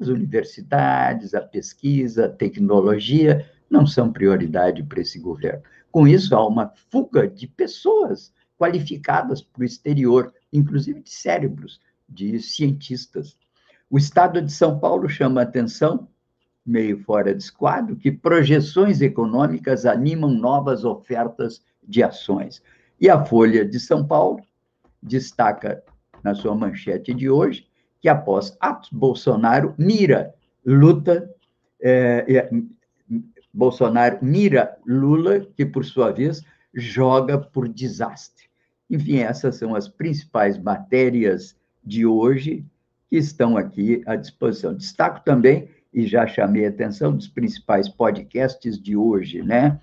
As 0.00 0.08
universidades, 0.08 1.34
a 1.34 1.40
pesquisa, 1.40 2.26
a 2.26 2.28
tecnologia 2.28 3.46
não 3.68 3.86
são 3.86 4.12
prioridade 4.12 4.82
para 4.82 5.00
esse 5.00 5.18
governo. 5.18 5.62
Com 5.90 6.06
isso, 6.06 6.34
há 6.34 6.46
uma 6.46 6.72
fuga 6.90 7.26
de 7.26 7.46
pessoas 7.46 8.32
qualificadas 8.58 9.42
para 9.42 9.62
o 9.62 9.64
exterior, 9.64 10.32
inclusive 10.52 11.00
de 11.00 11.10
cérebros 11.10 11.80
de 12.08 12.40
cientistas. 12.40 13.36
O 13.90 13.98
Estado 13.98 14.40
de 14.40 14.52
São 14.52 14.78
Paulo 14.78 15.08
chama 15.08 15.40
a 15.40 15.44
atenção, 15.44 16.08
meio 16.64 17.02
fora 17.04 17.34
de 17.34 17.42
esquadro, 17.42 17.96
que 17.96 18.12
projeções 18.12 19.00
econômicas 19.00 19.86
animam 19.86 20.30
novas 20.30 20.84
ofertas 20.84 21.62
de 21.82 22.02
ações. 22.02 22.62
E 23.00 23.08
a 23.08 23.24
Folha 23.24 23.64
de 23.64 23.80
São 23.80 24.06
Paulo 24.06 24.40
destaca 25.02 25.82
na 26.22 26.34
sua 26.34 26.54
manchete 26.54 27.14
de 27.14 27.30
hoje 27.30 27.68
que 28.00 28.08
após 28.08 28.56
atos 28.60 28.90
Bolsonaro 28.90 29.74
mira 29.78 30.34
luta 30.64 31.32
é, 31.80 32.24
é, 32.28 32.50
Bolsonaro 33.52 34.18
mira 34.22 34.76
Lula, 34.86 35.40
que 35.56 35.64
por 35.64 35.84
sua 35.84 36.12
vez 36.12 36.42
joga 36.74 37.38
por 37.38 37.68
desastre. 37.68 38.44
Enfim, 38.90 39.18
essas 39.18 39.56
são 39.56 39.74
as 39.74 39.88
principais 39.88 40.58
matérias 40.58 41.56
de 41.84 42.06
hoje 42.06 42.64
que 43.08 43.16
estão 43.16 43.56
aqui 43.56 44.02
à 44.06 44.16
disposição. 44.16 44.74
Destaco 44.74 45.24
também, 45.24 45.68
e 45.92 46.06
já 46.06 46.26
chamei 46.26 46.66
a 46.66 46.68
atenção 46.68 47.14
dos 47.14 47.28
principais 47.28 47.88
podcasts 47.88 48.80
de 48.80 48.96
hoje, 48.96 49.42
né? 49.42 49.80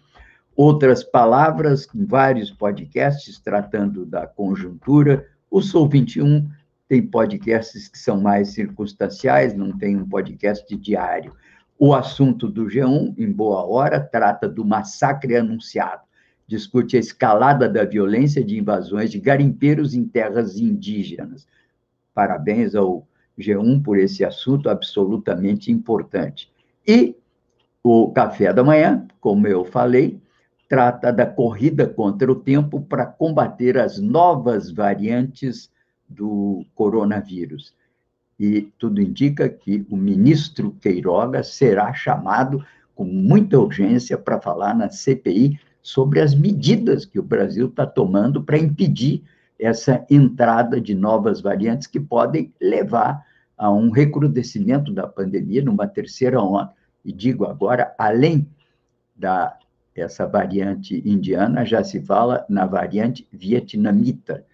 Outras 0.55 1.03
palavras, 1.03 1.87
vários 1.93 2.51
podcasts 2.51 3.39
tratando 3.39 4.05
da 4.05 4.25
conjuntura. 4.25 5.27
O 5.51 5.61
Sul 5.61 5.89
21 5.89 6.47
tem 6.87 7.05
podcasts 7.05 7.87
que 7.87 7.97
são 7.97 8.21
mais 8.21 8.49
circunstanciais, 8.49 9.53
não 9.53 9.77
tem 9.77 9.97
um 9.97 10.07
podcast 10.07 10.73
diário. 10.77 11.35
O 11.77 11.93
assunto 11.93 12.47
do 12.47 12.67
G1, 12.67 13.15
em 13.17 13.29
boa 13.29 13.65
hora, 13.65 13.99
trata 13.99 14.47
do 14.47 14.63
massacre 14.63 15.35
anunciado. 15.35 16.03
Discute 16.47 16.95
a 16.95 16.99
escalada 16.99 17.67
da 17.67 17.83
violência 17.83 18.43
de 18.43 18.57
invasões 18.57 19.11
de 19.11 19.19
garimpeiros 19.19 19.93
em 19.93 20.05
terras 20.05 20.57
indígenas. 20.57 21.45
Parabéns 22.15 22.73
ao 22.73 23.05
G1 23.37 23.83
por 23.83 23.99
esse 23.99 24.23
assunto 24.23 24.69
absolutamente 24.69 25.71
importante. 25.71 26.49
E 26.87 27.13
o 27.83 28.11
café 28.11 28.53
da 28.53 28.63
manhã, 28.63 29.05
como 29.19 29.45
eu 29.45 29.65
falei, 29.65 30.19
trata 30.69 31.11
da 31.11 31.25
corrida 31.25 31.85
contra 31.85 32.31
o 32.31 32.35
tempo 32.35 32.81
para 32.81 33.05
combater 33.05 33.77
as 33.77 33.99
novas 33.99 34.71
variantes 34.71 35.69
do 36.07 36.65
coronavírus. 36.73 37.75
E 38.39 38.61
tudo 38.79 39.01
indica 39.01 39.49
que 39.49 39.85
o 39.89 39.97
ministro 39.97 40.71
Queiroga 40.81 41.43
será 41.43 41.93
chamado 41.93 42.65
com 42.95 43.03
muita 43.03 43.59
urgência 43.59 44.17
para 44.17 44.39
falar 44.39 44.73
na 44.73 44.89
CPI 44.89 45.59
sobre 45.81 46.21
as 46.21 46.33
medidas 46.33 47.05
que 47.05 47.19
o 47.19 47.23
Brasil 47.23 47.67
está 47.67 47.85
tomando 47.85 48.41
para 48.41 48.57
impedir 48.57 49.21
essa 49.59 50.05
entrada 50.09 50.79
de 50.79 50.93
novas 50.93 51.41
variantes 51.41 51.87
que 51.87 51.99
podem 51.99 52.53
levar 52.61 53.25
a 53.57 53.71
um 53.71 53.89
recrudescimento 53.89 54.93
da 54.93 55.07
pandemia 55.07 55.63
numa 55.63 55.87
terceira 55.87 56.41
onda. 56.41 56.71
E 57.03 57.11
digo 57.11 57.45
agora, 57.45 57.93
além 57.97 58.47
da 59.15 59.57
essa 59.95 60.27
variante 60.27 61.01
indiana, 61.07 61.65
já 61.65 61.81
se 61.81 62.01
fala 62.01 62.45
na 62.49 62.65
variante 62.65 63.25
vietnamita 63.31 64.45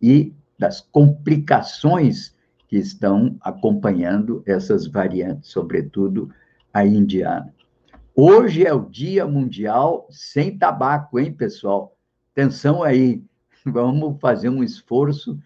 e 0.00 0.32
das 0.56 0.80
complicações 0.80 2.32
que 2.68 2.76
estão 2.76 3.36
acompanhando 3.40 4.40
essas 4.46 4.86
variantes, 4.86 5.50
sobretudo 5.50 6.30
a 6.72 6.86
indiana. 6.86 7.52
Hoje 8.14 8.64
é 8.64 8.72
o 8.72 8.88
Dia 8.88 9.26
Mundial 9.26 10.06
sem 10.10 10.56
tabaco, 10.56 11.18
hein, 11.18 11.32
pessoal? 11.32 11.96
Atenção 12.32 12.82
aí, 12.84 13.20
vamos 13.72 14.20
fazer 14.20 14.48
um 14.48 14.62
esforço 14.62 15.38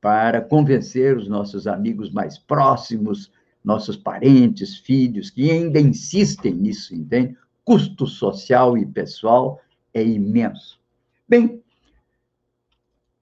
para 0.00 0.40
convencer 0.40 1.16
os 1.16 1.28
nossos 1.28 1.66
amigos 1.66 2.10
mais 2.10 2.38
próximos, 2.38 3.32
nossos 3.64 3.96
parentes, 3.96 4.76
filhos, 4.76 5.30
que 5.30 5.50
ainda 5.50 5.80
insistem 5.80 6.54
nisso, 6.54 6.94
entende? 6.94 7.36
Custo 7.64 8.06
social 8.06 8.78
e 8.78 8.86
pessoal 8.86 9.60
é 9.92 10.02
imenso. 10.02 10.78
Bem, 11.28 11.60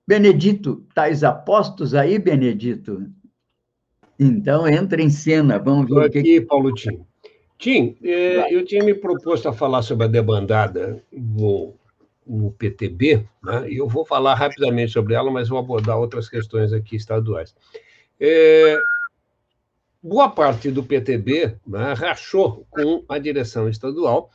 Benedito, 0.06 0.84
tais 0.94 1.24
apostos 1.24 1.94
aí, 1.94 2.18
Benedito? 2.18 3.10
Então, 4.18 4.68
entra 4.68 5.00
em 5.00 5.08
cena, 5.08 5.58
vamos 5.58 5.88
ver 5.88 6.04
aqui, 6.04 6.22
que... 6.22 6.40
Paulo 6.42 6.74
Tim. 6.74 7.00
Tim, 7.58 7.96
eh, 8.02 8.54
eu 8.54 8.64
tinha 8.64 8.84
me 8.84 8.92
proposto 8.92 9.48
a 9.48 9.52
falar 9.52 9.80
sobre 9.80 10.04
a 10.04 10.08
debandada 10.08 11.02
no 11.10 11.72
no 12.26 12.50
PTB, 12.50 13.26
né? 13.42 13.70
e 13.70 13.76
eu 13.76 13.88
vou 13.88 14.04
falar 14.04 14.34
rapidamente 14.34 14.92
sobre 14.92 15.14
ela, 15.14 15.30
mas 15.30 15.48
vou 15.48 15.58
abordar 15.58 15.98
outras 15.98 16.28
questões 16.28 16.72
aqui 16.72 16.96
estaduais. 16.96 17.54
É, 18.18 18.78
boa 20.02 20.28
parte 20.28 20.70
do 20.70 20.82
PTB 20.82 21.56
né, 21.66 21.92
rachou 21.94 22.66
com 22.70 23.04
a 23.08 23.18
direção 23.18 23.68
estadual, 23.68 24.30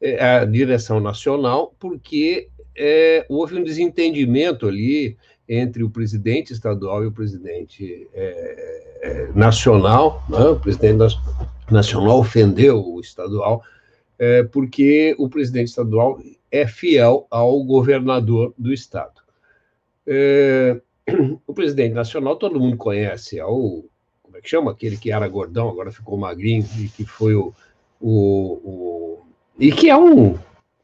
é, 0.00 0.22
a 0.22 0.44
direção 0.44 1.00
nacional, 1.00 1.74
porque 1.78 2.48
é, 2.76 3.26
houve 3.28 3.56
um 3.56 3.64
desentendimento 3.64 4.66
ali 4.66 5.16
entre 5.48 5.82
o 5.82 5.90
presidente 5.90 6.52
estadual 6.52 7.02
e 7.02 7.06
o 7.06 7.12
presidente 7.12 8.06
é, 8.12 8.98
é, 9.02 9.28
nacional. 9.34 10.22
Né? 10.28 10.38
O 10.40 10.60
presidente 10.60 11.16
nacional 11.70 12.18
ofendeu 12.20 12.84
o 12.84 13.00
estadual, 13.00 13.62
é, 14.18 14.42
porque 14.42 15.16
o 15.18 15.28
presidente 15.28 15.68
estadual 15.68 16.20
é 16.50 16.66
fiel 16.66 17.26
ao 17.30 17.62
governador 17.64 18.54
do 18.56 18.72
estado. 18.72 19.20
É, 20.06 20.80
o 21.46 21.52
presidente 21.52 21.94
nacional, 21.94 22.36
todo 22.36 22.60
mundo 22.60 22.76
conhece, 22.76 23.38
é 23.38 23.44
o, 23.44 23.84
como 24.28 24.36
é 24.36 24.40
que 24.42 24.48
chama? 24.48 24.72
Aquele 24.72 24.96
que 24.96 25.10
era 25.10 25.26
gordão, 25.26 25.68
agora 25.68 25.90
ficou 25.90 26.18
magrinho, 26.18 26.66
e 26.78 26.88
que 26.88 27.04
foi 27.04 27.34
o. 27.34 27.54
o, 28.00 28.12
o 28.64 29.26
e 29.58 29.72
que 29.72 29.88
é 29.88 29.96
um, 29.96 30.38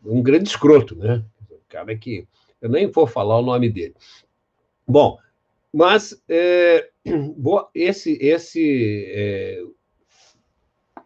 um 0.05 0.23
grande 0.23 0.49
escroto, 0.49 0.97
né? 0.97 1.23
O 1.51 1.59
cara 1.69 1.95
que. 1.97 2.27
Eu 2.61 2.71
nem 2.71 2.91
vou 2.91 3.07
falar 3.07 3.39
o 3.39 3.43
nome 3.43 3.69
dele. 3.69 3.95
Bom, 4.89 5.19
mas 5.71 6.19
é, 6.27 6.89
esse, 7.75 8.19
esse 8.21 9.05
é, 9.09 9.63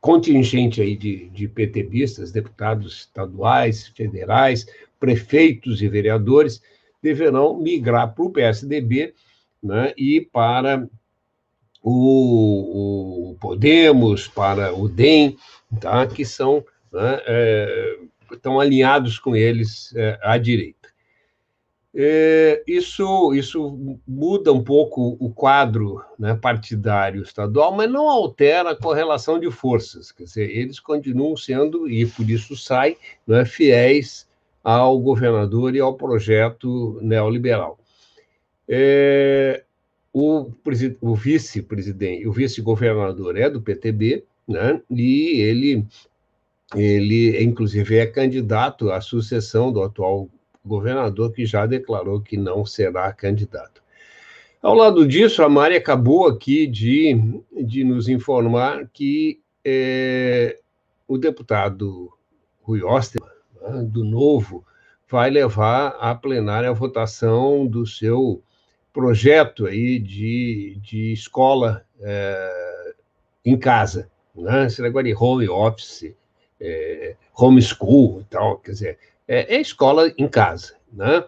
contingente 0.00 0.80
aí 0.80 0.96
de, 0.96 1.28
de 1.30 1.48
PTBistas, 1.48 2.32
deputados 2.32 3.00
estaduais, 3.00 3.88
federais, 3.88 4.66
prefeitos 4.98 5.82
e 5.82 5.88
vereadores, 5.88 6.62
deverão 7.02 7.58
migrar 7.58 8.14
para 8.14 8.24
o 8.24 8.30
PSDB 8.30 9.14
né, 9.62 9.92
e 9.96 10.20
para 10.20 10.88
o, 11.82 13.30
o, 13.32 13.36
Podemos, 13.40 14.26
para 14.26 14.74
o 14.74 14.88
DEM, 14.88 15.36
tá, 15.80 16.06
que 16.06 16.24
são 16.24 16.64
né, 16.92 17.20
é, 17.26 17.98
estão 18.32 18.60
alinhados 18.60 19.18
com 19.18 19.34
eles 19.34 19.94
é, 19.96 20.18
à 20.22 20.36
direita. 20.38 20.77
É, 22.00 22.62
isso, 22.64 23.34
isso 23.34 23.98
muda 24.06 24.52
um 24.52 24.62
pouco 24.62 25.16
o 25.18 25.30
quadro 25.30 26.00
né, 26.16 26.32
partidário 26.32 27.24
estadual, 27.24 27.74
mas 27.74 27.90
não 27.90 28.08
altera 28.08 28.70
a 28.70 28.76
correlação 28.76 29.40
de 29.40 29.50
forças. 29.50 30.12
Quer 30.12 30.22
dizer, 30.22 30.56
eles 30.56 30.78
continuam 30.78 31.36
sendo, 31.36 31.90
e 31.90 32.06
por 32.06 32.30
isso 32.30 32.56
saem, 32.56 32.96
né, 33.26 33.44
fiéis 33.44 34.28
ao 34.62 34.96
governador 35.00 35.74
e 35.74 35.80
ao 35.80 35.94
projeto 35.94 37.00
neoliberal. 37.02 37.76
É, 38.68 39.64
o, 40.12 40.52
o 41.00 41.16
vice-presidente, 41.16 42.28
o 42.28 42.32
vice-governador 42.32 43.36
é 43.36 43.50
do 43.50 43.60
PTB, 43.60 44.22
né, 44.46 44.80
e 44.88 45.40
ele, 45.40 45.84
ele, 46.76 47.42
inclusive, 47.42 47.96
é 47.96 48.06
candidato 48.06 48.92
à 48.92 49.00
sucessão 49.00 49.72
do 49.72 49.82
atual 49.82 50.28
governador 50.68 51.32
que 51.32 51.44
já 51.44 51.66
declarou 51.66 52.20
que 52.20 52.36
não 52.36 52.64
será 52.64 53.12
candidato. 53.12 53.82
Ao 54.62 54.74
lado 54.74 55.06
disso, 55.06 55.42
a 55.42 55.48
Mari 55.48 55.76
acabou 55.76 56.26
aqui 56.26 56.66
de, 56.66 57.42
de 57.52 57.84
nos 57.84 58.08
informar 58.08 58.88
que 58.92 59.40
é, 59.64 60.58
o 61.06 61.16
deputado 61.16 62.12
Rui 62.62 62.82
Osterman, 62.82 63.30
né, 63.62 63.82
do 63.82 64.04
Novo, 64.04 64.64
vai 65.08 65.30
levar 65.30 65.96
à 66.00 66.14
plenária 66.14 66.68
a 66.68 66.74
votação 66.74 67.66
do 67.66 67.86
seu 67.86 68.42
projeto 68.92 69.66
aí 69.66 69.98
de, 69.98 70.76
de 70.82 71.12
escola 71.12 71.84
é, 72.00 72.94
em 73.44 73.56
casa, 73.56 74.10
né? 74.34 74.66
esse 74.66 74.82
negócio 74.82 75.06
de 75.06 75.14
home 75.14 75.48
office, 75.48 76.14
é, 76.60 77.16
homeschool 77.34 78.20
e 78.20 78.24
tal, 78.24 78.58
quer 78.58 78.72
dizer, 78.72 78.98
é, 79.28 79.56
é 79.56 79.60
escola 79.60 80.12
em 80.16 80.26
casa. 80.26 80.74
Né? 80.92 81.24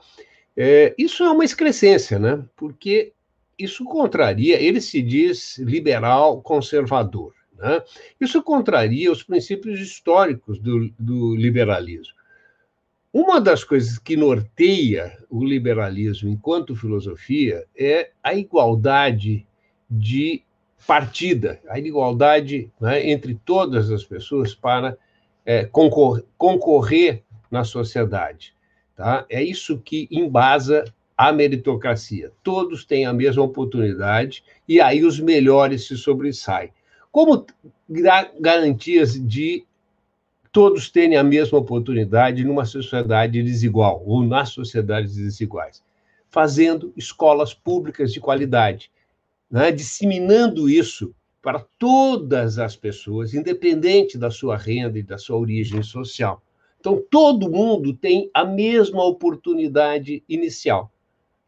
É, 0.57 0.95
isso 0.99 1.23
é 1.23 1.31
uma 1.31 1.45
excrescência, 1.45 2.19
né? 2.19 2.43
porque 2.57 3.13
isso 3.59 3.85
contraria, 3.85 4.59
ele 4.61 4.81
se 4.81 5.03
diz 5.03 5.59
liberal 5.59 6.41
conservador. 6.41 7.35
Né? 7.57 7.83
Isso 8.19 8.43
contraria 8.43 9.13
os 9.13 9.23
princípios 9.23 9.79
históricos 9.79 10.59
do, 10.59 10.91
do 10.99 11.37
liberalismo. 11.37 12.15
Uma 13.13 13.41
das 13.41 13.65
coisas 13.65 13.99
que 13.99 14.17
norteia 14.17 15.19
o 15.29 15.45
liberalismo 15.45 16.31
enquanto 16.31 16.77
filosofia 16.77 17.67
é 17.77 18.11
a 18.23 18.35
igualdade 18.35 19.47
de 19.91 20.43
partida, 20.87 21.61
a 21.69 21.79
igualdade 21.79 22.71
né, 22.81 23.11
entre 23.11 23.35
todas 23.35 23.91
as 23.91 24.05
pessoas 24.05 24.55
para 24.55 24.97
é, 25.45 25.65
concor 25.65 26.23
concorrer 26.39 27.25
na 27.51 27.65
sociedade. 27.65 28.55
Tá? 28.95 29.25
É 29.29 29.43
isso 29.43 29.79
que 29.79 30.07
embasa 30.11 30.85
a 31.17 31.33
meritocracia. 31.33 32.33
Todos 32.43 32.85
têm 32.85 33.05
a 33.05 33.13
mesma 33.13 33.43
oportunidade 33.43 34.43
e 34.67 34.81
aí 34.81 35.05
os 35.05 35.21
melhores 35.21 35.87
se 35.87 35.97
sobressaem. 35.97 36.73
Como 37.13 37.45
garantias 38.39 39.15
de 39.15 39.65
todos 40.53 40.91
terem 40.91 41.17
a 41.17 41.25
mesma 41.25 41.59
oportunidade 41.59 42.45
numa 42.45 42.65
sociedade 42.65 43.43
desigual 43.43 44.03
ou 44.07 44.23
nas 44.23 44.51
sociedades 44.51 45.17
desiguais? 45.17 45.83
Fazendo 46.29 46.93
escolas 46.97 47.53
públicas 47.53 48.13
de 48.13 48.21
qualidade, 48.21 48.91
né? 49.51 49.73
disseminando 49.73 50.71
isso 50.71 51.15
para 51.43 51.65
todas 51.79 52.59
as 52.59 52.77
pessoas, 52.77 53.35
independente 53.35 54.17
da 54.17 54.31
sua 54.31 54.57
renda 54.57 54.99
e 54.99 55.03
da 55.03 55.19
sua 55.19 55.37
origem 55.37 55.83
social. 55.83 56.43
Então, 56.81 57.03
todo 57.11 57.51
mundo 57.51 57.93
tem 57.95 58.31
a 58.33 58.43
mesma 58.43 59.05
oportunidade 59.05 60.24
inicial. 60.26 60.91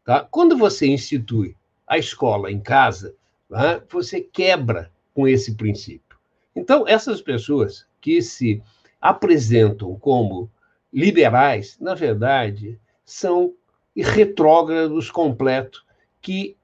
Tá? 0.05 0.21
Quando 0.29 0.55
você 0.55 0.85
institui 0.85 1.55
a 1.87 1.97
escola 1.97 2.51
em 2.51 2.59
casa, 2.59 3.15
tá? 3.49 3.81
você 3.89 4.21
quebra 4.21 4.91
com 5.13 5.27
esse 5.27 5.55
princípio. 5.55 6.17
Então, 6.55 6.87
essas 6.87 7.19
pessoas 7.19 7.85
que 7.99 8.21
se 8.21 8.61
apresentam 9.01 9.95
como 9.95 10.49
liberais, 10.91 11.77
na 11.79 11.95
verdade, 11.95 12.79
são 13.03 13.53
retrógrados 13.95 15.09
completos 15.09 15.83
que 16.21 16.55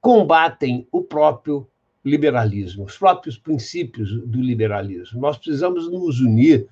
combatem 0.00 0.86
o 0.92 1.02
próprio 1.02 1.66
liberalismo, 2.04 2.84
os 2.84 2.96
próprios 2.96 3.38
princípios 3.38 4.10
do 4.26 4.40
liberalismo. 4.40 5.20
Nós 5.20 5.36
precisamos 5.36 5.90
nos 5.90 6.20
unir 6.20 6.68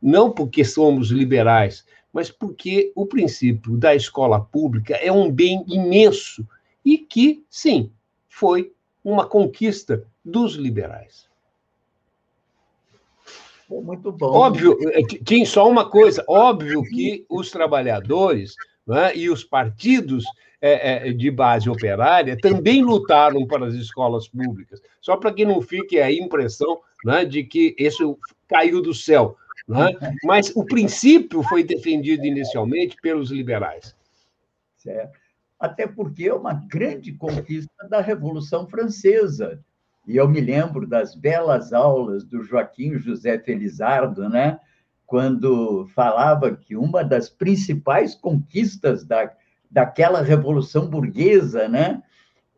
não 0.00 0.30
porque 0.30 0.64
somos 0.64 1.10
liberais, 1.10 1.84
mas 2.12 2.30
porque 2.30 2.92
o 2.94 3.06
princípio 3.06 3.76
da 3.76 3.94
escola 3.94 4.40
pública 4.40 4.94
é 4.94 5.12
um 5.12 5.30
bem 5.30 5.64
imenso 5.68 6.46
e 6.84 6.98
que, 6.98 7.44
sim, 7.48 7.90
foi 8.28 8.72
uma 9.04 9.26
conquista 9.26 10.04
dos 10.24 10.54
liberais. 10.54 11.28
Muito 13.68 14.10
bom. 14.10 14.32
Óbvio, 14.32 14.76
é, 14.90 15.02
tem 15.24 15.44
só 15.44 15.68
uma 15.68 15.88
coisa: 15.88 16.24
óbvio 16.26 16.82
que 16.82 17.24
os 17.28 17.50
trabalhadores 17.50 18.54
né, 18.86 19.14
e 19.14 19.30
os 19.30 19.44
partidos 19.44 20.24
é, 20.60 21.08
é, 21.08 21.12
de 21.12 21.30
base 21.30 21.70
operária 21.70 22.36
também 22.36 22.82
lutaram 22.82 23.46
para 23.46 23.66
as 23.66 23.74
escolas 23.74 24.26
públicas. 24.26 24.82
Só 25.00 25.16
para 25.16 25.32
que 25.32 25.44
não 25.44 25.62
fique 25.62 26.00
a 26.00 26.12
impressão 26.12 26.80
né, 27.04 27.24
de 27.24 27.44
que 27.44 27.76
isso 27.78 28.18
caiu 28.48 28.82
do 28.82 28.92
céu. 28.92 29.36
Né? 29.68 29.96
Mas 30.24 30.54
o 30.54 30.64
princípio 30.64 31.42
foi 31.44 31.62
defendido 31.62 32.24
inicialmente 32.24 32.96
pelos 33.02 33.30
liberais. 33.30 33.94
Certo. 34.76 35.18
Até 35.58 35.86
porque 35.86 36.24
é 36.24 36.34
uma 36.34 36.54
grande 36.54 37.12
conquista 37.12 37.88
da 37.88 38.00
Revolução 38.00 38.66
Francesa. 38.66 39.62
E 40.06 40.16
eu 40.16 40.26
me 40.26 40.40
lembro 40.40 40.86
das 40.86 41.14
belas 41.14 41.72
aulas 41.72 42.24
do 42.24 42.42
Joaquim 42.42 42.98
José 42.98 43.38
Felizardo, 43.38 44.28
né? 44.28 44.58
quando 45.10 45.88
falava 45.88 46.54
que 46.54 46.76
uma 46.76 47.02
das 47.02 47.28
principais 47.28 48.14
conquistas 48.14 49.04
da, 49.04 49.32
daquela 49.68 50.22
revolução 50.22 50.88
burguesa 50.88 51.68
né? 51.68 52.00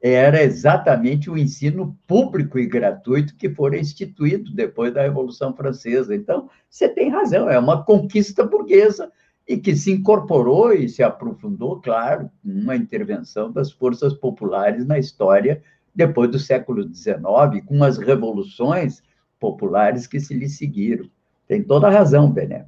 Era 0.02 0.42
exatamente 0.42 1.30
o 1.30 1.38
ensino 1.38 1.96
público 2.08 2.58
e 2.58 2.66
gratuito 2.66 3.36
que 3.36 3.48
foi 3.48 3.78
instituído 3.78 4.52
depois 4.52 4.92
da 4.92 5.02
Revolução 5.02 5.54
Francesa. 5.54 6.12
Então, 6.12 6.50
você 6.68 6.88
tem 6.88 7.08
razão, 7.08 7.48
é 7.48 7.56
uma 7.56 7.84
conquista 7.84 8.44
burguesa 8.44 9.12
e 9.46 9.56
que 9.56 9.76
se 9.76 9.92
incorporou 9.92 10.72
e 10.72 10.88
se 10.88 11.04
aprofundou, 11.04 11.80
claro, 11.80 12.28
uma 12.44 12.74
intervenção 12.74 13.52
das 13.52 13.70
forças 13.70 14.12
populares 14.12 14.84
na 14.84 14.98
história 14.98 15.62
depois 15.94 16.30
do 16.30 16.38
século 16.38 16.82
XIX, 16.82 17.64
com 17.64 17.84
as 17.84 17.98
revoluções 17.98 19.02
populares 19.38 20.06
que 20.06 20.18
se 20.18 20.34
lhe 20.34 20.48
seguiram. 20.48 21.08
Tem 21.46 21.62
toda 21.62 21.86
a 21.86 21.90
razão, 21.90 22.30
Bené. 22.30 22.66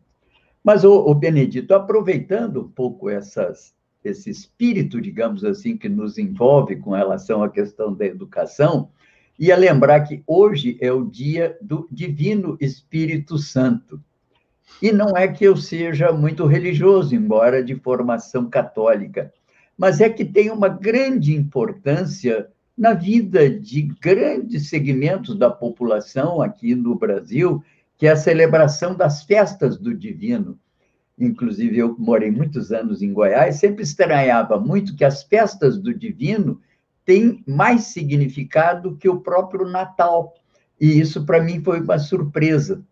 Mas 0.63 0.85
o, 0.85 0.93
o 0.93 1.15
Benedito, 1.15 1.75
aproveitando 1.75 2.63
um 2.63 2.69
pouco 2.69 3.11
essas, 3.11 3.75
esse 4.05 4.31
espírito, 4.31 5.01
digamos 5.01 5.45
assim, 5.45 5.77
que 5.77 5.89
nos 5.89 6.19
envolve 6.19 6.77
com 6.77 6.91
relação 6.91 7.43
à 7.43 7.49
questão 7.49 7.93
da 7.93 8.05
educação, 8.05 8.91
ia 9.39 9.57
lembrar 9.57 10.03
que 10.03 10.23
hoje 10.27 10.77
é 10.81 10.93
o 10.93 11.05
dia 11.05 11.57
do 11.61 11.89
Divino 11.91 12.57
Espírito 12.61 13.39
Santo. 13.39 14.01
E 14.81 14.93
não 14.93 15.17
é 15.17 15.27
que 15.29 15.45
eu 15.45 15.57
seja 15.57 16.13
muito 16.13 16.47
religioso, 16.47 17.15
embora 17.15 17.63
de 17.63 17.75
formação 17.77 18.49
católica, 18.49 19.33
mas 19.77 20.01
é 20.01 20.09
que 20.09 20.25
tem 20.25 20.51
uma 20.51 20.69
grande 20.69 21.35
importância 21.35 22.49
na 22.77 22.93
vida 22.93 23.49
de 23.49 23.83
grandes 23.83 24.69
segmentos 24.69 25.37
da 25.37 25.51
população 25.51 26.43
aqui 26.43 26.75
no 26.75 26.95
Brasil, 26.95 27.63
que 27.97 28.07
é 28.07 28.11
a 28.11 28.17
celebração 28.17 28.95
das 28.95 29.23
festas 29.23 29.79
do 29.79 29.95
divino. 29.95 30.59
Inclusive, 31.19 31.79
eu 31.79 31.97
morei 31.99 32.31
muitos 32.31 32.73
anos 32.73 33.01
em 33.01 33.13
Goiás, 33.13 33.57
sempre 33.57 33.85
estranhava 33.85 34.59
muito 34.59 34.97
que 34.97 35.05
as 35.05 35.23
festas 35.23 35.79
do 35.79 35.95
divino 35.95 36.61
têm 37.05 37.43
mais 37.47 37.85
significado 37.85 38.97
que 38.97 39.09
o 39.09 39.21
próprio 39.21 39.67
Natal. 39.67 40.35
E 40.81 40.99
isso, 40.99 41.25
para 41.25 41.43
mim, 41.43 41.63
foi 41.63 41.81
uma 41.81 41.99
surpresa. 41.99 42.83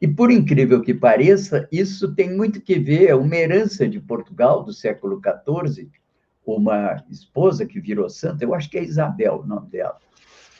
E, 0.00 0.06
por 0.08 0.30
incrível 0.30 0.80
que 0.82 0.94
pareça, 0.94 1.68
isso 1.70 2.14
tem 2.14 2.34
muito 2.34 2.60
que 2.60 2.78
ver, 2.78 3.08
é 3.08 3.14
uma 3.14 3.36
herança 3.36 3.88
de 3.88 4.00
Portugal 4.00 4.62
do 4.62 4.72
século 4.72 5.20
XIV, 5.20 5.90
uma 6.44 7.02
esposa 7.10 7.66
que 7.66 7.80
virou 7.80 8.08
santa, 8.08 8.44
eu 8.44 8.54
acho 8.54 8.70
que 8.70 8.78
é 8.78 8.84
Isabel 8.84 9.40
o 9.42 9.46
nome 9.46 9.68
dela. 9.68 9.98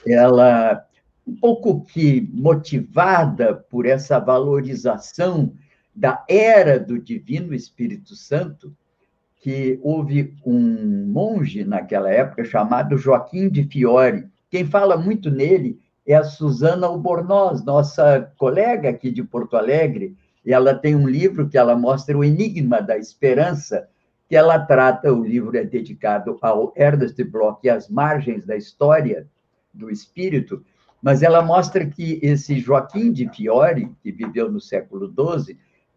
Ela, 0.07 0.85
um 1.27 1.37
pouco 1.37 1.85
que 1.85 2.29
motivada 2.33 3.55
por 3.55 3.87
essa 3.87 4.19
valorização 4.19 5.53
da 5.97 6.23
era 6.29 6.79
do 6.79 6.99
Divino 6.99 7.55
Espírito 7.55 8.15
Santo, 8.15 8.77
que 9.39 9.81
houve 9.83 10.37
um 10.45 11.07
monge 11.07 11.65
naquela 11.65 12.11
época 12.11 12.45
chamado 12.45 12.99
Joaquim 12.99 13.49
de 13.49 13.65
Fiore. 13.65 14.29
Quem 14.51 14.67
fala 14.67 14.99
muito 14.99 15.31
nele 15.31 15.81
é 16.07 16.15
a 16.15 16.23
Susana 16.23 16.87
Albornoz, 16.87 17.65
nossa 17.65 18.31
colega 18.37 18.91
aqui 18.91 19.11
de 19.11 19.25
Porto 19.25 19.57
Alegre. 19.57 20.15
Ela 20.45 20.75
tem 20.75 20.95
um 20.95 21.09
livro 21.09 21.49
que 21.49 21.57
ela 21.57 21.75
mostra 21.75 22.17
o 22.17 22.23
enigma 22.23 22.83
da 22.83 22.99
esperança, 22.99 23.89
que 24.29 24.37
ela 24.37 24.59
trata, 24.59 25.13
o 25.13 25.25
livro 25.25 25.57
é 25.57 25.65
dedicado 25.65 26.37
ao 26.43 26.75
Ernest 26.77 27.23
Bloch 27.25 27.59
e 27.65 27.71
às 27.71 27.89
margens 27.89 28.45
da 28.45 28.57
história 28.57 29.27
do 29.73 29.91
espírito, 29.91 30.63
mas 31.01 31.23
ela 31.23 31.43
mostra 31.43 31.87
que 31.87 32.19
esse 32.23 32.59
Joaquim 32.59 33.13
de 33.13 33.29
Fiore, 33.29 33.91
que 34.03 34.11
viveu 34.11 34.51
no 34.51 34.61
século 34.61 35.09
XII, 35.09 35.57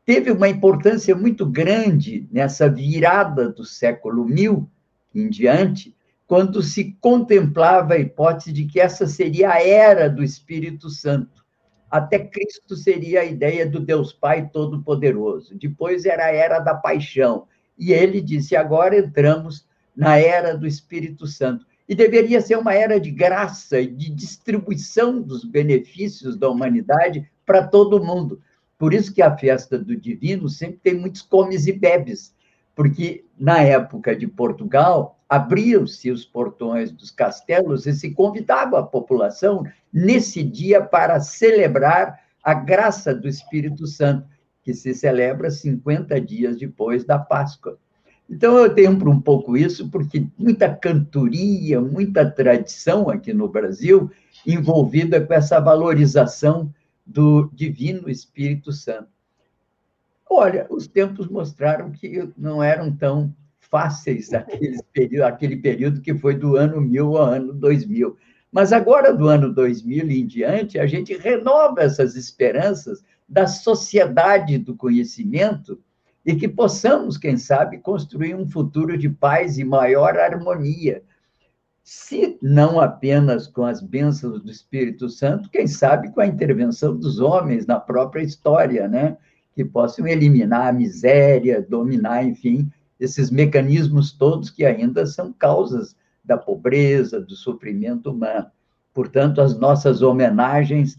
teve 0.09 0.31
uma 0.31 0.49
importância 0.49 1.15
muito 1.15 1.45
grande 1.45 2.27
nessa 2.31 2.67
virada 2.67 3.47
do 3.47 3.63
século 3.63 4.25
mil 4.25 4.67
em 5.13 5.29
diante, 5.29 5.95
quando 6.25 6.63
se 6.63 6.97
contemplava 6.99 7.93
a 7.93 7.99
hipótese 7.99 8.51
de 8.51 8.65
que 8.65 8.79
essa 8.79 9.05
seria 9.05 9.51
a 9.51 9.61
era 9.61 10.09
do 10.09 10.23
Espírito 10.23 10.89
Santo. 10.89 11.45
Até 11.91 12.17
Cristo 12.17 12.75
seria 12.75 13.21
a 13.21 13.25
ideia 13.25 13.69
do 13.69 13.79
Deus 13.79 14.11
Pai 14.11 14.49
Todo-Poderoso. 14.51 15.55
Depois 15.55 16.05
era 16.05 16.25
a 16.25 16.33
era 16.33 16.57
da 16.57 16.73
paixão 16.73 17.45
e 17.77 17.93
ele 17.93 18.19
disse: 18.19 18.55
agora 18.55 18.97
entramos 18.97 19.67
na 19.95 20.17
era 20.17 20.57
do 20.57 20.65
Espírito 20.65 21.27
Santo. 21.27 21.67
E 21.87 21.93
deveria 21.93 22.41
ser 22.41 22.57
uma 22.57 22.73
era 22.73 22.99
de 22.99 23.11
graça 23.11 23.79
e 23.79 23.85
de 23.85 24.09
distribuição 24.09 25.21
dos 25.21 25.45
benefícios 25.45 26.35
da 26.35 26.49
humanidade 26.49 27.29
para 27.45 27.67
todo 27.67 28.03
mundo. 28.03 28.41
Por 28.79 28.93
isso 28.93 29.13
que 29.13 29.21
a 29.21 29.37
festa 29.37 29.77
do 29.77 29.93
divino 29.93 30.47
sempre 30.47 30.79
tem 30.81 30.95
muitos 30.95 31.21
comes 31.21 31.67
e 31.67 31.73
bebes, 31.73 32.33
porque 32.73 33.25
na 33.37 33.61
época 33.61 34.15
de 34.15 34.25
Portugal 34.25 35.19
abriam-se 35.27 36.09
os 36.09 36.23
portões 36.23 36.89
dos 36.89 37.11
castelos 37.11 37.85
e 37.85 37.93
se 37.93 38.11
convidava 38.11 38.79
a 38.79 38.83
população 38.83 39.65
nesse 39.91 40.41
dia 40.41 40.81
para 40.81 41.19
celebrar 41.19 42.21
a 42.41 42.53
graça 42.53 43.13
do 43.13 43.27
Espírito 43.27 43.85
Santo 43.85 44.25
que 44.63 44.73
se 44.73 44.93
celebra 44.93 45.51
50 45.51 46.19
dias 46.21 46.57
depois 46.57 47.03
da 47.03 47.19
Páscoa. 47.19 47.77
Então, 48.29 48.57
eu 48.57 48.73
tenho 48.73 48.91
um 48.91 49.19
pouco 49.19 49.57
isso, 49.57 49.89
porque 49.89 50.25
muita 50.37 50.73
cantoria, 50.73 51.81
muita 51.81 52.29
tradição 52.29 53.09
aqui 53.09 53.33
no 53.33 53.49
Brasil 53.49 54.09
envolvida 54.45 55.19
com 55.19 55.33
essa 55.33 55.59
valorização 55.59 56.71
do 57.09 57.49
Divino 57.53 58.07
Espírito 58.07 58.71
Santo. 58.71 59.09
Olha, 60.29 60.67
os 60.69 60.87
tempos 60.87 61.27
mostraram 61.27 61.91
que 61.91 62.29
não 62.37 62.61
eram 62.61 62.95
tão 62.95 63.33
fáceis 63.59 64.31
aquele 64.33 64.77
período, 64.93 65.23
aquele 65.25 65.57
período 65.57 66.01
que 66.01 66.13
foi 66.13 66.35
do 66.35 66.55
ano 66.55 66.79
1000 66.79 67.17
ao 67.17 67.23
ano 67.23 67.53
2000. 67.53 68.15
Mas 68.51 68.71
agora, 68.71 69.11
do 69.11 69.27
ano 69.27 69.51
2000 69.51 70.09
em 70.09 70.25
diante, 70.25 70.77
a 70.77 70.85
gente 70.85 71.17
renova 71.17 71.81
essas 71.81 72.15
esperanças 72.15 73.03
da 73.27 73.47
sociedade 73.47 74.57
do 74.59 74.75
conhecimento 74.75 75.79
e 76.23 76.35
que 76.35 76.47
possamos, 76.47 77.17
quem 77.17 77.37
sabe, 77.37 77.79
construir 77.79 78.35
um 78.35 78.47
futuro 78.47 78.97
de 78.97 79.09
paz 79.09 79.57
e 79.57 79.63
maior 79.63 80.17
harmonia. 80.17 81.03
Se 81.91 82.37
não 82.39 82.79
apenas 82.79 83.47
com 83.47 83.65
as 83.65 83.81
bênçãos 83.81 84.43
do 84.43 84.51
Espírito 84.51 85.09
Santo, 85.09 85.49
quem 85.49 85.65
sabe 85.65 86.11
com 86.11 86.21
a 86.21 86.27
intervenção 86.27 86.95
dos 86.95 87.19
homens 87.19 87.65
na 87.65 87.79
própria 87.79 88.21
história, 88.21 88.87
né? 88.87 89.17
Que 89.55 89.65
possam 89.65 90.05
eliminar 90.05 90.67
a 90.67 90.71
miséria, 90.71 91.65
dominar, 91.67 92.23
enfim, 92.23 92.71
esses 92.99 93.31
mecanismos 93.31 94.11
todos 94.11 94.51
que 94.51 94.63
ainda 94.65 95.07
são 95.07 95.33
causas 95.33 95.95
da 96.23 96.37
pobreza, 96.37 97.19
do 97.19 97.35
sofrimento 97.35 98.11
humano. 98.11 98.51
Portanto, 98.93 99.41
as 99.41 99.57
nossas 99.57 100.03
homenagens 100.03 100.95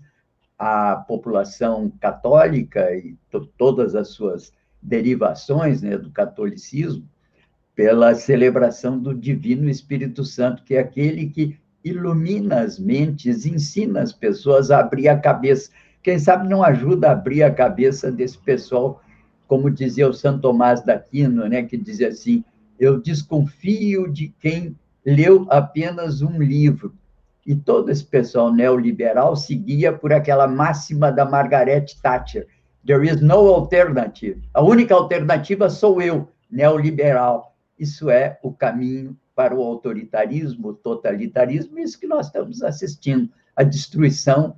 a 0.59 0.97
população 0.97 1.89
católica 2.01 2.93
e 2.97 3.17
todas 3.57 3.95
as 3.95 4.09
suas 4.09 4.53
derivações 4.83 5.83
né, 5.83 5.97
do 5.97 6.11
catolicismo 6.11 7.09
pela 7.81 8.15
celebração 8.15 8.99
do 8.99 9.15
Divino 9.15 9.67
Espírito 9.71 10.23
Santo, 10.23 10.63
que 10.65 10.75
é 10.75 10.81
aquele 10.81 11.31
que 11.31 11.57
ilumina 11.83 12.61
as 12.61 12.79
mentes, 12.79 13.47
ensina 13.47 14.03
as 14.03 14.13
pessoas 14.13 14.71
a 14.71 14.81
abrir 14.81 15.09
a 15.09 15.19
cabeça. 15.19 15.71
Quem 16.03 16.19
sabe 16.19 16.47
não 16.47 16.63
ajuda 16.63 17.09
a 17.09 17.13
abrir 17.13 17.43
a 17.43 17.51
cabeça 17.51 18.13
desse 18.13 18.37
pessoal, 18.37 19.01
como 19.49 19.71
dizia 19.71 20.07
o 20.07 20.13
Santo 20.13 20.43
Tomás 20.43 20.85
da 20.85 20.97
Aquino, 20.97 21.49
né, 21.49 21.63
que 21.63 21.79
dizia 21.79 22.09
assim: 22.09 22.45
eu 22.79 23.01
desconfio 23.01 24.13
de 24.13 24.29
quem 24.39 24.77
leu 25.03 25.47
apenas 25.49 26.21
um 26.21 26.39
livro 26.39 26.95
e 27.47 27.55
todo 27.55 27.91
esse 27.91 28.05
pessoal 28.05 28.53
neoliberal 28.53 29.35
seguia 29.37 29.91
por 29.91 30.13
aquela 30.13 30.47
máxima 30.47 31.11
da 31.11 31.25
Margaret 31.25 31.87
Thatcher, 32.03 32.47
There 32.85 33.07
is 33.07 33.23
no 33.23 33.49
alternative. 33.55 34.43
A 34.53 34.63
única 34.63 34.95
alternativa 34.95 35.71
sou 35.71 36.03
eu, 36.03 36.29
neoliberal. 36.51 37.50
Isso 37.81 38.11
é 38.11 38.39
o 38.43 38.53
caminho 38.53 39.17
para 39.35 39.55
o 39.57 39.63
autoritarismo, 39.63 40.69
o 40.69 40.75
totalitarismo, 40.75 41.79
isso 41.79 41.99
que 41.99 42.07
nós 42.07 42.27
estamos 42.27 42.63
assistindo, 42.63 43.31
a 43.57 43.63
destruição 43.63 44.55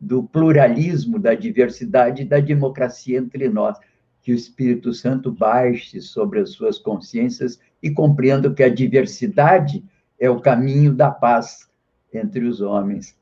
do 0.00 0.24
pluralismo, 0.24 1.20
da 1.20 1.34
diversidade 1.34 2.24
da 2.24 2.40
democracia 2.40 3.18
entre 3.18 3.48
nós. 3.48 3.78
Que 4.20 4.32
o 4.32 4.34
Espírito 4.34 4.92
Santo 4.92 5.30
baixe 5.30 6.00
sobre 6.00 6.40
as 6.40 6.50
suas 6.50 6.76
consciências 6.76 7.60
e 7.80 7.92
compreenda 7.92 8.52
que 8.52 8.64
a 8.64 8.68
diversidade 8.68 9.84
é 10.18 10.28
o 10.28 10.40
caminho 10.40 10.92
da 10.92 11.12
paz 11.12 11.68
entre 12.12 12.44
os 12.44 12.60
homens. 12.60 13.16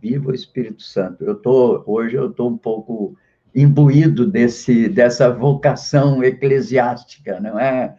Viva 0.00 0.30
o 0.30 0.34
Espírito 0.34 0.82
Santo. 0.82 1.24
Eu 1.24 1.34
tô 1.34 1.82
hoje 1.86 2.14
eu 2.14 2.30
estou 2.30 2.48
um 2.48 2.56
pouco 2.56 3.16
imbuído 3.52 4.26
desse 4.26 4.88
dessa 4.88 5.28
vocação 5.28 6.22
eclesiástica, 6.22 7.40
não 7.40 7.58
é? 7.58 7.96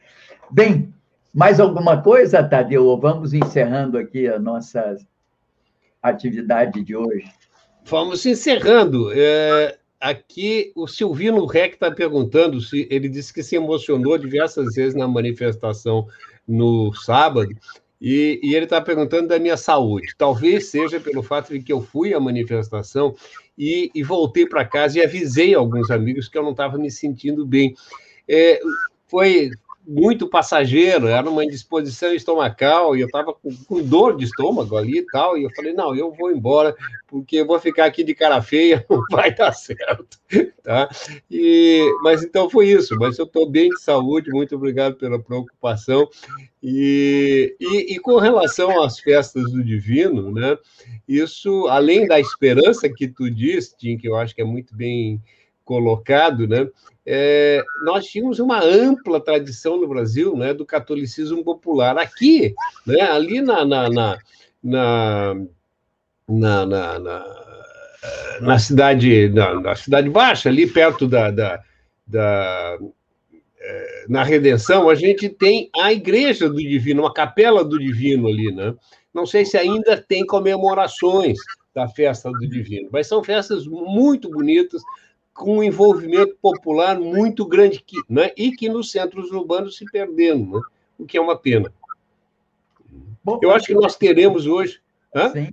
Bem, 0.53 0.93
mais 1.33 1.59
alguma 1.59 1.99
coisa, 1.99 2.43
Tadeu? 2.43 2.95
Vamos 2.95 3.33
encerrando 3.33 3.97
aqui 3.97 4.27
a 4.27 4.37
nossa 4.37 4.95
atividade 5.99 6.83
de 6.83 6.95
hoje. 6.95 7.25
Vamos 7.85 8.23
encerrando. 8.23 9.11
É, 9.15 9.79
aqui 9.99 10.71
o 10.75 10.85
Silvino 10.85 11.43
Rec 11.47 11.73
está 11.73 11.89
perguntando 11.89 12.61
se 12.61 12.87
ele 12.91 13.09
disse 13.09 13.33
que 13.33 13.41
se 13.41 13.55
emocionou 13.55 14.15
diversas 14.15 14.75
vezes 14.75 14.93
na 14.93 15.07
manifestação 15.07 16.07
no 16.47 16.93
sábado. 16.93 17.49
E, 17.99 18.39
e 18.43 18.53
ele 18.53 18.65
está 18.65 18.79
perguntando 18.79 19.29
da 19.29 19.39
minha 19.39 19.57
saúde. 19.57 20.13
Talvez 20.15 20.67
seja 20.67 20.99
pelo 20.99 21.23
fato 21.23 21.51
de 21.51 21.61
que 21.61 21.73
eu 21.73 21.81
fui 21.81 22.13
à 22.13 22.19
manifestação 22.19 23.15
e, 23.57 23.89
e 23.95 24.03
voltei 24.03 24.45
para 24.45 24.63
casa 24.63 24.99
e 24.99 25.03
avisei 25.03 25.55
alguns 25.55 25.89
amigos 25.89 26.29
que 26.29 26.37
eu 26.37 26.43
não 26.43 26.51
estava 26.51 26.77
me 26.77 26.91
sentindo 26.91 27.43
bem. 27.43 27.73
É, 28.29 28.59
foi 29.07 29.49
muito 29.85 30.29
passageiro, 30.29 31.07
era 31.07 31.29
uma 31.29 31.43
indisposição 31.43 32.13
estomacal, 32.13 32.95
e 32.95 33.01
eu 33.01 33.05
estava 33.05 33.33
com, 33.33 33.49
com, 33.67 33.83
dor 33.83 34.15
de 34.15 34.23
estômago 34.23 34.77
ali 34.77 34.99
e 34.99 35.05
tal, 35.05 35.37
e 35.37 35.43
eu 35.43 35.49
falei, 35.55 35.73
não, 35.73 35.95
eu 35.95 36.11
vou 36.11 36.31
embora, 36.31 36.75
porque 37.07 37.37
eu 37.37 37.45
vou 37.45 37.59
ficar 37.59 37.85
aqui 37.85 38.03
de 38.03 38.15
cara 38.15 38.41
feia, 38.41 38.85
não 38.89 39.03
vai 39.11 39.33
dar 39.33 39.51
certo, 39.51 40.17
tá? 40.63 40.89
E, 41.29 41.85
mas 42.01 42.23
então 42.23 42.49
foi 42.49 42.69
isso, 42.69 42.95
mas 42.97 43.17
eu 43.17 43.25
estou 43.25 43.49
bem 43.49 43.69
de 43.69 43.81
saúde, 43.81 44.31
muito 44.31 44.55
obrigado 44.55 44.95
pela 44.95 45.19
preocupação, 45.19 46.07
e, 46.61 47.55
e, 47.59 47.95
e, 47.95 47.99
com 47.99 48.17
relação 48.17 48.81
às 48.81 48.97
festas 48.97 49.51
do 49.51 49.61
Divino, 49.61 50.31
né, 50.31 50.57
isso, 51.05 51.67
além 51.67 52.07
da 52.07 52.21
esperança 52.21 52.87
que 52.87 53.05
tu 53.05 53.29
diz, 53.29 53.73
Tim, 53.77 53.97
que 53.97 54.07
eu 54.07 54.15
acho 54.15 54.33
que 54.33 54.41
é 54.41 54.45
muito 54.45 54.73
bem 54.73 55.21
colocado, 55.65 56.47
né, 56.47 56.65
é, 57.05 57.61
nós 57.83 58.05
tínhamos 58.05 58.39
uma 58.39 58.63
ampla 58.63 59.19
tradição 59.19 59.77
no 59.77 59.87
Brasil 59.87 60.35
né, 60.37 60.53
do 60.53 60.65
catolicismo 60.65 61.43
popular. 61.43 61.97
Aqui, 61.97 62.53
né, 62.85 63.01
ali 63.01 63.41
na, 63.41 63.65
na, 63.65 63.89
na, 63.89 64.19
na, 64.63 65.35
na, 66.27 66.99
na, 66.99 67.25
na 68.41 68.59
cidade, 68.59 69.29
na, 69.29 69.59
na, 69.59 69.75
cidade 69.75 70.09
baixa, 70.09 70.49
ali 70.49 70.65
perto 70.65 71.07
da, 71.07 71.29
da, 71.29 71.61
da 72.07 72.79
é, 73.59 74.05
na 74.07 74.23
Redenção, 74.23 74.89
a 74.89 74.95
gente 74.95 75.29
tem 75.29 75.69
a 75.75 75.91
Igreja 75.91 76.49
do 76.49 76.57
Divino, 76.57 77.03
uma 77.03 77.13
capela 77.13 77.63
do 77.63 77.77
Divino 77.77 78.27
ali, 78.27 78.51
né? 78.51 78.73
Não 79.13 79.25
sei 79.25 79.45
se 79.45 79.57
ainda 79.57 79.95
tem 79.97 80.25
comemorações 80.25 81.37
da 81.73 81.87
festa 81.87 82.31
do 82.31 82.47
Divino, 82.47 82.89
mas 82.91 83.07
são 83.07 83.23
festas 83.23 83.65
muito 83.65 84.29
bonitas, 84.29 84.81
com 85.33 85.57
um 85.57 85.63
envolvimento 85.63 86.35
popular 86.41 86.99
muito 86.99 87.45
grande 87.45 87.81
que, 87.85 87.97
né? 88.07 88.31
e 88.37 88.51
que 88.51 88.69
nos 88.69 88.91
centros 88.91 89.31
urbanos 89.31 89.77
se 89.77 89.85
perdendo, 89.85 90.59
né? 90.59 90.61
o 90.97 91.05
que 91.05 91.17
é 91.17 91.21
uma 91.21 91.37
pena. 91.37 91.73
Bom, 93.23 93.39
eu 93.41 93.51
acho 93.51 93.67
que 93.67 93.73
nós 93.73 93.95
teremos 93.95 94.45
hoje. 94.45 94.79
Hã? 95.15 95.29
Sim. 95.29 95.49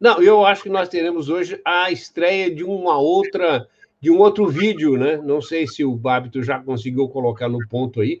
Não, 0.00 0.20
eu 0.22 0.44
acho 0.44 0.62
que 0.62 0.68
nós 0.68 0.88
teremos 0.88 1.28
hoje 1.28 1.60
a 1.64 1.90
estreia 1.90 2.52
de 2.52 2.64
uma 2.64 2.98
outra, 2.98 3.68
de 4.00 4.10
um 4.10 4.18
outro 4.18 4.48
vídeo, 4.48 4.96
né? 4.96 5.16
Não 5.16 5.40
sei 5.40 5.66
se 5.66 5.84
o 5.84 5.94
Bábito 5.94 6.42
já 6.42 6.58
conseguiu 6.58 7.08
colocar 7.08 7.48
no 7.48 7.58
ponto 7.68 8.00
aí. 8.00 8.20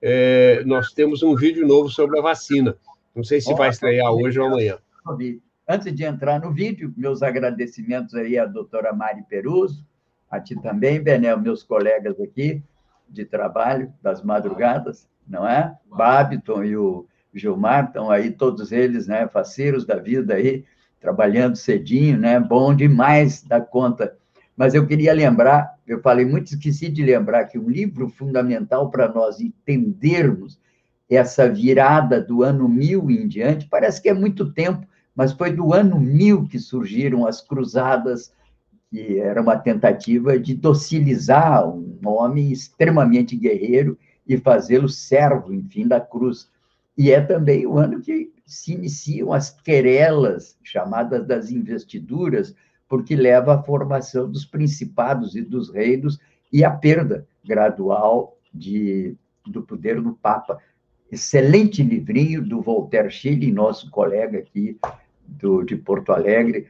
É, 0.00 0.62
nós 0.64 0.92
temos 0.92 1.22
um 1.22 1.34
vídeo 1.34 1.66
novo 1.66 1.88
sobre 1.88 2.18
a 2.18 2.22
vacina. 2.22 2.76
Não 3.14 3.24
sei 3.24 3.40
se 3.40 3.52
vai 3.54 3.70
estrear 3.70 4.12
hoje 4.12 4.38
ou 4.38 4.46
amanhã. 4.46 4.78
Antes 5.68 5.94
de 5.94 6.04
entrar 6.04 6.40
no 6.40 6.52
vídeo, 6.52 6.94
meus 6.96 7.22
agradecimentos 7.22 8.14
aí 8.14 8.38
à 8.38 8.46
doutora 8.46 8.92
Mari 8.92 9.22
Peruso, 9.28 9.84
a 10.30 10.40
ti 10.40 10.54
também, 10.60 11.00
Benel, 11.00 11.40
meus 11.40 11.62
colegas 11.62 12.20
aqui 12.20 12.62
de 13.08 13.24
trabalho, 13.24 13.92
das 14.02 14.22
madrugadas, 14.22 15.08
não 15.26 15.48
é? 15.48 15.74
Babiton 15.86 16.64
e 16.64 16.76
o 16.76 17.06
Gilmar 17.32 17.86
estão 17.86 18.10
aí, 18.10 18.30
todos 18.30 18.72
eles, 18.72 19.06
né, 19.06 19.26
faceiros 19.28 19.86
da 19.86 19.96
vida 19.96 20.34
aí, 20.34 20.64
trabalhando 21.00 21.56
cedinho, 21.56 22.18
né? 22.18 22.38
Bom 22.38 22.74
demais 22.74 23.42
da 23.42 23.60
conta. 23.60 24.16
Mas 24.56 24.74
eu 24.74 24.86
queria 24.86 25.12
lembrar, 25.12 25.74
eu 25.86 26.00
falei 26.00 26.26
muito, 26.26 26.48
esqueci 26.48 26.88
de 26.88 27.02
lembrar 27.02 27.44
que 27.44 27.58
um 27.58 27.70
livro 27.70 28.08
fundamental 28.08 28.90
para 28.90 29.08
nós 29.08 29.40
entendermos 29.40 30.58
essa 31.08 31.48
virada 31.48 32.20
do 32.20 32.42
ano 32.42 32.68
mil 32.68 33.10
em 33.10 33.26
diante, 33.26 33.68
parece 33.68 34.02
que 34.02 34.08
é 34.08 34.14
muito 34.14 34.52
tempo, 34.52 34.86
mas 35.14 35.32
foi 35.32 35.52
do 35.52 35.72
ano 35.72 35.98
mil 35.98 36.46
que 36.46 36.58
surgiram 36.58 37.26
as 37.26 37.40
cruzadas 37.40 38.32
que 38.90 39.18
era 39.18 39.40
uma 39.40 39.56
tentativa 39.56 40.38
de 40.38 40.54
docilizar 40.54 41.68
um 41.68 41.98
homem 42.04 42.50
extremamente 42.50 43.36
guerreiro 43.36 43.98
e 44.26 44.36
fazê-lo 44.36 44.88
servo, 44.88 45.52
enfim, 45.52 45.86
da 45.86 46.00
cruz. 46.00 46.50
E 46.96 47.10
é 47.10 47.20
também 47.20 47.66
o 47.66 47.78
ano 47.78 48.00
que 48.00 48.32
se 48.46 48.72
iniciam 48.72 49.32
as 49.32 49.50
querelas, 49.50 50.56
chamadas 50.64 51.26
das 51.26 51.50
investiduras, 51.50 52.54
porque 52.88 53.14
leva 53.14 53.54
à 53.54 53.62
formação 53.62 54.30
dos 54.30 54.46
principados 54.46 55.36
e 55.36 55.42
dos 55.42 55.70
reinos 55.70 56.18
e 56.50 56.64
à 56.64 56.70
perda 56.70 57.26
gradual 57.44 58.38
de, 58.52 59.14
do 59.46 59.62
poder 59.62 60.00
do 60.00 60.14
Papa. 60.14 60.58
Excelente 61.12 61.82
livrinho 61.82 62.42
do 62.42 62.60
Voltaire 62.62 63.10
Chile, 63.10 63.52
nosso 63.52 63.90
colega 63.90 64.38
aqui 64.38 64.78
do, 65.26 65.62
de 65.62 65.76
Porto 65.76 66.12
Alegre, 66.12 66.66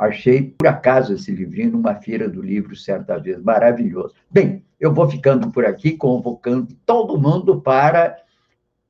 Achei, 0.00 0.54
por 0.58 0.66
acaso, 0.66 1.12
esse 1.12 1.30
livrinho 1.30 1.72
numa 1.72 1.94
feira 1.94 2.26
do 2.26 2.40
livro 2.40 2.74
certa 2.74 3.18
vez. 3.18 3.42
Maravilhoso. 3.42 4.14
Bem, 4.30 4.64
eu 4.80 4.94
vou 4.94 5.06
ficando 5.06 5.50
por 5.50 5.66
aqui, 5.66 5.92
convocando 5.92 6.74
todo 6.86 7.20
mundo 7.20 7.60
para 7.60 8.16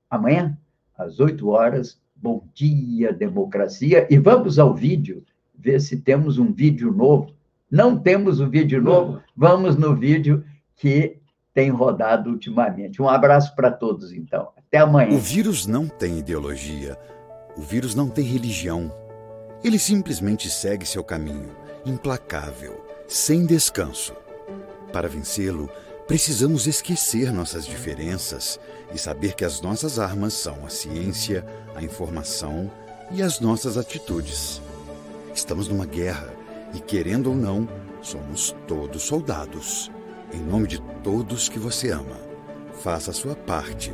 amanhã, 0.09 0.57
às 0.97 1.19
8 1.19 1.49
horas. 1.49 2.01
Bom 2.15 2.47
dia, 2.55 3.13
democracia. 3.13 4.07
E 4.09 4.17
vamos 4.19 4.57
ao 4.57 4.73
vídeo, 4.73 5.25
ver 5.59 5.81
se 5.81 5.97
temos 5.97 6.39
um 6.39 6.53
vídeo 6.53 6.93
novo. 6.93 7.35
Não 7.69 7.99
temos 7.99 8.39
o 8.39 8.45
um 8.45 8.49
vídeo 8.49 8.81
novo, 8.81 9.21
vamos 9.37 9.75
no 9.75 9.97
vídeo 9.97 10.45
que 10.77 11.19
tem 11.53 11.71
rodado 11.71 12.31
ultimamente. 12.31 13.03
Um 13.03 13.09
abraço 13.09 13.57
para 13.57 13.73
todos, 13.73 14.13
então. 14.13 14.51
Até 14.57 14.79
amanhã. 14.79 15.17
O 15.17 15.19
vírus 15.19 15.67
não 15.67 15.89
tem 15.89 16.21
ideologia. 16.21 16.97
O 17.57 17.63
vírus 17.63 17.97
não 17.97 18.09
tem 18.09 18.25
religião. 18.25 18.93
Ele 19.63 19.79
simplesmente 19.79 20.49
segue 20.49 20.87
seu 20.87 21.05
caminho, 21.05 21.55
implacável, 21.85 22.83
sem 23.07 23.45
descanso. 23.45 24.17
Para 24.91 25.07
vencê-lo, 25.07 25.69
precisamos 26.07 26.67
esquecer 26.67 27.31
nossas 27.31 27.67
diferenças 27.67 28.59
e 28.95 28.99
saber 28.99 29.35
que 29.35 29.45
as 29.45 29.61
nossas 29.61 29.99
armas 29.99 30.33
são 30.33 30.65
a 30.65 30.71
ciência, 30.71 31.45
a 31.75 31.83
informação 31.83 32.71
e 33.11 33.23
as 33.23 33.39
nossas 33.39 33.77
atitudes. 33.77 34.63
Estamos 35.35 35.69
numa 35.69 35.85
guerra 35.85 36.33
e, 36.73 36.81
querendo 36.81 37.29
ou 37.29 37.37
não, 37.37 37.69
somos 38.01 38.57
todos 38.67 39.03
soldados. 39.03 39.91
Em 40.33 40.41
nome 40.41 40.69
de 40.69 40.81
todos 41.03 41.51
que 41.51 41.59
você 41.59 41.91
ama, 41.91 42.17
faça 42.83 43.11
a 43.11 43.15
sua 43.15 43.37
parte. 43.37 43.93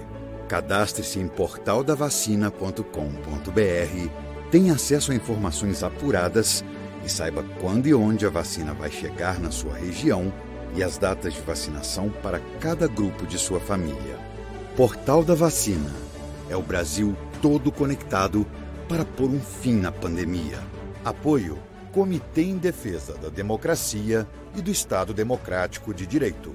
Cadastre-se 0.48 1.18
em 1.18 1.26
portaldavacina.com.br 1.26 4.25
Tenha 4.50 4.74
acesso 4.74 5.12
a 5.12 5.14
informações 5.14 5.82
apuradas 5.82 6.64
e 7.04 7.08
saiba 7.08 7.44
quando 7.60 7.86
e 7.86 7.94
onde 7.94 8.26
a 8.26 8.30
vacina 8.30 8.72
vai 8.72 8.90
chegar 8.90 9.40
na 9.40 9.50
sua 9.50 9.76
região 9.76 10.32
e 10.74 10.82
as 10.82 10.98
datas 10.98 11.34
de 11.34 11.40
vacinação 11.40 12.10
para 12.22 12.40
cada 12.60 12.86
grupo 12.86 13.26
de 13.26 13.38
sua 13.38 13.58
família. 13.58 14.18
Portal 14.76 15.24
da 15.24 15.34
Vacina 15.34 15.90
é 16.50 16.56
o 16.56 16.62
Brasil 16.62 17.16
todo 17.40 17.72
conectado 17.72 18.46
para 18.88 19.04
pôr 19.04 19.30
um 19.30 19.40
fim 19.40 19.74
na 19.74 19.90
pandemia. 19.90 20.60
Apoio 21.04 21.58
Comitê 21.92 22.42
em 22.42 22.58
Defesa 22.58 23.14
da 23.14 23.30
Democracia 23.30 24.28
e 24.54 24.60
do 24.60 24.70
Estado 24.70 25.14
Democrático 25.14 25.94
de 25.94 26.06
Direito. 26.06 26.54